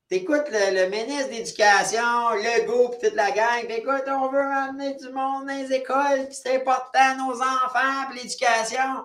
t'écoutes 0.09 0.49
le, 0.51 0.89
ministre 0.89 1.31
d'Éducation, 1.31 2.31
le 2.31 2.65
groupe, 2.67 3.01
toute 3.01 3.15
la 3.15 3.33
gang, 3.33 3.69
écoute, 3.69 4.05
on 4.07 4.29
veut 4.29 4.41
amener 4.41 4.95
du 4.95 5.09
monde 5.11 5.47
dans 5.47 5.53
les 5.53 5.73
écoles, 5.73 6.27
puis 6.27 6.39
c'est 6.41 6.57
important, 6.57 7.17
nos 7.27 7.43
enfants, 7.43 8.07
puis 8.09 8.21
l'éducation. 8.21 9.05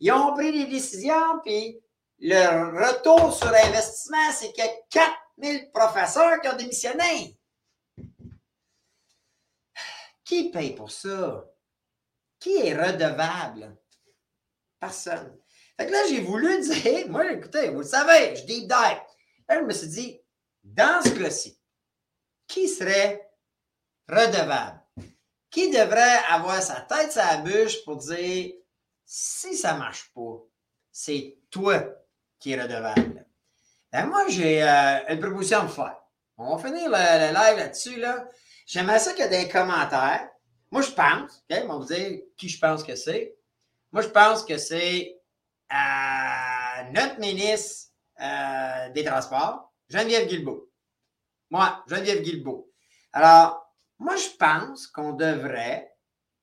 Ils 0.00 0.10
ont 0.10 0.34
pris 0.34 0.50
des 0.52 0.66
décisions, 0.66 1.38
puis 1.44 1.80
le 2.18 2.84
retour 2.84 3.32
sur 3.32 3.46
investissement, 3.46 4.32
c'est 4.32 4.58
a 4.60 4.68
4000 4.90 5.70
professeurs 5.70 6.40
qui 6.40 6.48
ont 6.48 6.56
démissionné. 6.56 7.38
Qui 10.24 10.50
paye 10.50 10.74
pour 10.74 10.90
ça? 10.90 11.44
Qui 12.44 12.58
est 12.58 12.74
redevable? 12.74 13.74
Personne. 14.78 15.34
Fait 15.78 15.86
que 15.86 15.92
là, 15.92 16.02
j'ai 16.10 16.20
voulu 16.20 16.60
dire, 16.60 17.08
moi, 17.08 17.32
écoutez, 17.32 17.70
vous 17.70 17.78
le 17.78 17.86
savez, 17.86 18.36
je 18.36 18.42
deep 18.44 18.68
dive. 18.68 19.00
Là, 19.48 19.60
je 19.60 19.64
me 19.64 19.72
suis 19.72 19.88
dit, 19.88 20.20
dans 20.62 21.02
ce 21.02 21.08
cas-ci, 21.08 21.58
qui 22.46 22.68
serait 22.68 23.30
redevable? 24.06 24.78
Qui 25.48 25.70
devrait 25.70 26.18
avoir 26.28 26.60
sa 26.60 26.82
tête 26.82 27.14
la 27.14 27.38
bûche 27.38 27.82
pour 27.86 27.96
dire, 27.96 28.52
si 29.06 29.56
ça 29.56 29.72
ne 29.72 29.78
marche 29.78 30.12
pas, 30.14 30.42
c'est 30.92 31.38
toi 31.50 31.82
qui 32.38 32.52
es 32.52 32.60
redevable? 32.60 33.24
Ben 33.90 34.04
moi, 34.04 34.28
j'ai 34.28 34.62
euh, 34.62 34.98
une 35.08 35.20
proposition 35.20 35.60
à 35.60 35.68
faire. 35.68 35.96
On 36.36 36.56
va 36.56 36.62
finir 36.62 36.90
le, 36.90 37.28
live 37.28 37.58
là-dessus. 37.58 37.98
Là. 37.98 38.28
J'aimerais 38.66 38.98
ça 38.98 39.14
qu'il 39.14 39.24
y 39.24 39.28
ait 39.28 39.44
des 39.44 39.48
commentaires. 39.48 40.28
Moi, 40.74 40.82
je 40.82 40.90
pense, 40.90 41.44
OK, 41.48 41.56
on 41.62 41.68
va 41.68 41.76
vous 41.76 41.84
dire 41.84 42.18
qui 42.36 42.48
je 42.48 42.58
pense 42.58 42.82
que 42.82 42.96
c'est. 42.96 43.36
Moi, 43.92 44.02
je 44.02 44.08
pense 44.08 44.44
que 44.44 44.58
c'est 44.58 45.16
euh, 45.72 46.82
notre 46.90 47.20
ministre 47.20 47.92
euh, 48.20 48.88
des 48.88 49.04
Transports, 49.04 49.72
Geneviève 49.88 50.26
Guilbeault. 50.26 50.68
Moi, 51.48 51.80
Geneviève 51.86 52.22
Guilbeault. 52.22 52.68
Alors, 53.12 53.72
moi, 54.00 54.16
je 54.16 54.30
pense 54.36 54.88
qu'on 54.88 55.12
devrait 55.12 55.94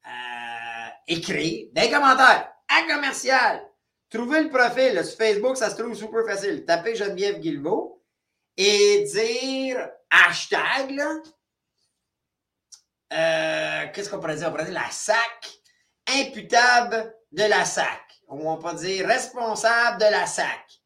euh, 0.07 0.89
écrire 1.09 1.67
des 1.73 1.91
commentaires 1.91 2.53
à 2.69 2.83
commercial. 2.83 3.61
Trouver 4.09 4.43
le 4.43 4.49
profil 4.49 5.03
sur 5.03 5.17
Facebook, 5.17 5.57
ça 5.57 5.71
se 5.71 5.75
trouve 5.75 5.93
super 5.93 6.25
facile. 6.25 6.63
Tapez 6.63 6.95
Geneviève 6.95 7.41
Guilbeault 7.41 8.01
et 8.55 9.03
dire 9.11 9.89
hashtag, 10.09 10.97
euh, 13.11 13.87
qu'est-ce 13.93 14.09
qu'on 14.09 14.19
pourrait 14.19 14.35
dire? 14.35 14.47
On 14.47 14.51
pourrait 14.51 14.65
dire 14.65 14.73
la 14.73 14.89
SAC, 14.89 15.61
imputable 16.07 17.13
de 17.31 17.43
la 17.43 17.65
SAC. 17.65 18.21
Ou 18.27 18.49
on 18.49 18.57
peut 18.57 18.75
dire 18.75 19.07
responsable 19.07 19.99
de 19.99 20.05
la 20.05 20.25
SAC. 20.25 20.81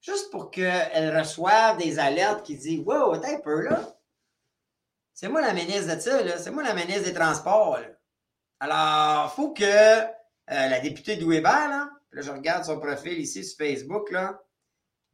Juste 0.00 0.30
pour 0.30 0.50
qu'elle 0.50 1.16
reçoive 1.16 1.78
des 1.78 1.98
alertes 1.98 2.44
qui 2.44 2.56
disent 2.56 2.80
Wow, 2.84 3.14
attends 3.14 3.34
un 3.34 3.40
peu 3.40 3.62
là. 3.62 3.80
C'est 5.14 5.28
moi 5.28 5.40
la 5.40 5.52
ministre 5.52 5.96
de 5.96 6.00
ça, 6.00 6.22
là. 6.22 6.38
C'est 6.38 6.50
moi 6.50 6.62
la 6.62 6.74
ministre 6.74 7.04
des 7.04 7.14
Transports. 7.14 7.78
Là. 7.78 7.88
Alors, 8.60 9.32
il 9.32 9.36
faut 9.36 9.52
que 9.52 9.64
euh, 9.64 10.04
la 10.46 10.80
députée 10.80 11.16
Douéba, 11.16 11.68
là, 11.68 11.90
là, 12.12 12.22
je 12.22 12.30
regarde 12.30 12.64
son 12.64 12.78
profil 12.78 13.18
ici 13.18 13.44
sur 13.44 13.56
Facebook, 13.56 14.10
là. 14.10 14.40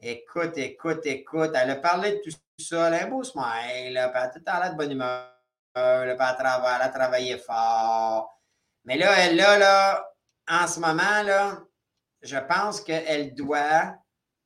Écoute, 0.01 0.59
écoute, 0.59 1.07
écoute. 1.07 1.53
Elle 1.55 1.70
a 1.70 1.77
parlé 1.77 2.12
de 2.12 2.18
tout 2.18 2.37
ça. 2.59 2.88
Elle 2.88 2.94
a 2.94 3.05
un 3.05 3.09
beau 3.09 3.23
smile, 3.23 3.94
là, 3.94 4.12
elle 4.14 4.20
a 4.20 4.29
tout 4.29 4.40
le 4.40 4.44
temps 4.44 4.70
de 4.70 4.77
bonne 4.77 4.92
humeur 4.92 5.34
elle 5.75 6.17
a 6.21 6.89
travaillé 6.89 7.39
fort. 7.39 8.31
Mais 8.85 8.97
là, 8.97 9.13
elle, 9.19 9.37
là, 9.37 9.59
là, 9.59 10.11
en 10.49 10.67
ce 10.67 10.81
moment, 10.81 11.23
là, 11.25 11.63
je 12.23 12.37
pense 12.37 12.81
qu'elle 12.81 13.35
doit 13.35 13.95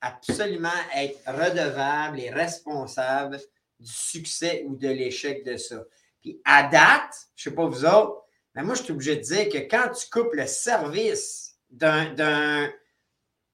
absolument 0.00 0.68
être 0.94 1.20
redevable 1.26 2.20
et 2.20 2.30
responsable 2.30 3.38
du 3.78 3.92
succès 3.92 4.64
ou 4.66 4.76
de 4.76 4.88
l'échec 4.88 5.44
de 5.44 5.56
ça. 5.56 5.82
Puis 6.20 6.40
à 6.44 6.64
date, 6.64 7.14
je 7.36 7.48
ne 7.48 7.52
sais 7.52 7.56
pas 7.56 7.66
vous 7.66 7.84
autres, 7.84 8.22
mais 8.54 8.62
moi, 8.62 8.74
je 8.74 8.82
suis 8.82 8.92
obligé 8.92 9.16
de 9.16 9.22
dire 9.22 9.48
que 9.48 9.58
quand 9.58 9.90
tu 9.90 10.08
coupes 10.10 10.34
le 10.34 10.46
service 10.46 11.56
d'un 11.70 12.70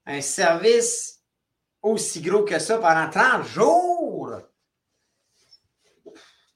un 0.07 0.21
service 0.21 1.21
aussi 1.83 2.21
gros 2.21 2.45
que 2.45 2.59
ça 2.59 2.79
pendant 2.79 3.09
30 3.09 3.47
jours, 3.47 3.94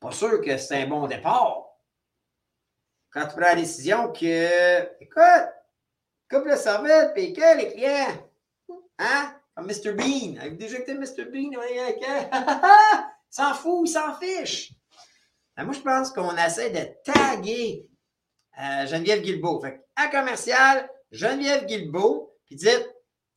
pas 0.00 0.12
sûr 0.12 0.40
que 0.40 0.56
c'est 0.56 0.82
un 0.82 0.86
bon 0.86 1.06
départ. 1.06 1.64
Quand 3.10 3.26
tu 3.26 3.32
prends 3.32 3.40
la 3.40 3.54
décision 3.54 4.12
que, 4.12 5.02
écoute, 5.02 5.48
coupe 6.30 6.44
le 6.44 6.56
serviette, 6.56 7.14
puis 7.14 7.32
que 7.32 7.56
les 7.56 7.72
clients, 7.72 8.28
hein, 8.98 9.34
comme 9.54 9.66
Mr. 9.66 9.92
Bean, 9.92 10.38
avez-vous 10.40 10.56
déjà 10.56 10.78
écouté 10.78 10.94
Mr. 10.94 11.24
Bean? 11.24 11.50
s'en 13.30 13.54
fout, 13.54 13.88
il 13.88 13.90
s'en 13.90 14.14
fiche. 14.18 14.72
Ben, 15.56 15.64
moi, 15.64 15.74
je 15.74 15.80
pense 15.80 16.12
qu'on 16.12 16.36
essaie 16.36 16.70
de 16.70 17.12
taguer 17.12 17.88
euh, 18.60 18.86
Geneviève 18.86 19.22
Guilbeault. 19.22 19.60
Fait 19.60 19.84
à 19.96 20.08
commercial, 20.08 20.88
Geneviève 21.10 21.66
Guilbeault, 21.66 22.36
puis 22.46 22.56
dites 22.56 22.88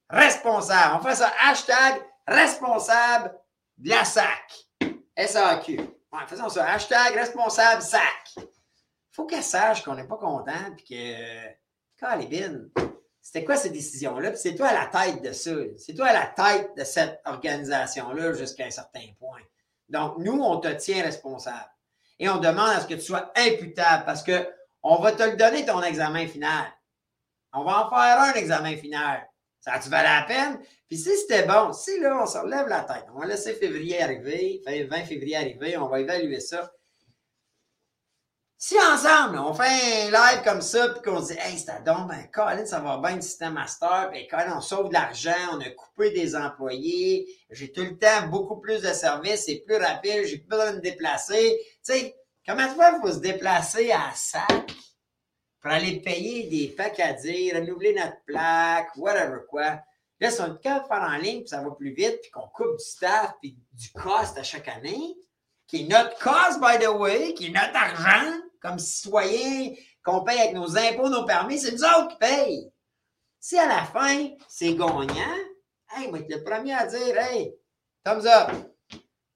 responsable. 0.10 0.98
On 1.00 1.04
fait 1.04 1.16
ça, 1.16 1.32
hashtag 1.42 2.02
responsable 2.28 3.34
de 3.78 3.90
la 3.90 4.06
SAC. 4.06 4.68
SAQ. 5.18 5.80
Faisons 6.28 6.50
ça. 6.50 6.66
Hashtag 6.70 7.16
responsable 7.16 7.82
sac. 7.82 8.36
faut 9.12 9.26
qu'elle 9.26 9.44
sache 9.44 9.84
qu'on 9.84 9.96
n'est 9.96 10.08
pas 10.08 10.18
content 10.18 10.76
puis 10.76 10.86
que. 10.86 11.62
Calibine, 11.98 12.72
c'était 13.22 13.46
quoi 13.46 13.56
cette 13.56 13.74
décision-là? 13.74 14.32
Puis 14.32 14.40
c'est 14.40 14.56
toi 14.56 14.70
à 14.70 14.74
la 14.74 14.88
tête 14.88 15.22
de 15.22 15.32
ça. 15.32 15.52
C'est 15.78 15.94
toi 15.94 16.08
à 16.08 16.14
la 16.14 16.26
tête 16.26 16.76
de 16.76 16.84
cette 16.84 17.22
organisation-là 17.26 18.34
jusqu'à 18.34 18.66
un 18.66 18.72
certain 18.72 19.06
point. 19.20 19.42
Donc, 19.88 20.18
nous, 20.18 20.42
on 20.42 20.58
te 20.58 20.70
tient 20.70 21.04
responsable. 21.04 21.70
Et 22.18 22.28
on 22.28 22.38
demande 22.38 22.70
à 22.70 22.80
ce 22.80 22.88
que 22.88 22.96
tu 22.96 23.02
sois 23.02 23.32
imputable 23.36 24.06
parce 24.06 24.24
qu'on 24.24 24.96
va 24.96 25.12
te 25.12 25.24
le 25.24 25.36
donner 25.36 25.66
ton 25.66 25.82
examen 25.84 26.28
final. 26.28 26.66
On 27.54 27.64
va 27.64 27.86
en 27.86 27.90
faire 27.90 28.20
un 28.20 28.34
examen 28.34 28.76
final. 28.78 29.30
Ça 29.62 29.74
a-tu 29.74 29.90
valait 29.90 30.10
la 30.10 30.24
peine? 30.24 30.60
Puis 30.88 30.98
si 30.98 31.16
c'était 31.18 31.46
bon, 31.46 31.72
si 31.72 32.00
là, 32.00 32.20
on 32.22 32.26
se 32.26 32.38
relève 32.38 32.68
la 32.68 32.82
tête, 32.82 33.06
on 33.16 33.20
va 33.20 33.28
laisser 33.28 33.54
février 33.54 34.02
arriver, 34.02 34.62
20 34.66 35.06
février 35.06 35.38
arriver, 35.38 35.78
on 35.78 35.88
va 35.88 36.00
évaluer 36.02 36.40
ça. 36.40 36.72
Si 38.58 38.76
ensemble, 38.80 39.40
on 39.40 39.56
fait 39.56 39.64
un 39.64 40.12
live 40.12 40.44
comme 40.44 40.62
ça, 40.62 40.90
puis 40.90 41.02
qu'on 41.02 41.20
dit, 41.20 41.34
hey, 41.34 41.58
c'était 41.58 41.82
donc, 41.84 42.08
ben, 42.08 42.28
Colin, 42.32 42.64
ça 42.66 42.80
va 42.80 42.98
bien 42.98 43.16
le 43.16 43.22
système 43.22 43.54
master, 43.54 44.10
puis 44.12 44.28
Colin, 44.28 44.58
on 44.58 44.62
sauve 44.62 44.90
de 44.90 44.94
l'argent, 44.94 45.32
on 45.54 45.62
a 45.62 45.70
coupé 45.72 46.12
des 46.12 46.36
employés, 46.36 47.28
j'ai 47.50 47.72
tout 47.72 47.82
le 47.82 47.98
temps 47.98 48.28
beaucoup 48.30 48.60
plus 48.60 48.82
de 48.82 48.94
services, 48.94 49.46
c'est 49.46 49.64
plus 49.66 49.78
rapide, 49.78 50.26
j'ai 50.26 50.38
plus 50.38 50.48
besoin 50.48 50.72
de 50.72 50.76
me 50.76 50.82
déplacer. 50.82 51.58
Tu 51.84 51.94
sais, 51.94 52.16
comment 52.48 52.68
tu 52.68 52.76
vois, 52.76 52.92
il 52.98 53.02
faut 53.02 53.14
se 53.14 53.20
déplacer 53.20 53.92
à 53.92 54.12
sac? 54.14 54.72
Pour 55.62 55.72
aller 55.72 56.02
payer 56.02 56.44
des 56.44 56.76
dire, 57.22 57.56
renouveler 57.56 57.94
notre 57.94 58.22
plaque, 58.26 58.96
whatever 58.98 59.42
quoi. 59.48 59.80
Là, 60.20 60.30
si 60.30 60.42
on 60.42 60.56
est 60.56 60.62
capable 60.62 60.84
de 60.84 60.88
faire 60.88 61.04
en 61.04 61.18
ligne, 61.18 61.40
puis 61.40 61.50
ça 61.50 61.62
va 61.62 61.72
plus 61.72 61.94
vite, 61.94 62.20
puis 62.22 62.32
qu'on 62.32 62.48
coupe 62.48 62.78
du 62.78 62.84
staff, 62.84 63.34
puis 63.42 63.58
du 63.74 63.92
cost 63.92 64.38
à 64.38 64.44
chaque 64.44 64.68
année, 64.68 65.16
qui 65.68 65.84
est 65.84 65.88
notre 65.88 66.18
cost, 66.20 66.60
by 66.60 66.84
the 66.84 66.90
way, 66.90 67.34
qui 67.34 67.48
est 67.48 67.50
notre 67.50 67.76
argent, 67.76 68.40
comme 68.62 68.78
citoyen, 68.78 69.74
qu'on 70.04 70.24
paye 70.24 70.40
avec 70.40 70.54
nos 70.54 70.78
impôts, 70.78 71.10
nos 71.10 71.26
permis, 71.26 71.60
c'est 71.60 71.72
nous 71.72 71.84
autres 71.84 72.10
qui 72.10 72.18
payent. 72.18 72.72
Si 73.40 73.58
à 73.58 73.68
la 73.68 73.84
fin, 73.86 74.30
c'est 74.48 74.76
gagnant, 74.76 75.38
hey, 75.96 76.10
moi, 76.10 76.20
je 76.28 76.36
le 76.36 76.44
premier 76.44 76.74
à 76.74 76.86
dire, 76.86 77.18
hey, 77.18 77.56
thumbs 78.04 78.26
up, 78.26 78.52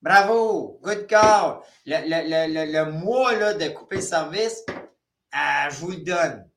bravo, 0.02 0.80
good 0.84 1.08
call. 1.08 1.62
Le, 1.86 1.98
le, 2.04 2.54
le, 2.54 2.72
le 2.72 2.92
mois 2.92 3.34
là, 3.34 3.54
de 3.56 3.70
couper 3.70 3.96
le 3.98 4.02
service, 4.02 4.64
euh, 5.34 5.70
je 5.70 5.76
vous 5.78 5.92
le 5.92 5.98
donne. 5.98 6.50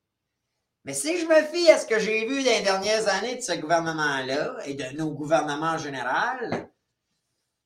Mais 0.85 0.95
si 0.95 1.19
je 1.19 1.27
me 1.27 1.43
fie 1.43 1.71
à 1.71 1.79
ce 1.79 1.87
que 1.87 1.99
j'ai 1.99 2.27
vu 2.27 2.43
dans 2.43 2.51
les 2.51 2.63
dernières 2.63 3.09
années 3.09 3.37
de 3.37 3.43
ce 3.43 3.53
gouvernement-là 3.53 4.57
et 4.65 4.75
de 4.75 4.97
nos 4.97 5.11
gouvernements 5.11 5.73
en 5.73 5.79
général, 5.79 6.71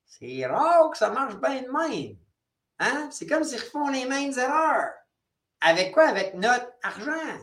c'est 0.06 0.46
rare 0.46 0.90
que 0.90 0.98
ça 0.98 1.10
marche 1.10 1.36
bien 1.36 1.62
de 1.62 1.68
même. 1.68 2.16
Hein? 2.78 3.08
C'est 3.12 3.26
comme 3.26 3.44
s'ils 3.44 3.60
refont 3.60 3.88
les 3.88 4.06
mêmes 4.06 4.36
erreurs. 4.36 4.90
Avec 5.60 5.92
quoi? 5.92 6.08
Avec 6.08 6.34
notre 6.34 6.68
argent. 6.82 7.38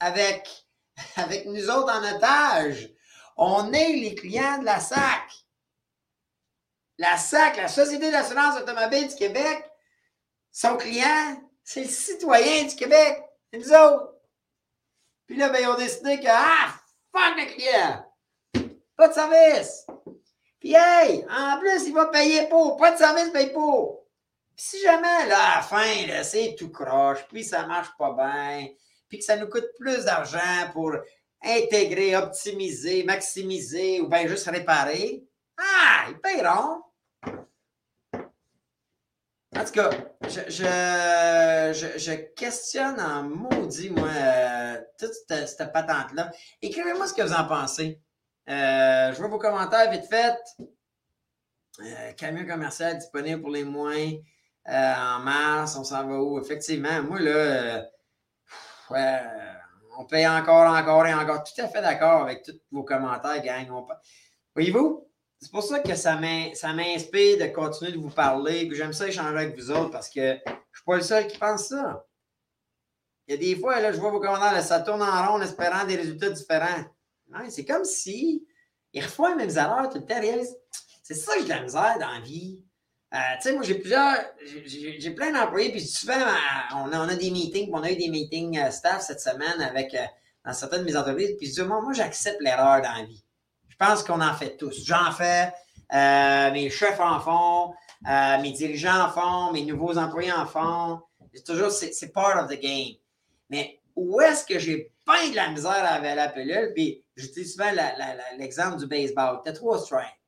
Avec, 0.00 0.48
avec 1.16 1.46
nous 1.46 1.70
autres 1.70 1.92
en 1.92 2.16
otage. 2.16 2.90
On 3.36 3.72
est 3.72 3.92
les 3.94 4.14
clients 4.14 4.58
de 4.58 4.66
la 4.66 4.80
SAC. 4.80 5.46
La 6.98 7.16
SAC, 7.16 7.56
la 7.56 7.68
Société 7.68 8.10
d'assurance 8.10 8.60
automobile 8.60 9.08
du 9.08 9.14
Québec, 9.14 9.64
son 10.50 10.76
client, 10.76 11.40
c'est 11.64 11.82
le 11.82 11.88
citoyen 11.88 12.64
du 12.64 12.74
Québec. 12.74 13.22
C'est 13.52 13.58
nous 13.58 13.72
autres. 13.72 14.14
Puis 15.26 15.36
là, 15.36 15.48
ben, 15.48 15.60
ils 15.60 15.68
ont 15.68 15.76
décidé 15.76 16.18
que, 16.20 16.28
ah, 16.28 16.74
fuck 17.12 17.36
le 17.36 17.54
client. 17.54 18.04
Pas 18.96 19.08
de 19.08 19.14
service. 19.14 19.86
Puis, 20.60 20.74
hey, 20.74 21.24
en 21.28 21.58
plus, 21.58 21.86
il 21.86 21.92
va 21.92 22.06
payer 22.06 22.46
pour. 22.48 22.76
Pas 22.76 22.92
de 22.92 22.98
service, 22.98 23.30
paye 23.30 23.52
pour. 23.52 24.02
Puis 24.56 24.66
si 24.66 24.82
jamais, 24.82 25.26
là, 25.28 25.38
à 25.38 25.56
la 25.56 25.62
fin, 25.62 26.06
là, 26.06 26.22
c'est 26.22 26.54
tout 26.58 26.70
croche, 26.70 27.26
puis 27.28 27.42
ça 27.42 27.66
marche 27.66 27.90
pas 27.98 28.12
bien, 28.12 28.68
puis 29.08 29.18
que 29.18 29.24
ça 29.24 29.36
nous 29.36 29.48
coûte 29.48 29.68
plus 29.78 30.04
d'argent 30.04 30.70
pour 30.72 30.92
intégrer, 31.42 32.14
optimiser, 32.16 33.02
maximiser 33.04 34.00
ou 34.00 34.08
bien 34.08 34.26
juste 34.26 34.46
réparer, 34.46 35.24
ah, 35.58 36.06
ils 36.10 36.20
paieront. 36.20 36.82
En 39.54 39.64
tout 39.64 39.72
cas, 39.72 39.90
je, 40.22 41.90
je, 41.98 42.12
questionne 42.34 42.98
en 42.98 43.22
maudit, 43.22 43.90
moi, 43.90 44.08
euh, 44.08 44.80
toute 44.98 45.12
cette, 45.28 45.72
patente-là. 45.72 46.30
Écrivez-moi 46.62 47.06
ce 47.06 47.12
que 47.12 47.20
vous 47.20 47.34
en 47.34 47.46
pensez. 47.46 48.00
Euh, 48.48 49.12
je 49.12 49.18
vois 49.18 49.28
vos 49.28 49.38
commentaires 49.38 49.90
vite 49.90 50.06
fait. 50.06 50.38
Euh, 51.80 52.12
camion 52.12 52.46
commercial 52.46 52.96
disponible 52.96 53.42
pour 53.42 53.50
les 53.50 53.64
moins 53.64 54.12
en 54.66 55.18
mars. 55.20 55.76
On 55.76 55.84
s'en 55.84 56.08
va 56.08 56.14
où? 56.18 56.40
Effectivement, 56.40 57.02
moi, 57.02 57.20
là, 57.20 57.84
on 59.98 60.06
paye 60.06 60.26
encore, 60.26 60.74
encore 60.74 61.06
et 61.06 61.12
encore. 61.12 61.44
Tout 61.44 61.60
à 61.60 61.68
fait 61.68 61.82
d'accord 61.82 62.22
avec 62.22 62.42
tous 62.42 62.58
vos 62.70 62.84
commentaires, 62.84 63.42
gang. 63.42 63.68
Voyez-vous? 64.54 65.11
C'est 65.42 65.50
pour 65.50 65.64
ça 65.64 65.80
que 65.80 65.96
ça 65.96 66.14
m'inspire 66.14 67.38
de 67.38 67.52
continuer 67.52 67.90
de 67.90 67.98
vous 67.98 68.10
parler. 68.10 68.70
J'aime 68.72 68.92
ça 68.92 69.08
échanger 69.08 69.36
avec 69.36 69.58
vous 69.58 69.72
autres 69.72 69.90
parce 69.90 70.08
que 70.08 70.20
je 70.20 70.50
ne 70.50 70.54
suis 70.72 70.84
pas 70.86 70.96
le 70.96 71.02
seul 71.02 71.26
qui 71.26 71.36
pense 71.36 71.66
ça. 71.66 72.06
Il 73.26 73.34
y 73.34 73.34
a 73.34 73.40
des 73.40 73.60
fois, 73.60 73.80
là, 73.80 73.90
je 73.90 73.98
vois 73.98 74.10
vos 74.10 74.20
commentaires, 74.20 74.62
ça 74.62 74.80
tourne 74.80 75.02
en 75.02 75.26
rond 75.26 75.38
en 75.38 75.42
espérant 75.42 75.84
des 75.84 75.96
résultats 75.96 76.30
différents. 76.30 76.84
c'est 77.48 77.64
comme 77.64 77.84
si 77.84 78.46
ils 78.92 79.02
refont 79.02 79.26
les 79.26 79.34
mêmes 79.34 79.56
erreurs 79.56 79.90
tout 79.90 79.98
le 79.98 80.06
temps. 80.06 80.20
C'est 81.02 81.14
ça 81.14 81.34
que 81.34 81.40
j'ai 81.40 81.44
de 81.46 81.50
la 81.50 81.62
misère 81.62 81.96
dans 81.98 82.12
la 82.12 82.20
vie. 82.20 82.62
Euh, 83.12 83.18
tu 83.36 83.42
sais, 83.42 83.52
moi, 83.52 83.62
j'ai 83.64 83.74
plusieurs, 83.74 84.16
j'ai 84.64 85.10
plein 85.10 85.32
d'employés, 85.32 85.72
puis 85.72 85.80
souvent, 85.80 86.14
euh, 86.14 86.76
on 86.76 86.92
a, 86.92 87.04
on 87.04 87.08
a 87.08 87.14
des 87.16 87.30
meetings, 87.32 87.68
on 87.72 87.82
a 87.82 87.90
eu 87.90 87.96
des 87.96 88.08
meetings 88.08 88.58
euh, 88.58 88.70
staff 88.70 89.02
cette 89.02 89.20
semaine 89.20 89.60
avec, 89.60 89.94
dans 90.44 90.52
certaines 90.52 90.80
de 90.80 90.86
mes 90.86 90.96
entreprises, 90.96 91.34
puis 91.36 91.48
je 91.48 91.52
dis, 91.52 91.62
moi, 91.62 91.82
moi 91.82 91.92
j'accepte 91.92 92.40
l'erreur 92.40 92.80
dans 92.80 92.92
la 92.92 93.04
vie. 93.04 93.22
Je 93.82 93.88
pense 93.88 94.04
qu'on 94.04 94.20
en 94.20 94.34
fait 94.34 94.56
tous. 94.56 94.84
J'en 94.84 95.10
fais, 95.10 95.52
euh, 95.92 96.52
mes 96.52 96.70
chefs 96.70 97.00
en 97.00 97.18
font, 97.18 97.74
euh, 98.08 98.40
mes 98.40 98.52
dirigeants 98.52 99.06
en 99.06 99.08
font, 99.08 99.52
mes 99.52 99.64
nouveaux 99.64 99.98
employés 99.98 100.30
en 100.30 100.46
font. 100.46 101.00
C'est 101.34 101.42
toujours, 101.42 101.72
c'est 101.72 102.12
part 102.12 102.44
of 102.44 102.48
the 102.48 102.60
game. 102.60 102.94
Mais 103.50 103.80
où 103.96 104.20
est-ce 104.20 104.44
que 104.44 104.60
j'ai 104.60 104.92
pas 105.04 105.28
de 105.28 105.34
la 105.34 105.50
misère 105.50 105.84
avec 105.84 106.14
la 106.14 106.28
pilule? 106.28 106.70
Puis 106.76 107.04
j'utilise 107.16 107.54
souvent 107.54 107.72
l'exemple 108.38 108.76
du 108.76 108.86
baseball. 108.86 109.40
T'as 109.44 109.52
trois 109.52 109.80
strikes. 109.80 110.20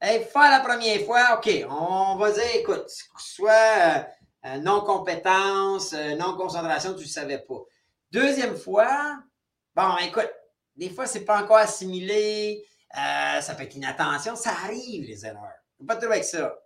Faire 0.00 0.50
la 0.50 0.58
première 0.58 1.02
fois, 1.02 1.38
OK, 1.38 1.64
on 1.70 2.16
va 2.16 2.32
dire, 2.32 2.56
écoute, 2.56 2.90
soit 3.16 4.08
euh, 4.44 4.56
non-compétence, 4.56 5.92
non-concentration, 5.92 6.94
tu 6.94 7.04
ne 7.04 7.08
savais 7.08 7.38
pas. 7.38 7.62
Deuxième 8.10 8.56
fois, 8.56 9.18
bon, 9.76 9.96
écoute, 9.98 10.32
des 10.74 10.90
fois, 10.90 11.06
c'est 11.06 11.24
pas 11.24 11.40
encore 11.40 11.58
assimilé, 11.58 12.66
euh, 12.96 13.40
ça 13.40 13.54
peut 13.54 13.62
être 13.62 13.74
inattention, 13.74 14.36
ça 14.36 14.50
arrive, 14.50 15.04
les 15.04 15.24
erreurs. 15.24 15.62
Pas 15.86 15.96
trop 15.96 16.10
avec 16.10 16.24
ça. 16.24 16.58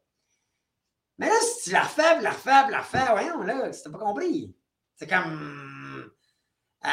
Mais 1.19 1.29
là, 1.29 1.35
si 1.41 1.65
tu 1.65 1.71
la 1.71 1.83
refais, 1.83 2.21
la 2.21 2.31
refais, 2.31 2.71
la 2.71 2.81
refais, 2.81 3.11
voyons, 3.11 3.43
là, 3.43 3.71
tu 3.71 3.91
pas 3.91 3.99
compris. 3.99 4.55
C'est 4.97 5.09
comme. 5.09 6.13
Euh, 6.85 6.89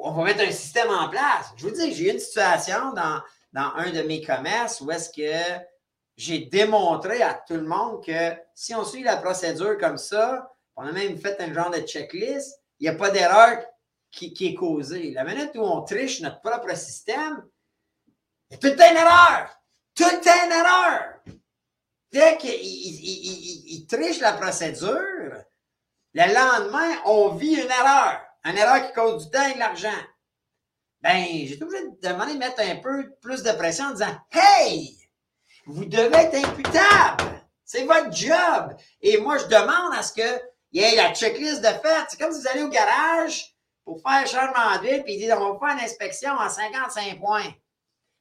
on 0.00 0.12
va 0.12 0.24
mettre 0.24 0.42
un 0.42 0.50
système 0.50 0.90
en 0.90 1.08
place. 1.08 1.52
Je 1.56 1.66
vous 1.66 1.74
dis, 1.74 1.92
j'ai 1.92 2.08
eu 2.08 2.12
une 2.12 2.18
situation 2.18 2.92
dans, 2.92 3.22
un 3.54 3.90
de 3.90 4.02
mes 4.02 4.22
commerces 4.22 4.80
où 4.80 4.90
est-ce 4.90 5.10
que 5.10 5.64
j'ai 6.16 6.46
démontré 6.46 7.22
à 7.22 7.34
tout 7.34 7.54
le 7.54 7.66
monde 7.66 8.04
que 8.04 8.36
si 8.54 8.74
on 8.74 8.84
suit 8.84 9.02
la 9.02 9.16
procédure 9.16 9.76
comme 9.78 9.98
ça, 9.98 10.50
on 10.76 10.86
a 10.86 10.92
même 10.92 11.18
fait 11.18 11.40
un 11.40 11.52
genre 11.52 11.70
de 11.70 11.80
checklist, 11.80 12.60
il 12.78 12.84
n'y 12.84 12.88
a 12.88 12.94
pas 12.94 13.10
d'erreur 13.10 13.64
qui, 14.10 14.32
qui, 14.32 14.46
est 14.46 14.54
causée. 14.54 15.12
La 15.12 15.24
minute 15.24 15.50
où 15.54 15.60
on 15.60 15.82
triche 15.82 16.20
notre 16.20 16.40
propre 16.40 16.74
système, 16.76 17.44
tout 18.56 18.68
une 18.68 18.96
erreur. 18.96 19.48
Tout 19.94 20.04
une 20.04 20.52
erreur. 20.52 21.14
Dès 22.10 22.36
qu'il 22.38 22.54
il, 22.54 23.86
triche 23.86 24.20
la 24.20 24.32
procédure, 24.32 25.44
le 26.14 26.34
lendemain, 26.34 27.02
on 27.04 27.34
vit 27.34 27.54
une 27.54 27.70
erreur. 27.70 28.20
Une 28.44 28.56
erreur 28.56 28.86
qui 28.86 28.92
cause 28.94 29.24
du 29.24 29.30
temps 29.30 29.46
et 29.46 29.54
de 29.54 29.58
l'argent. 29.58 29.90
Ben, 31.00 31.24
j'ai 31.24 31.54
été 31.54 31.62
obligé 31.62 31.84
de 31.84 32.38
mettre 32.38 32.60
un 32.60 32.76
peu 32.76 33.10
plus 33.20 33.42
de 33.42 33.52
pression 33.52 33.86
en 33.86 33.90
disant 33.92 34.16
Hey! 34.32 34.98
Vous 35.66 35.84
devez 35.84 36.16
être 36.16 36.46
imputable. 36.46 37.42
C'est 37.62 37.84
votre 37.84 38.10
job. 38.10 38.74
Et 39.02 39.18
moi, 39.18 39.36
je 39.36 39.44
demande 39.44 39.94
à 39.94 40.02
ce 40.02 40.14
qu'il 40.14 40.40
y 40.72 40.80
ait 40.80 40.96
la 40.96 41.12
checklist 41.12 41.60
de 41.60 41.66
fait. 41.66 42.06
C'est 42.08 42.18
comme 42.18 42.32
si 42.32 42.40
vous 42.40 42.48
allez 42.48 42.62
au 42.62 42.68
garage 42.68 43.54
pour 43.84 44.00
faire 44.00 44.26
changement 44.26 44.80
d'huile, 44.80 45.02
puis 45.04 45.14
ils 45.14 45.18
disent 45.18 45.34
on 45.38 45.52
va 45.52 45.58
faire 45.58 45.76
une 45.76 45.84
inspection 45.84 46.32
en 46.32 46.48
55 46.48 47.20
points. 47.20 47.52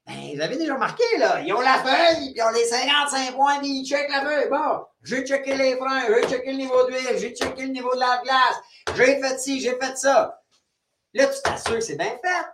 Ben, 0.08 0.34
vous 0.34 0.42
avez 0.42 0.56
déjà 0.56 0.76
remarqué, 0.76 1.04
là, 1.18 1.42
ils 1.42 1.54
ont 1.54 1.60
la 1.60 1.84
feuille, 1.84 2.32
puis 2.32 2.34
ils 2.38 2.42
ont 2.42 2.50
les 2.52 2.64
55 2.64 3.36
points, 3.36 3.60
puis 3.60 3.82
ils 3.82 3.86
checkent 3.86 4.10
la 4.10 4.22
feuille. 4.22 4.50
Bon, 4.50 4.86
j'ai 5.04 5.26
checké 5.26 5.56
les 5.56 5.76
freins, 5.76 6.06
j'ai 6.08 6.30
checké 6.30 6.52
le 6.52 6.58
niveau 6.58 6.88
d'huile, 6.88 7.18
j'ai 7.18 7.36
checké 7.36 7.64
le 7.64 7.74
niveau 7.74 7.94
de 7.94 8.00
la 8.00 8.22
glace, 8.24 8.56
j'ai 8.96 9.20
fait 9.20 9.38
ci, 9.38 9.60
j'ai 9.60 9.78
fait 9.78 9.98
ça. 9.98 10.42
Là, 11.14 11.28
tu 11.28 11.42
t'assures 11.42 11.76
que 11.76 11.82
c'est 11.82 11.98
bien 11.98 12.18
fait. 12.24 12.46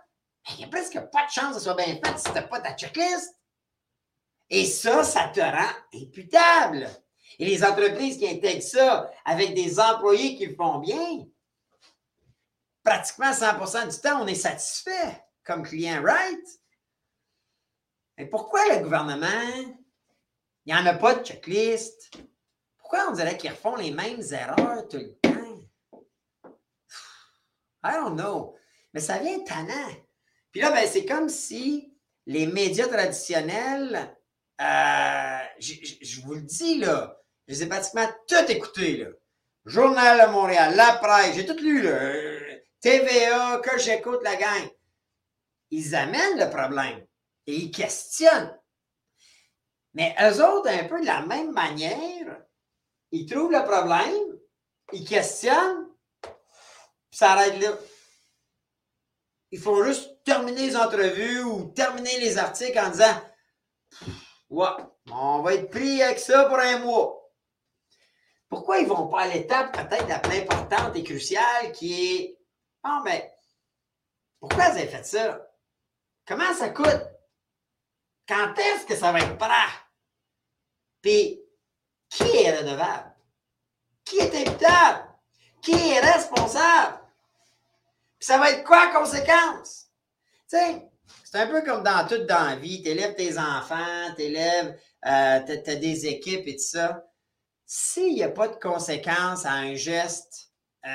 Mais 0.46 0.54
il 0.54 0.58
n'y 0.58 0.64
a 0.64 0.68
presque 0.68 0.98
pas 1.12 1.26
de 1.26 1.30
chance 1.30 1.54
que 1.54 1.54
ce 1.54 1.60
soit 1.60 1.76
bien 1.76 1.96
fait 2.04 2.18
si 2.18 2.24
tu 2.24 2.32
n'as 2.32 2.42
pas 2.42 2.60
ta 2.60 2.74
checklist. 2.74 3.36
Et 4.50 4.64
ça, 4.66 5.04
ça 5.04 5.28
te 5.28 5.40
rend 5.40 5.72
imputable. 5.94 6.88
Et 7.38 7.44
les 7.44 7.64
entreprises 7.64 8.18
qui 8.18 8.28
intègrent 8.28 8.62
ça 8.62 9.10
avec 9.24 9.54
des 9.54 9.78
employés 9.78 10.36
qui 10.36 10.46
le 10.46 10.56
font 10.56 10.78
bien, 10.78 11.24
pratiquement 12.82 13.30
100% 13.30 13.94
du 13.94 14.00
temps, 14.00 14.22
on 14.22 14.26
est 14.26 14.34
satisfait 14.34 15.24
comme 15.44 15.62
client, 15.62 16.02
right? 16.02 16.44
Mais 18.16 18.26
pourquoi 18.26 18.60
le 18.74 18.82
gouvernement, 18.82 19.26
il 20.66 20.74
n'y 20.74 20.74
en 20.74 20.86
a 20.86 20.94
pas 20.94 21.14
de 21.14 21.24
checklist? 21.24 22.12
Pourquoi 22.78 23.08
on 23.08 23.12
dirait 23.12 23.36
qu'ils 23.36 23.50
refont 23.50 23.76
les 23.76 23.90
mêmes 23.90 24.22
erreurs 24.30 24.86
tout 24.88 24.98
le 24.98 25.14
temps? 25.20 25.30
I 27.84 27.92
don't 27.92 28.16
know. 28.16 28.56
Mais 28.92 29.00
ça 29.00 29.18
vient 29.18 29.40
tannant. 29.40 29.94
Puis 30.52 30.60
là, 30.60 30.70
ben, 30.70 30.86
c'est 30.86 31.04
comme 31.04 31.28
si 31.28 31.92
les 32.26 32.46
médias 32.46 32.86
traditionnels, 32.86 34.16
euh, 34.60 35.38
je 35.58 36.20
vous 36.22 36.34
le 36.34 36.42
dis, 36.42 36.78
là, 36.78 37.20
je 37.48 37.54
les 37.54 37.62
ai 37.64 37.66
pratiquement 37.66 38.08
tout 38.28 38.50
écoutés, 38.50 38.98
là. 38.98 39.08
Journal 39.66 40.28
de 40.28 40.32
Montréal, 40.32 40.74
La 40.76 40.92
Presse, 40.98 41.34
j'ai 41.34 41.46
tout 41.46 41.56
lu, 41.56 41.82
là. 41.82 42.10
TVA, 42.80 43.60
que 43.64 43.78
j'écoute 43.78 44.20
la 44.22 44.36
gang. 44.36 44.68
Ils 45.70 45.94
amènent 45.94 46.38
le 46.38 46.50
problème 46.50 47.04
et 47.46 47.54
ils 47.54 47.70
questionnent. 47.70 48.58
Mais 49.94 50.14
eux 50.20 50.44
autres, 50.44 50.68
un 50.68 50.84
peu 50.84 51.00
de 51.00 51.06
la 51.06 51.24
même 51.26 51.52
manière, 51.52 52.42
ils 53.10 53.26
trouvent 53.26 53.52
le 53.52 53.62
problème, 53.62 54.38
ils 54.92 55.06
questionnent, 55.06 55.88
puis 56.20 57.18
ça 57.18 57.32
arrête 57.32 57.60
là. 57.60 57.70
ils 59.52 59.60
font 59.60 59.84
juste 59.84 60.24
terminer 60.24 60.66
les 60.66 60.76
entrevues 60.76 61.42
ou 61.44 61.72
terminer 61.72 62.18
les 62.18 62.38
articles 62.38 62.78
en 62.78 62.90
disant 62.90 63.20
Ouais, 64.50 64.66
on 65.10 65.42
va 65.42 65.54
être 65.54 65.70
pris 65.70 66.02
avec 66.02 66.18
ça 66.18 66.44
pour 66.46 66.58
un 66.58 66.78
mois. 66.80 67.30
Pourquoi 68.48 68.78
ils 68.78 68.84
ne 68.84 68.92
vont 68.94 69.08
pas 69.08 69.22
à 69.22 69.28
l'étape 69.28 69.72
peut-être 69.72 70.08
la 70.08 70.18
plus 70.18 70.38
importante 70.38 70.96
et 70.96 71.04
cruciale 71.04 71.72
qui 71.72 72.16
est 72.16 72.38
Ah, 72.82 73.02
mais 73.04 73.32
pourquoi 74.40 74.70
vous 74.70 74.78
avez 74.78 74.88
fait 74.88 75.04
ça? 75.04 75.40
Comment 76.26 76.52
ça 76.54 76.68
coûte? 76.70 77.13
Quand 78.26 78.54
est-ce 78.58 78.86
que 78.86 78.96
ça 78.96 79.12
va 79.12 79.20
être 79.20 79.36
prêt? 79.36 79.48
Puis, 81.02 81.40
qui 82.08 82.36
est 82.36 82.58
redevable? 82.58 83.12
Qui 84.04 84.18
est 84.18 84.34
imputable? 84.34 85.08
Qui 85.60 85.72
est 85.72 86.00
responsable? 86.00 86.98
Puis 88.18 88.26
ça 88.26 88.38
va 88.38 88.50
être 88.50 88.64
quoi 88.64 88.88
conséquence? 88.88 89.86
Tu 90.48 90.56
sais, 90.56 90.90
c'est 91.24 91.38
un 91.38 91.46
peu 91.46 91.62
comme 91.62 91.82
dans 91.82 92.06
toute 92.06 92.26
dans 92.26 92.44
la 92.44 92.56
vie. 92.56 92.82
Tu 92.82 92.88
élèves 92.88 93.14
tes 93.14 93.38
enfants, 93.38 94.14
tu 94.16 94.22
élèves, 94.22 94.78
euh, 95.06 95.40
tu 95.46 95.70
as 95.70 95.76
des 95.76 96.06
équipes 96.06 96.46
et 96.46 96.56
tout 96.56 96.62
ça. 96.62 97.04
S'il 97.66 98.14
n'y 98.14 98.22
a 98.22 98.28
pas 98.28 98.48
de 98.48 98.56
conséquence 98.56 99.44
à 99.46 99.52
un 99.52 99.74
geste 99.74 100.52
euh, 100.86 100.90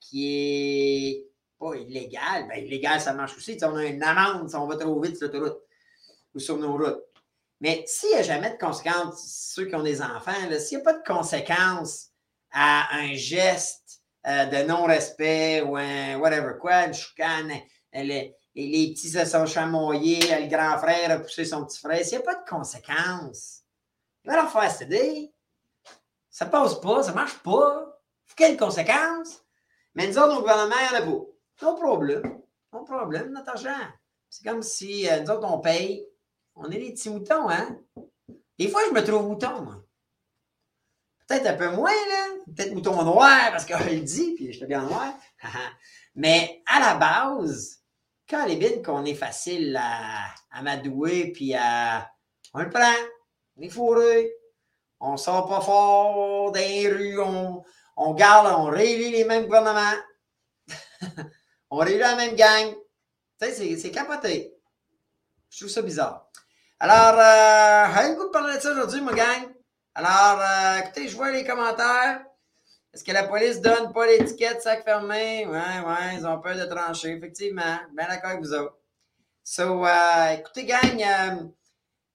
qui 0.00 0.26
est 0.28 1.26
pas 1.58 1.74
illégal, 1.74 2.48
bien 2.48 2.56
illégal, 2.56 3.00
ça 3.00 3.12
marche 3.12 3.36
aussi. 3.36 3.56
on 3.62 3.76
a 3.76 3.84
une 3.84 4.02
amende 4.02 4.48
si 4.48 4.56
on 4.56 4.66
va 4.66 4.76
trop 4.76 5.00
vite 5.00 5.16
sur 5.16 5.28
l'autoroute 5.28 5.62
ou 6.34 6.38
sur 6.38 6.56
nos 6.56 6.76
routes. 6.76 7.02
Mais 7.60 7.84
s'il 7.86 8.10
n'y 8.10 8.16
a 8.16 8.22
jamais 8.22 8.50
de 8.50 8.58
conséquences, 8.58 9.52
ceux 9.54 9.66
qui 9.66 9.74
ont 9.74 9.82
des 9.82 10.02
enfants, 10.02 10.32
s'il 10.58 10.78
n'y 10.78 10.82
a 10.82 10.84
pas 10.84 10.98
de 10.98 11.04
conséquences 11.06 12.08
à 12.50 12.96
un 12.96 13.14
geste 13.14 14.02
euh, 14.26 14.46
de 14.46 14.66
non-respect 14.66 15.62
ou 15.62 15.76
un 15.76 16.18
whatever 16.18 16.54
quoi, 16.60 16.86
une 16.86 16.94
chicane, 16.94 17.52
les, 17.92 18.34
les 18.54 18.92
petits 18.92 19.10
se 19.10 19.24
sont 19.24 19.46
chamoyés, 19.46 20.20
le 20.20 20.48
grand 20.48 20.78
frère 20.78 21.10
a 21.10 21.18
poussé 21.18 21.44
son 21.44 21.64
petit 21.64 21.78
frère, 21.78 22.04
s'il 22.04 22.18
n'y 22.18 22.24
a 22.24 22.26
pas 22.26 22.34
de 22.34 22.48
conséquences, 22.48 23.62
il 24.24 24.30
va 24.30 24.36
leur 24.36 24.50
faire 24.50 24.70
céder. 24.70 25.32
Ça 26.30 26.46
passe 26.46 26.80
pas, 26.80 27.02
ça 27.02 27.12
marche 27.12 27.38
pas. 27.38 28.00
Il 28.26 28.30
faut 28.30 28.36
qu'il 28.36 28.46
y 28.46 28.48
ait 28.48 28.52
une 28.52 28.58
conséquence. 28.58 29.42
Mais 29.94 30.06
nous 30.06 30.18
autres, 30.18 30.38
au 30.38 30.40
gouvernement, 30.40 30.76
il 30.80 30.94
y 30.94 30.96
en 30.96 31.02
a 31.02 31.06
pas. 31.06 31.66
Non 31.66 31.74
problème. 31.76 32.42
Non 32.72 32.84
problème, 32.84 33.30
notre 33.32 33.50
argent. 33.50 33.88
C'est 34.30 34.44
comme 34.44 34.62
si 34.62 35.08
euh, 35.08 35.20
nous 35.20 35.30
autres, 35.30 35.46
on 35.46 35.60
paye. 35.60 36.06
On 36.54 36.70
est 36.70 36.78
des 36.78 36.92
petits 36.92 37.10
moutons, 37.10 37.48
hein? 37.48 37.78
Des 38.58 38.68
fois, 38.68 38.82
je 38.88 38.92
me 38.92 39.04
trouve 39.04 39.28
mouton, 39.28 39.62
moi. 39.62 39.82
Peut-être 41.26 41.46
un 41.46 41.54
peu 41.54 41.70
moins, 41.70 41.90
là. 41.90 42.26
Peut-être 42.54 42.74
mouton 42.74 43.02
noir, 43.02 43.50
parce 43.50 43.64
qu'elle 43.64 43.84
le 43.86 44.00
dit, 44.00 44.34
puis 44.34 44.52
je 44.52 44.58
suis 44.58 44.66
bien 44.66 44.82
noir. 44.82 45.14
Mais 46.14 46.62
à 46.66 46.80
la 46.80 46.94
base, 46.96 47.82
quand 48.28 48.46
les 48.46 48.56
bines 48.56 48.82
qu'on 48.82 49.04
est 49.04 49.14
facile 49.14 49.76
à, 49.80 50.26
à 50.50 50.62
m'adouer, 50.62 51.32
puis 51.32 51.54
à. 51.54 52.10
On 52.54 52.60
le 52.60 52.70
prend. 52.70 52.94
On 53.56 53.62
est 53.62 53.68
fourré. 53.68 54.32
On 55.00 55.16
sort 55.16 55.48
pas 55.48 55.60
fort 55.60 56.52
dans 56.52 56.60
les 56.60 56.88
rues. 56.88 57.20
On, 57.20 57.64
on 57.96 58.14
garde, 58.14 58.46
on 58.58 58.66
réélit 58.66 59.10
les 59.10 59.24
mêmes 59.24 59.44
gouvernements. 59.44 60.00
on 61.70 61.78
réélit 61.78 61.98
la 61.98 62.16
même 62.16 62.36
gang. 62.36 62.74
Tu 63.40 63.48
sais, 63.48 63.76
c'est 63.76 63.90
capoté. 63.90 64.54
Je 65.50 65.58
trouve 65.58 65.70
ça 65.70 65.82
bizarre. 65.82 66.30
Alors, 66.84 67.16
euh, 67.16 67.94
j'ai 67.94 68.08
le 68.08 68.16
goût 68.16 68.24
de 68.24 68.30
parler 68.30 68.56
de 68.56 68.60
ça 68.60 68.72
aujourd'hui, 68.72 69.00
ma 69.02 69.12
gang. 69.12 69.54
Alors, 69.94 70.40
euh, 70.42 70.80
écoutez, 70.80 71.06
je 71.06 71.14
vois 71.14 71.30
les 71.30 71.44
commentaires. 71.44 72.24
Est-ce 72.92 73.04
que 73.04 73.12
la 73.12 73.22
police 73.22 73.60
donne 73.60 73.92
pas 73.92 74.04
l'étiquette 74.04 74.60
sac 74.60 74.82
fermé? 74.82 75.46
Ouais, 75.46 75.54
ouais, 75.54 76.16
ils 76.16 76.26
ont 76.26 76.40
peur 76.40 76.56
de 76.56 76.64
trancher, 76.64 77.10
effectivement. 77.10 77.78
Bien 77.96 78.08
d'accord 78.08 78.30
avec 78.30 78.40
vous 78.40 78.52
autres. 78.52 78.78
So, 79.44 79.86
euh, 79.86 80.30
écoutez, 80.30 80.64
gang, 80.64 81.00
euh, 81.00 81.44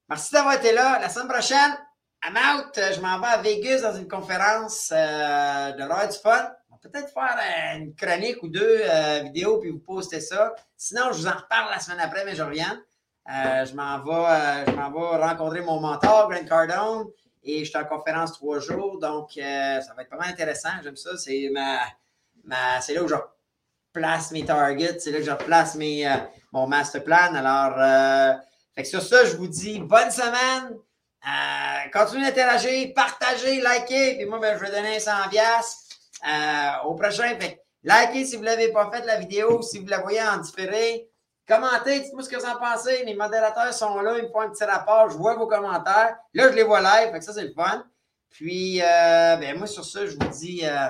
merci 0.09 0.33
d'avoir 0.33 0.55
été 0.55 0.73
là. 0.73 0.99
La 0.99 1.07
semaine 1.07 1.29
prochaine, 1.29 1.77
I'm 2.25 2.35
out. 2.35 2.73
Je 2.75 2.99
m'en 2.99 3.21
vais 3.21 3.27
à 3.27 3.37
Vegas 3.37 3.83
dans 3.83 3.95
une 3.95 4.09
conférence 4.09 4.89
de 4.89 5.87
l'heure 5.87 6.09
du 6.09 6.17
fun. 6.17 6.51
On 6.69 6.75
va 6.75 6.81
peut-être 6.81 7.13
faire 7.13 7.39
une 7.77 7.95
chronique 7.95 8.43
ou 8.43 8.49
deux 8.49 8.81
vidéos 9.23 9.59
puis 9.59 9.69
vous 9.69 9.79
poster 9.79 10.19
ça. 10.19 10.53
Sinon, 10.75 11.13
je 11.13 11.19
vous 11.19 11.27
en 11.27 11.37
reparle 11.37 11.71
la 11.71 11.79
semaine 11.79 12.01
après, 12.01 12.25
mais 12.25 12.35
je 12.35 12.43
reviens. 12.43 12.83
Je 13.27 13.75
m'en 13.75 13.99
vais, 13.99 14.71
m'en 14.73 14.91
vais 14.91 15.23
rencontrer 15.23 15.61
mon 15.61 15.79
mentor, 15.79 16.29
Grant 16.29 16.45
Cardone. 16.45 17.07
Et 17.49 17.63
je 17.63 17.69
suis 17.69 17.77
en 17.77 17.85
conférence 17.85 18.33
trois 18.33 18.59
jours, 18.59 18.99
donc 18.99 19.29
euh, 19.37 19.79
ça 19.79 19.93
va 19.93 20.01
être 20.01 20.11
mal 20.11 20.29
intéressant. 20.29 20.69
J'aime 20.83 20.97
ça. 20.97 21.15
C'est 21.17 21.49
ma, 21.49 21.79
ma 22.43 22.79
là 22.79 23.03
où 23.03 23.07
je 23.07 23.15
place 23.93 24.31
mes 24.31 24.43
targets, 24.43 24.99
c'est 24.99 25.11
là 25.11 25.19
que 25.19 25.23
je 25.23 25.45
place 25.45 25.75
mes, 25.75 26.05
euh, 26.05 26.17
mon 26.51 26.67
master 26.67 27.05
plan. 27.05 27.33
Alors, 27.33 27.79
euh, 27.79 28.83
sur 28.83 29.01
ça, 29.01 29.23
je 29.23 29.37
vous 29.37 29.47
dis 29.47 29.79
bonne 29.79 30.11
semaine. 30.11 30.75
continuez 31.93 32.25
d'interagir, 32.25 32.91
partagez, 32.93 33.61
likez. 33.61 34.17
Puis 34.17 34.25
moi, 34.25 34.39
ben, 34.39 34.57
je 34.57 34.65
vais 34.65 34.71
donner 34.71 34.99
100 34.99 35.11
au 36.83 36.95
prochain. 36.95 37.37
Likez 37.81 38.25
si 38.25 38.35
vous 38.35 38.41
ne 38.41 38.47
l'avez 38.47 38.73
pas 38.73 38.91
fait 38.91 39.05
la 39.05 39.15
vidéo, 39.15 39.61
si 39.61 39.79
vous 39.79 39.87
la 39.87 39.99
voyez 39.99 40.21
en 40.21 40.37
différé. 40.37 41.06
Commentez, 41.47 42.01
dites-moi 42.01 42.23
ce 42.23 42.29
que 42.29 42.35
vous 42.35 42.45
en 42.45 42.57
pensez. 42.57 43.05
Les 43.05 43.13
modérateurs 43.15 43.73
sont 43.73 44.01
là, 44.01 44.17
ils 44.17 44.23
me 44.23 44.29
font 44.29 44.41
un 44.41 44.49
petit 44.49 44.65
rapport, 44.65 45.09
je 45.09 45.15
vois 45.15 45.35
vos 45.35 45.47
commentaires. 45.47 46.17
Là, 46.33 46.51
je 46.51 46.55
les 46.55 46.63
vois 46.63 46.81
live, 46.81 47.21
ça, 47.21 47.33
c'est 47.33 47.45
le 47.45 47.53
fun. 47.53 47.85
Puis, 48.29 48.81
euh, 48.81 49.37
ben, 49.37 49.57
moi, 49.57 49.65
sur 49.65 49.85
ça, 49.85 50.05
je 50.05 50.11
vous 50.11 50.27
dis 50.27 50.61
euh, 50.63 50.89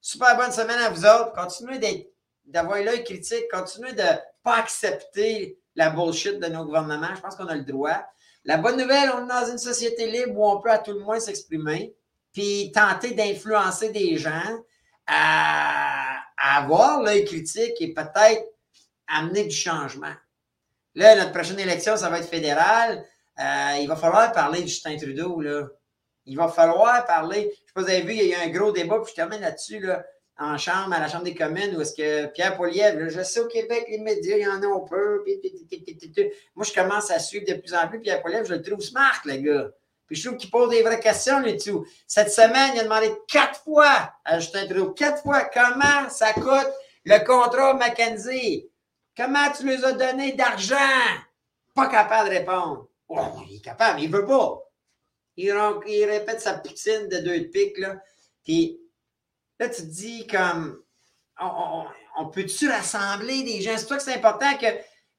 super 0.00 0.36
bonne 0.36 0.50
semaine 0.50 0.80
à 0.80 0.90
vous 0.90 1.06
autres. 1.06 1.32
Continuez 1.32 2.08
d'avoir 2.44 2.78
l'œil 2.78 3.04
critique, 3.04 3.44
continuez 3.50 3.92
de 3.92 4.02
ne 4.02 4.16
pas 4.42 4.56
accepter 4.56 5.56
la 5.76 5.90
bullshit 5.90 6.40
de 6.40 6.48
nos 6.48 6.64
gouvernements. 6.64 7.14
Je 7.14 7.20
pense 7.20 7.36
qu'on 7.36 7.46
a 7.46 7.54
le 7.54 7.64
droit. 7.64 8.04
La 8.44 8.56
bonne 8.56 8.76
nouvelle, 8.76 9.10
on 9.14 9.24
est 9.24 9.28
dans 9.28 9.50
une 9.52 9.58
société 9.58 10.10
libre 10.10 10.36
où 10.36 10.50
on 10.50 10.60
peut 10.60 10.70
à 10.70 10.78
tout 10.78 10.92
le 10.92 10.98
moins 10.98 11.20
s'exprimer, 11.20 11.94
puis 12.32 12.72
tenter 12.74 13.12
d'influencer 13.12 13.90
des 13.90 14.16
gens 14.16 14.64
à 15.06 16.16
avoir 16.36 17.02
l'œil 17.02 17.24
critique 17.24 17.80
et 17.80 17.94
peut-être 17.94 18.51
amener 19.12 19.44
du 19.44 19.54
changement. 19.54 20.14
Là, 20.94 21.16
notre 21.16 21.32
prochaine 21.32 21.58
élection, 21.58 21.96
ça 21.96 22.10
va 22.10 22.18
être 22.18 22.28
fédérale. 22.28 23.04
Euh, 23.38 23.78
il 23.80 23.88
va 23.88 23.96
falloir 23.96 24.32
parler 24.32 24.62
de 24.62 24.66
Justin 24.66 24.96
Trudeau. 24.96 25.40
Là. 25.40 25.68
Il 26.26 26.36
va 26.36 26.48
falloir 26.48 27.04
parler. 27.06 27.42
Je 27.42 27.46
ne 27.46 27.50
sais 27.50 27.72
pas 27.74 27.80
si 27.80 27.86
vous 27.86 27.90
avez 27.90 28.02
vu, 28.02 28.14
il 28.14 28.28
y 28.28 28.34
a 28.34 28.44
eu 28.44 28.48
un 28.48 28.52
gros 28.52 28.72
débat, 28.72 28.98
puis 29.00 29.10
je 29.10 29.14
termine 29.14 29.40
là-dessus, 29.40 29.80
là, 29.80 30.04
en 30.38 30.58
chambre, 30.58 30.94
à 30.94 31.00
la 31.00 31.08
Chambre 31.08 31.24
des 31.24 31.34
communes, 31.34 31.76
où 31.76 31.80
est-ce 31.80 31.94
que 31.94 32.26
Pierre 32.32 32.56
Poilievre, 32.56 33.08
je 33.08 33.22
sais 33.22 33.40
au 33.40 33.48
Québec, 33.48 33.86
les 33.88 33.98
médias, 33.98 34.36
il 34.36 34.42
y 34.42 34.46
en 34.46 34.62
a 34.62 34.66
un 34.66 34.80
peu. 34.88 35.24
Moi, 36.54 36.66
je 36.66 36.72
commence 36.72 37.10
à 37.10 37.18
suivre 37.18 37.46
de 37.46 37.54
plus 37.54 37.74
en 37.74 37.86
plus 37.88 38.00
Pierre 38.00 38.20
Poilievre, 38.22 38.46
je 38.46 38.54
le 38.54 38.62
trouve 38.62 38.80
smart, 38.80 39.20
le 39.24 39.36
gars. 39.36 39.70
Puis 40.06 40.16
je 40.16 40.26
trouve 40.26 40.38
qu'il 40.38 40.50
pose 40.50 40.70
des 40.70 40.82
vraies 40.82 41.00
questions 41.00 41.40
là-dessus. 41.40 41.76
Cette 42.06 42.30
semaine, 42.30 42.72
il 42.74 42.80
a 42.80 42.84
demandé 42.84 43.12
quatre 43.28 43.60
fois 43.60 44.12
à 44.24 44.38
Justin 44.38 44.66
Trudeau, 44.66 44.90
quatre 44.90 45.22
fois, 45.22 45.44
comment 45.44 46.08
ça 46.10 46.32
coûte 46.32 46.70
le 47.04 47.18
contrat 47.24 47.74
Mackenzie. 47.74 48.68
Comment 49.16 49.50
tu 49.50 49.66
les 49.66 49.84
as 49.84 49.92
donné 49.92 50.32
d'argent? 50.32 50.76
Pas 51.74 51.88
capable 51.88 52.30
de 52.30 52.34
répondre. 52.36 52.88
Oh, 53.08 53.18
il 53.48 53.56
est 53.56 53.60
capable, 53.60 54.00
il 54.00 54.10
veut 54.10 54.24
pas. 54.24 54.58
Il, 55.36 55.50
répète 55.50 56.40
sa 56.40 56.54
poutine 56.54 57.08
de 57.08 57.18
deux 57.18 57.40
de 57.40 57.44
pique, 57.46 57.78
là. 57.78 57.96
Puis 58.44 58.78
là, 59.58 59.68
tu 59.68 59.82
te 59.82 59.86
dis 59.86 60.26
comme 60.26 60.82
on, 61.40 62.26
peut-tu 62.32 62.68
rassembler 62.68 63.42
des 63.42 63.60
gens? 63.60 63.76
C'est 63.76 63.86
toi 63.86 63.96
que 63.96 64.02
c'est 64.02 64.14
important 64.14 64.56
que 64.58 64.66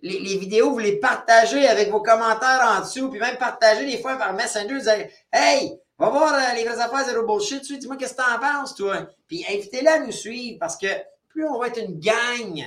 les, 0.01 0.37
vidéos, 0.37 0.71
vous 0.71 0.79
les 0.79 0.97
partagez 0.97 1.67
avec 1.67 1.89
vos 1.89 2.01
commentaires 2.01 2.61
en 2.63 2.81
dessous, 2.81 3.09
puis 3.09 3.19
même 3.19 3.37
partager 3.37 3.85
des 3.85 4.01
fois 4.01 4.17
par 4.17 4.33
Messenger, 4.33 5.09
Hey, 5.31 5.79
va 5.97 6.09
voir 6.09 6.33
euh, 6.33 6.55
les 6.55 6.65
vraies 6.65 6.79
affaires 6.79 7.05
zéro 7.05 7.25
bullshit, 7.25 7.63
dis-moi 7.79 7.95
qu'est-ce 7.95 8.13
que 8.13 8.21
t'en 8.21 8.39
penses, 8.39 8.75
toi. 8.75 9.07
Puis 9.27 9.45
invitez-les 9.49 9.87
à 9.87 9.99
nous 9.99 10.11
suivre 10.11 10.57
parce 10.59 10.77
que 10.77 10.87
plus 11.29 11.47
on 11.47 11.57
va 11.57 11.67
être 11.67 11.79
une 11.79 11.99
gang 11.99 12.63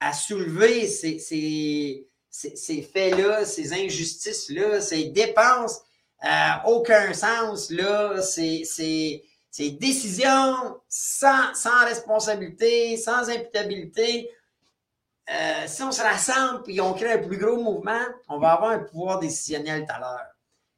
à 0.00 0.12
soulever 0.12 0.86
ces, 0.86 1.18
ces, 1.18 2.06
ces, 2.30 2.82
faits-là, 2.82 3.44
ces 3.44 3.72
injustices-là, 3.72 4.80
ces 4.80 5.04
dépenses 5.04 5.82
euh, 6.24 6.28
aucun 6.66 7.12
sens, 7.14 7.70
là, 7.70 8.20
ces, 8.20 9.22
décisions 9.80 10.80
sans, 10.88 11.54
sans, 11.54 11.84
responsabilité, 11.84 12.96
sans 12.96 13.28
imputabilité. 13.30 14.30
Euh, 15.30 15.66
si 15.66 15.82
on 15.82 15.92
se 15.92 16.02
rassemble 16.02 16.62
et 16.66 16.80
on 16.80 16.92
crée 16.92 17.12
un 17.12 17.18
plus 17.18 17.38
gros 17.38 17.56
mouvement, 17.56 18.00
on 18.28 18.38
va 18.38 18.52
avoir 18.52 18.72
un 18.72 18.80
pouvoir 18.80 19.18
décisionnel 19.18 19.86
tout 19.86 19.94
à 19.94 20.00
l'heure. 20.00 20.26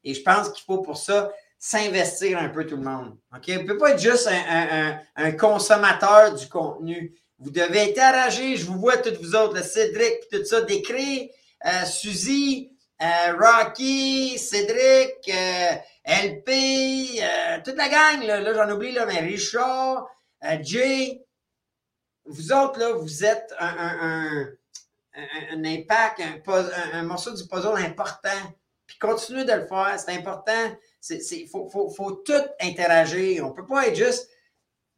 Et 0.04 0.14
je 0.14 0.22
pense 0.22 0.50
qu'il 0.50 0.64
faut 0.64 0.78
pour 0.78 0.96
ça 0.96 1.32
s'investir 1.58 2.38
un 2.38 2.48
peu 2.48 2.66
tout 2.66 2.76
le 2.76 2.82
monde. 2.82 3.16
On 3.32 3.36
ne 3.36 3.66
peut 3.66 3.78
pas 3.78 3.90
être 3.90 4.00
juste 4.00 4.28
un, 4.28 4.98
un 5.16 5.32
consommateur 5.32 6.34
du 6.34 6.48
contenu. 6.48 7.14
Vous 7.42 7.50
devez 7.50 7.90
interagir. 7.90 8.56
Je 8.56 8.64
vous 8.64 8.78
vois 8.78 8.98
toutes 8.98 9.20
vous 9.20 9.34
autres, 9.34 9.62
Cédric, 9.64 10.28
tout 10.30 10.44
ça, 10.44 10.60
d'écrire. 10.60 11.28
Euh, 11.66 11.84
Suzy, 11.84 12.72
euh, 13.00 13.36
Rocky, 13.36 14.38
Cédric, 14.38 15.28
euh, 15.28 15.74
LP, 16.04 17.20
toute 17.64 17.76
la 17.76 17.88
gang, 17.88 18.22
là, 18.24 18.54
j'en 18.54 18.70
oublie, 18.72 18.92
là, 18.92 19.06
mais 19.06 19.20
Richard, 19.20 20.08
Jay. 20.62 21.24
Vous 22.24 22.52
autres, 22.52 22.78
là, 22.78 22.92
vous 22.92 23.24
êtes 23.24 23.52
un, 23.58 24.46
un, 25.52 25.64
impact, 25.64 26.22
un, 26.92 27.02
morceau 27.02 27.32
du 27.32 27.46
puzzle 27.46 27.76
important. 27.76 28.30
Puis 28.86 28.98
continuez 28.98 29.44
de 29.44 29.52
le 29.52 29.66
faire, 29.66 29.94
c'est 29.98 30.12
important. 30.12 30.76
Il 31.10 31.48
faut, 31.48 31.68
faut, 31.68 31.90
faut, 31.90 32.12
tout 32.12 32.42
interagir. 32.60 33.44
On 33.44 33.50
ne 33.50 33.54
peut 33.54 33.66
pas 33.66 33.88
être 33.88 33.96
juste 33.96 34.28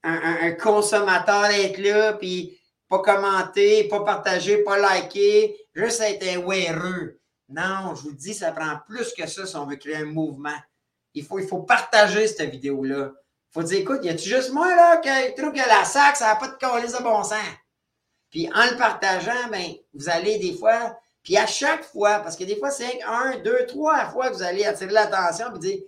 un, 0.04 0.52
consommateur, 0.52 1.46
être 1.46 1.78
là, 1.78 2.12
puis 2.12 2.60
pas 2.88 2.98
commenter, 2.98 3.88
pas 3.88 4.04
partager, 4.04 4.58
pas 4.58 4.78
liker, 4.78 5.56
juste 5.74 6.00
être 6.00 6.26
un 6.28 6.46
weareux. 6.46 7.18
Non, 7.48 7.94
je 7.94 8.02
vous 8.02 8.12
dis, 8.12 8.34
ça 8.34 8.52
prend 8.52 8.78
plus 8.88 9.12
que 9.12 9.26
ça 9.26 9.46
si 9.46 9.56
on 9.56 9.66
veut 9.66 9.76
créer 9.76 9.96
un 9.96 10.04
mouvement. 10.04 10.56
Il 11.14 11.24
faut, 11.24 11.38
il 11.38 11.46
faut 11.46 11.62
partager 11.62 12.26
cette 12.26 12.50
vidéo-là. 12.50 13.12
Il 13.12 13.52
faut 13.52 13.62
dire, 13.62 13.78
écoute, 13.78 14.04
y 14.04 14.08
a-tu 14.08 14.28
juste 14.28 14.52
moi 14.52 14.74
là 14.74 14.96
qui 14.98 15.34
trouve 15.34 15.52
que 15.52 15.68
la 15.68 15.84
sac, 15.84 16.16
ça 16.16 16.26
n'a 16.26 16.36
pas 16.36 16.48
de 16.48 16.54
colis 16.54 16.92
de 16.92 17.02
bon 17.02 17.22
sens? 17.22 17.38
Puis 18.30 18.50
en 18.52 18.64
le 18.70 18.76
partageant, 18.76 19.48
ben, 19.50 19.74
vous 19.94 20.08
allez 20.08 20.38
des 20.38 20.54
fois, 20.54 20.98
puis 21.22 21.36
à 21.36 21.46
chaque 21.46 21.84
fois, 21.84 22.18
parce 22.18 22.36
que 22.36 22.44
des 22.44 22.56
fois, 22.56 22.70
c'est 22.70 23.00
un, 23.04 23.38
deux, 23.38 23.64
trois 23.66 24.06
fois 24.10 24.28
que 24.28 24.34
vous 24.34 24.42
allez 24.42 24.64
attirer 24.64 24.92
l'attention 24.92 25.54
et 25.54 25.58
dire 25.58 25.78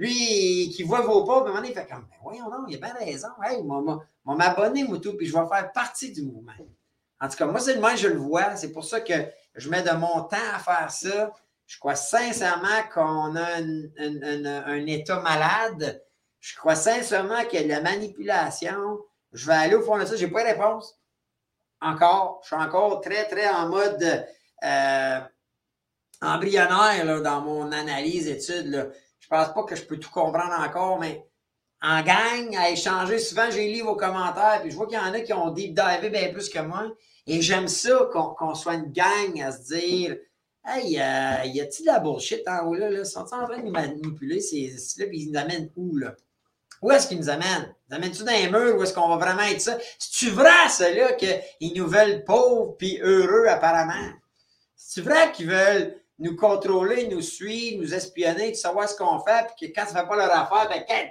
lui 0.00 0.70
qui 0.70 0.82
voit 0.82 1.02
vos 1.02 1.24
pas, 1.24 1.38
à 1.38 1.40
un 1.42 1.48
moment 1.48 1.62
il 1.62 1.74
fait 1.74 1.86
comme 1.86 2.06
ben 2.10 2.16
voyons 2.22 2.50
non, 2.50 2.64
il 2.68 2.76
a 2.76 2.78
bien 2.78 2.94
raison. 2.94 3.28
Hey, 3.44 3.62
mon 3.62 4.00
m'abonner, 4.24 4.84
moi 4.84 4.98
tout, 4.98 5.16
puis 5.16 5.26
je 5.26 5.32
vais 5.32 5.46
faire 5.46 5.72
partie 5.72 6.10
du 6.10 6.22
mouvement. 6.22 6.52
En 7.20 7.28
tout 7.28 7.36
cas, 7.36 7.46
moi, 7.46 7.60
c'est 7.60 7.74
le 7.74 7.80
moins 7.80 7.96
je 7.96 8.08
le 8.08 8.16
vois. 8.16 8.56
C'est 8.56 8.72
pour 8.72 8.84
ça 8.84 9.00
que 9.00 9.12
je 9.54 9.68
mets 9.68 9.82
de 9.82 9.90
mon 9.90 10.22
temps 10.22 10.36
à 10.54 10.58
faire 10.58 10.90
ça. 10.90 11.32
Je 11.66 11.78
crois 11.78 11.94
sincèrement 11.94 12.82
qu'on 12.94 13.36
a 13.36 13.58
un, 13.58 14.86
état 14.86 15.20
malade. 15.20 16.02
Je 16.40 16.56
crois 16.56 16.76
sincèrement 16.76 17.44
qu'il 17.44 17.60
y 17.60 17.62
a 17.62 17.64
de 17.64 17.68
la 17.68 17.82
manipulation. 17.82 19.00
Je 19.32 19.46
vais 19.46 19.52
aller 19.52 19.74
au 19.74 19.82
fond 19.82 19.98
de 19.98 20.06
ça. 20.06 20.16
Je 20.16 20.24
n'ai 20.24 20.30
pas 20.32 20.42
de 20.42 20.48
réponse 20.48 20.96
encore, 21.80 22.40
je 22.42 22.48
suis 22.48 22.56
encore 22.56 23.00
très, 23.00 23.26
très 23.26 23.48
en 23.48 23.68
mode 23.68 24.26
euh, 24.64 25.20
embryonnaire 26.20 27.22
dans 27.22 27.40
mon 27.40 27.72
analyse, 27.72 28.28
étude. 28.28 28.66
Là. 28.66 28.86
Je 29.30 29.36
pense 29.36 29.54
pas 29.54 29.62
que 29.62 29.76
je 29.76 29.84
peux 29.84 29.98
tout 29.98 30.10
comprendre 30.10 30.54
encore, 30.58 30.98
mais 30.98 31.24
en 31.82 32.02
gang, 32.02 32.56
à 32.56 32.70
échanger, 32.70 33.18
souvent 33.18 33.50
j'ai 33.50 33.72
lu 33.72 33.82
vos 33.82 33.94
commentaires, 33.94 34.60
puis 34.60 34.70
je 34.70 34.76
vois 34.76 34.86
qu'il 34.86 34.98
y 34.98 35.00
en 35.00 35.14
a 35.14 35.20
qui 35.20 35.32
ont 35.32 35.50
deep 35.50 35.74
divé 35.74 36.10
bien 36.10 36.32
plus 36.32 36.48
que 36.48 36.58
moi. 36.58 36.90
Et 37.26 37.40
j'aime 37.40 37.68
ça 37.68 38.08
qu'on 38.12 38.54
soit 38.54 38.74
une 38.74 38.92
gang 38.92 39.40
à 39.40 39.52
se 39.52 39.74
dire 39.74 40.16
Hey, 40.64 41.00
euh, 41.00 41.44
y 41.46 41.60
a-t-il 41.60 41.86
de 41.86 41.92
la 41.92 42.00
bullshit 42.00 42.46
en 42.46 42.66
haut 42.66 42.74
là? 42.74 42.90
là? 42.90 43.04
Sont 43.04 43.24
ils 43.24 43.34
en 43.34 43.46
train 43.46 43.58
de 43.58 43.62
nous 43.62 43.70
manipuler 43.70 44.40
ces 44.40 44.74
là 44.98 45.06
puis 45.06 45.22
ils 45.22 45.32
nous 45.32 45.38
amènent 45.38 45.70
où 45.76 45.96
là? 45.96 46.14
Où 46.82 46.90
est-ce 46.90 47.06
qu'ils 47.08 47.18
nous 47.18 47.30
amènent? 47.30 47.74
Nous 47.88 47.96
amènent-tu 47.96 48.24
dans 48.24 48.32
les 48.32 48.50
murs? 48.50 48.76
Où 48.76 48.82
est-ce 48.82 48.92
qu'on 48.92 49.08
va 49.08 49.16
vraiment 49.16 49.42
être 49.42 49.60
ça? 49.60 49.78
C'est-tu 49.98 50.30
vrai, 50.30 50.68
ça, 50.70 50.90
là, 50.90 51.12
qu'ils 51.12 51.74
nous 51.74 51.86
veulent 51.86 52.24
pauvres 52.24 52.74
puis 52.78 52.98
heureux, 53.02 53.46
apparemment? 53.48 54.12
C'est 54.76 55.02
vrai 55.02 55.30
qu'ils 55.32 55.48
veulent 55.48 55.99
nous 56.20 56.36
contrôler, 56.36 57.08
nous 57.08 57.22
suivre, 57.22 57.82
nous 57.82 57.94
espionner, 57.94 58.54
savoir 58.54 58.88
ce 58.88 58.96
qu'on 58.96 59.18
fait, 59.20 59.46
puis 59.56 59.68
que 59.68 59.74
quand 59.74 59.86
ça 59.86 59.94
ne 59.94 60.00
fait 60.00 60.06
pas 60.06 60.16
leur 60.16 60.30
affaire, 60.30 60.68
ben, 60.68 60.84
qu'est-ce 60.86 61.10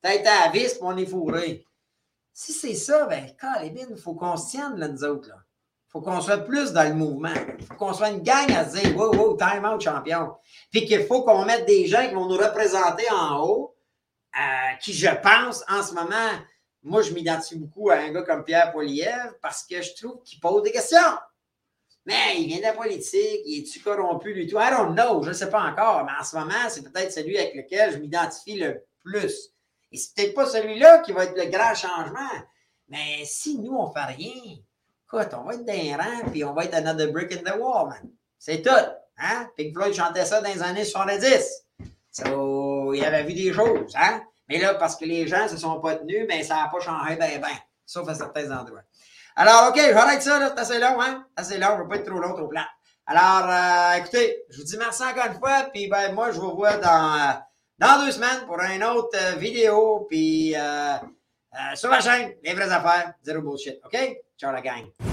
Tête 0.00 0.26
à 0.26 0.46
la 0.46 0.50
vis, 0.50 0.74
puis 0.74 0.80
on 0.82 0.96
est 0.96 1.06
fourré. 1.06 1.64
Si 2.32 2.52
c'est 2.52 2.74
ça, 2.74 3.06
ben, 3.06 3.26
il 3.62 3.96
faut 3.96 4.14
qu'on 4.14 4.36
se 4.36 4.50
tienne, 4.50 4.76
là, 4.76 4.88
nous 4.88 5.04
autres, 5.04 5.28
là. 5.28 5.36
faut 5.86 6.00
qu'on 6.00 6.20
soit 6.20 6.38
plus 6.38 6.72
dans 6.72 6.88
le 6.88 6.94
mouvement. 6.94 7.34
Il 7.58 7.66
faut 7.66 7.74
qu'on 7.74 7.92
soit 7.92 8.10
une 8.10 8.22
gang 8.22 8.50
à 8.50 8.68
se 8.68 8.78
dire, 8.78 8.96
wow, 8.96 9.14
wow, 9.14 9.36
time 9.36 9.64
out, 9.64 9.80
champion. 9.80 10.34
Puis 10.72 10.86
qu'il 10.86 11.04
faut 11.04 11.22
qu'on 11.22 11.44
mette 11.44 11.66
des 11.66 11.86
gens 11.86 12.08
qui 12.08 12.14
vont 12.14 12.26
nous 12.26 12.38
représenter 12.38 13.04
en 13.12 13.44
haut, 13.44 13.76
euh, 14.34 14.76
qui, 14.80 14.94
je 14.94 15.10
pense, 15.22 15.62
en 15.68 15.82
ce 15.82 15.92
moment, 15.92 16.32
moi, 16.82 17.02
je 17.02 17.12
m'identifie 17.12 17.56
beaucoup 17.56 17.90
à 17.90 17.96
un 17.96 18.12
gars 18.12 18.22
comme 18.22 18.44
Pierre 18.44 18.72
Poilievre 18.72 19.34
parce 19.40 19.62
que 19.64 19.80
je 19.82 19.94
trouve 19.94 20.22
qu'il 20.24 20.40
pose 20.40 20.62
des 20.62 20.72
questions. 20.72 20.98
Mais 22.04 22.40
il 22.40 22.48
vient 22.48 22.58
de 22.58 22.62
la 22.62 22.72
politique, 22.72 23.42
il 23.44 23.60
est-tu 23.60 23.80
corrompu 23.80 24.34
du 24.34 24.46
tout? 24.46 24.58
I 24.58 24.70
don't 24.70 24.94
know, 24.94 25.22
je 25.22 25.28
ne 25.28 25.34
sais 25.34 25.48
pas 25.48 25.62
encore, 25.62 26.04
mais 26.04 26.12
en 26.18 26.24
ce 26.24 26.36
moment, 26.36 26.68
c'est 26.68 26.82
peut-être 26.82 27.12
celui 27.12 27.38
avec 27.38 27.54
lequel 27.54 27.92
je 27.92 27.98
m'identifie 27.98 28.58
le 28.58 28.84
plus. 29.04 29.50
Et 29.92 29.96
c'est 29.96 30.14
peut-être 30.14 30.34
pas 30.34 30.46
celui-là 30.46 30.98
qui 30.98 31.12
va 31.12 31.24
être 31.24 31.36
le 31.36 31.50
grand 31.50 31.74
changement. 31.74 32.30
Mais 32.88 33.24
si 33.24 33.58
nous, 33.58 33.72
on 33.72 33.88
ne 33.88 33.92
fait 33.92 34.14
rien, 34.14 34.56
écoute, 35.06 35.34
on 35.38 35.44
va 35.44 35.54
être 35.54 35.64
dans 35.64 35.72
un 35.72 35.96
rang, 35.96 36.30
puis 36.30 36.44
on 36.44 36.52
va 36.52 36.64
être 36.64 36.74
another 36.74 37.12
brick 37.12 37.32
in 37.32 37.42
the 37.42 37.56
wall, 37.56 37.88
man. 37.88 38.10
C'est 38.38 38.62
tout. 38.62 38.70
Hein? 39.18 39.48
Pink 39.56 39.72
Floyd 39.74 39.94
chantait 39.94 40.24
ça 40.24 40.40
dans 40.40 40.52
les 40.52 40.62
années 40.62 40.84
70. 40.84 41.66
So, 42.10 42.92
il 42.92 43.04
avait 43.04 43.22
vu 43.22 43.34
des 43.34 43.52
choses, 43.52 43.92
hein? 43.94 44.22
Mais 44.48 44.58
là, 44.58 44.74
parce 44.74 44.96
que 44.96 45.04
les 45.04 45.26
gens 45.26 45.44
ne 45.44 45.48
se 45.48 45.56
sont 45.56 45.80
pas 45.80 45.96
tenus, 45.96 46.26
mais 46.28 46.42
ça 46.42 46.56
n'a 46.56 46.68
pas 46.68 46.80
changé 46.80 47.16
ben 47.16 47.40
ben, 47.40 47.56
sauf 47.86 48.08
à 48.08 48.14
certains 48.14 48.50
endroits. 48.50 48.82
Alors, 49.36 49.70
OK, 49.70 49.76
j'arrête 49.76 50.22
ça, 50.22 50.38
là, 50.38 50.52
c'est 50.54 50.60
assez 50.60 50.78
long, 50.78 51.00
hein? 51.00 51.26
Assez 51.36 51.58
long, 51.58 51.76
je 51.76 51.82
veux 51.82 51.88
pas 51.88 51.96
être 51.96 52.06
trop 52.06 52.18
long, 52.18 52.34
trop 52.34 52.48
plat. 52.48 52.68
Alors, 53.06 53.48
euh, 53.50 53.98
écoutez, 53.98 54.44
je 54.50 54.58
vous 54.58 54.64
dis 54.64 54.76
merci 54.76 55.02
encore 55.02 55.26
une 55.26 55.38
fois, 55.38 55.68
puis 55.72 55.88
ben 55.88 56.12
moi, 56.12 56.30
je 56.30 56.38
vous 56.38 56.54
vois 56.54 56.76
dans, 56.76 57.14
euh, 57.14 57.32
dans 57.78 58.04
deux 58.04 58.12
semaines 58.12 58.46
pour 58.46 58.60
une 58.60 58.84
autre 58.84 59.18
euh, 59.20 59.36
vidéo, 59.36 60.06
puis 60.08 60.54
sur 61.74 61.90
la 61.90 62.00
chaîne, 62.00 62.34
les 62.42 62.54
vraies 62.54 62.70
affaires, 62.70 63.14
zéro 63.22 63.42
bullshit, 63.42 63.80
OK? 63.84 63.98
Ciao 64.38 64.52
la 64.52 64.60
gang! 64.60 65.11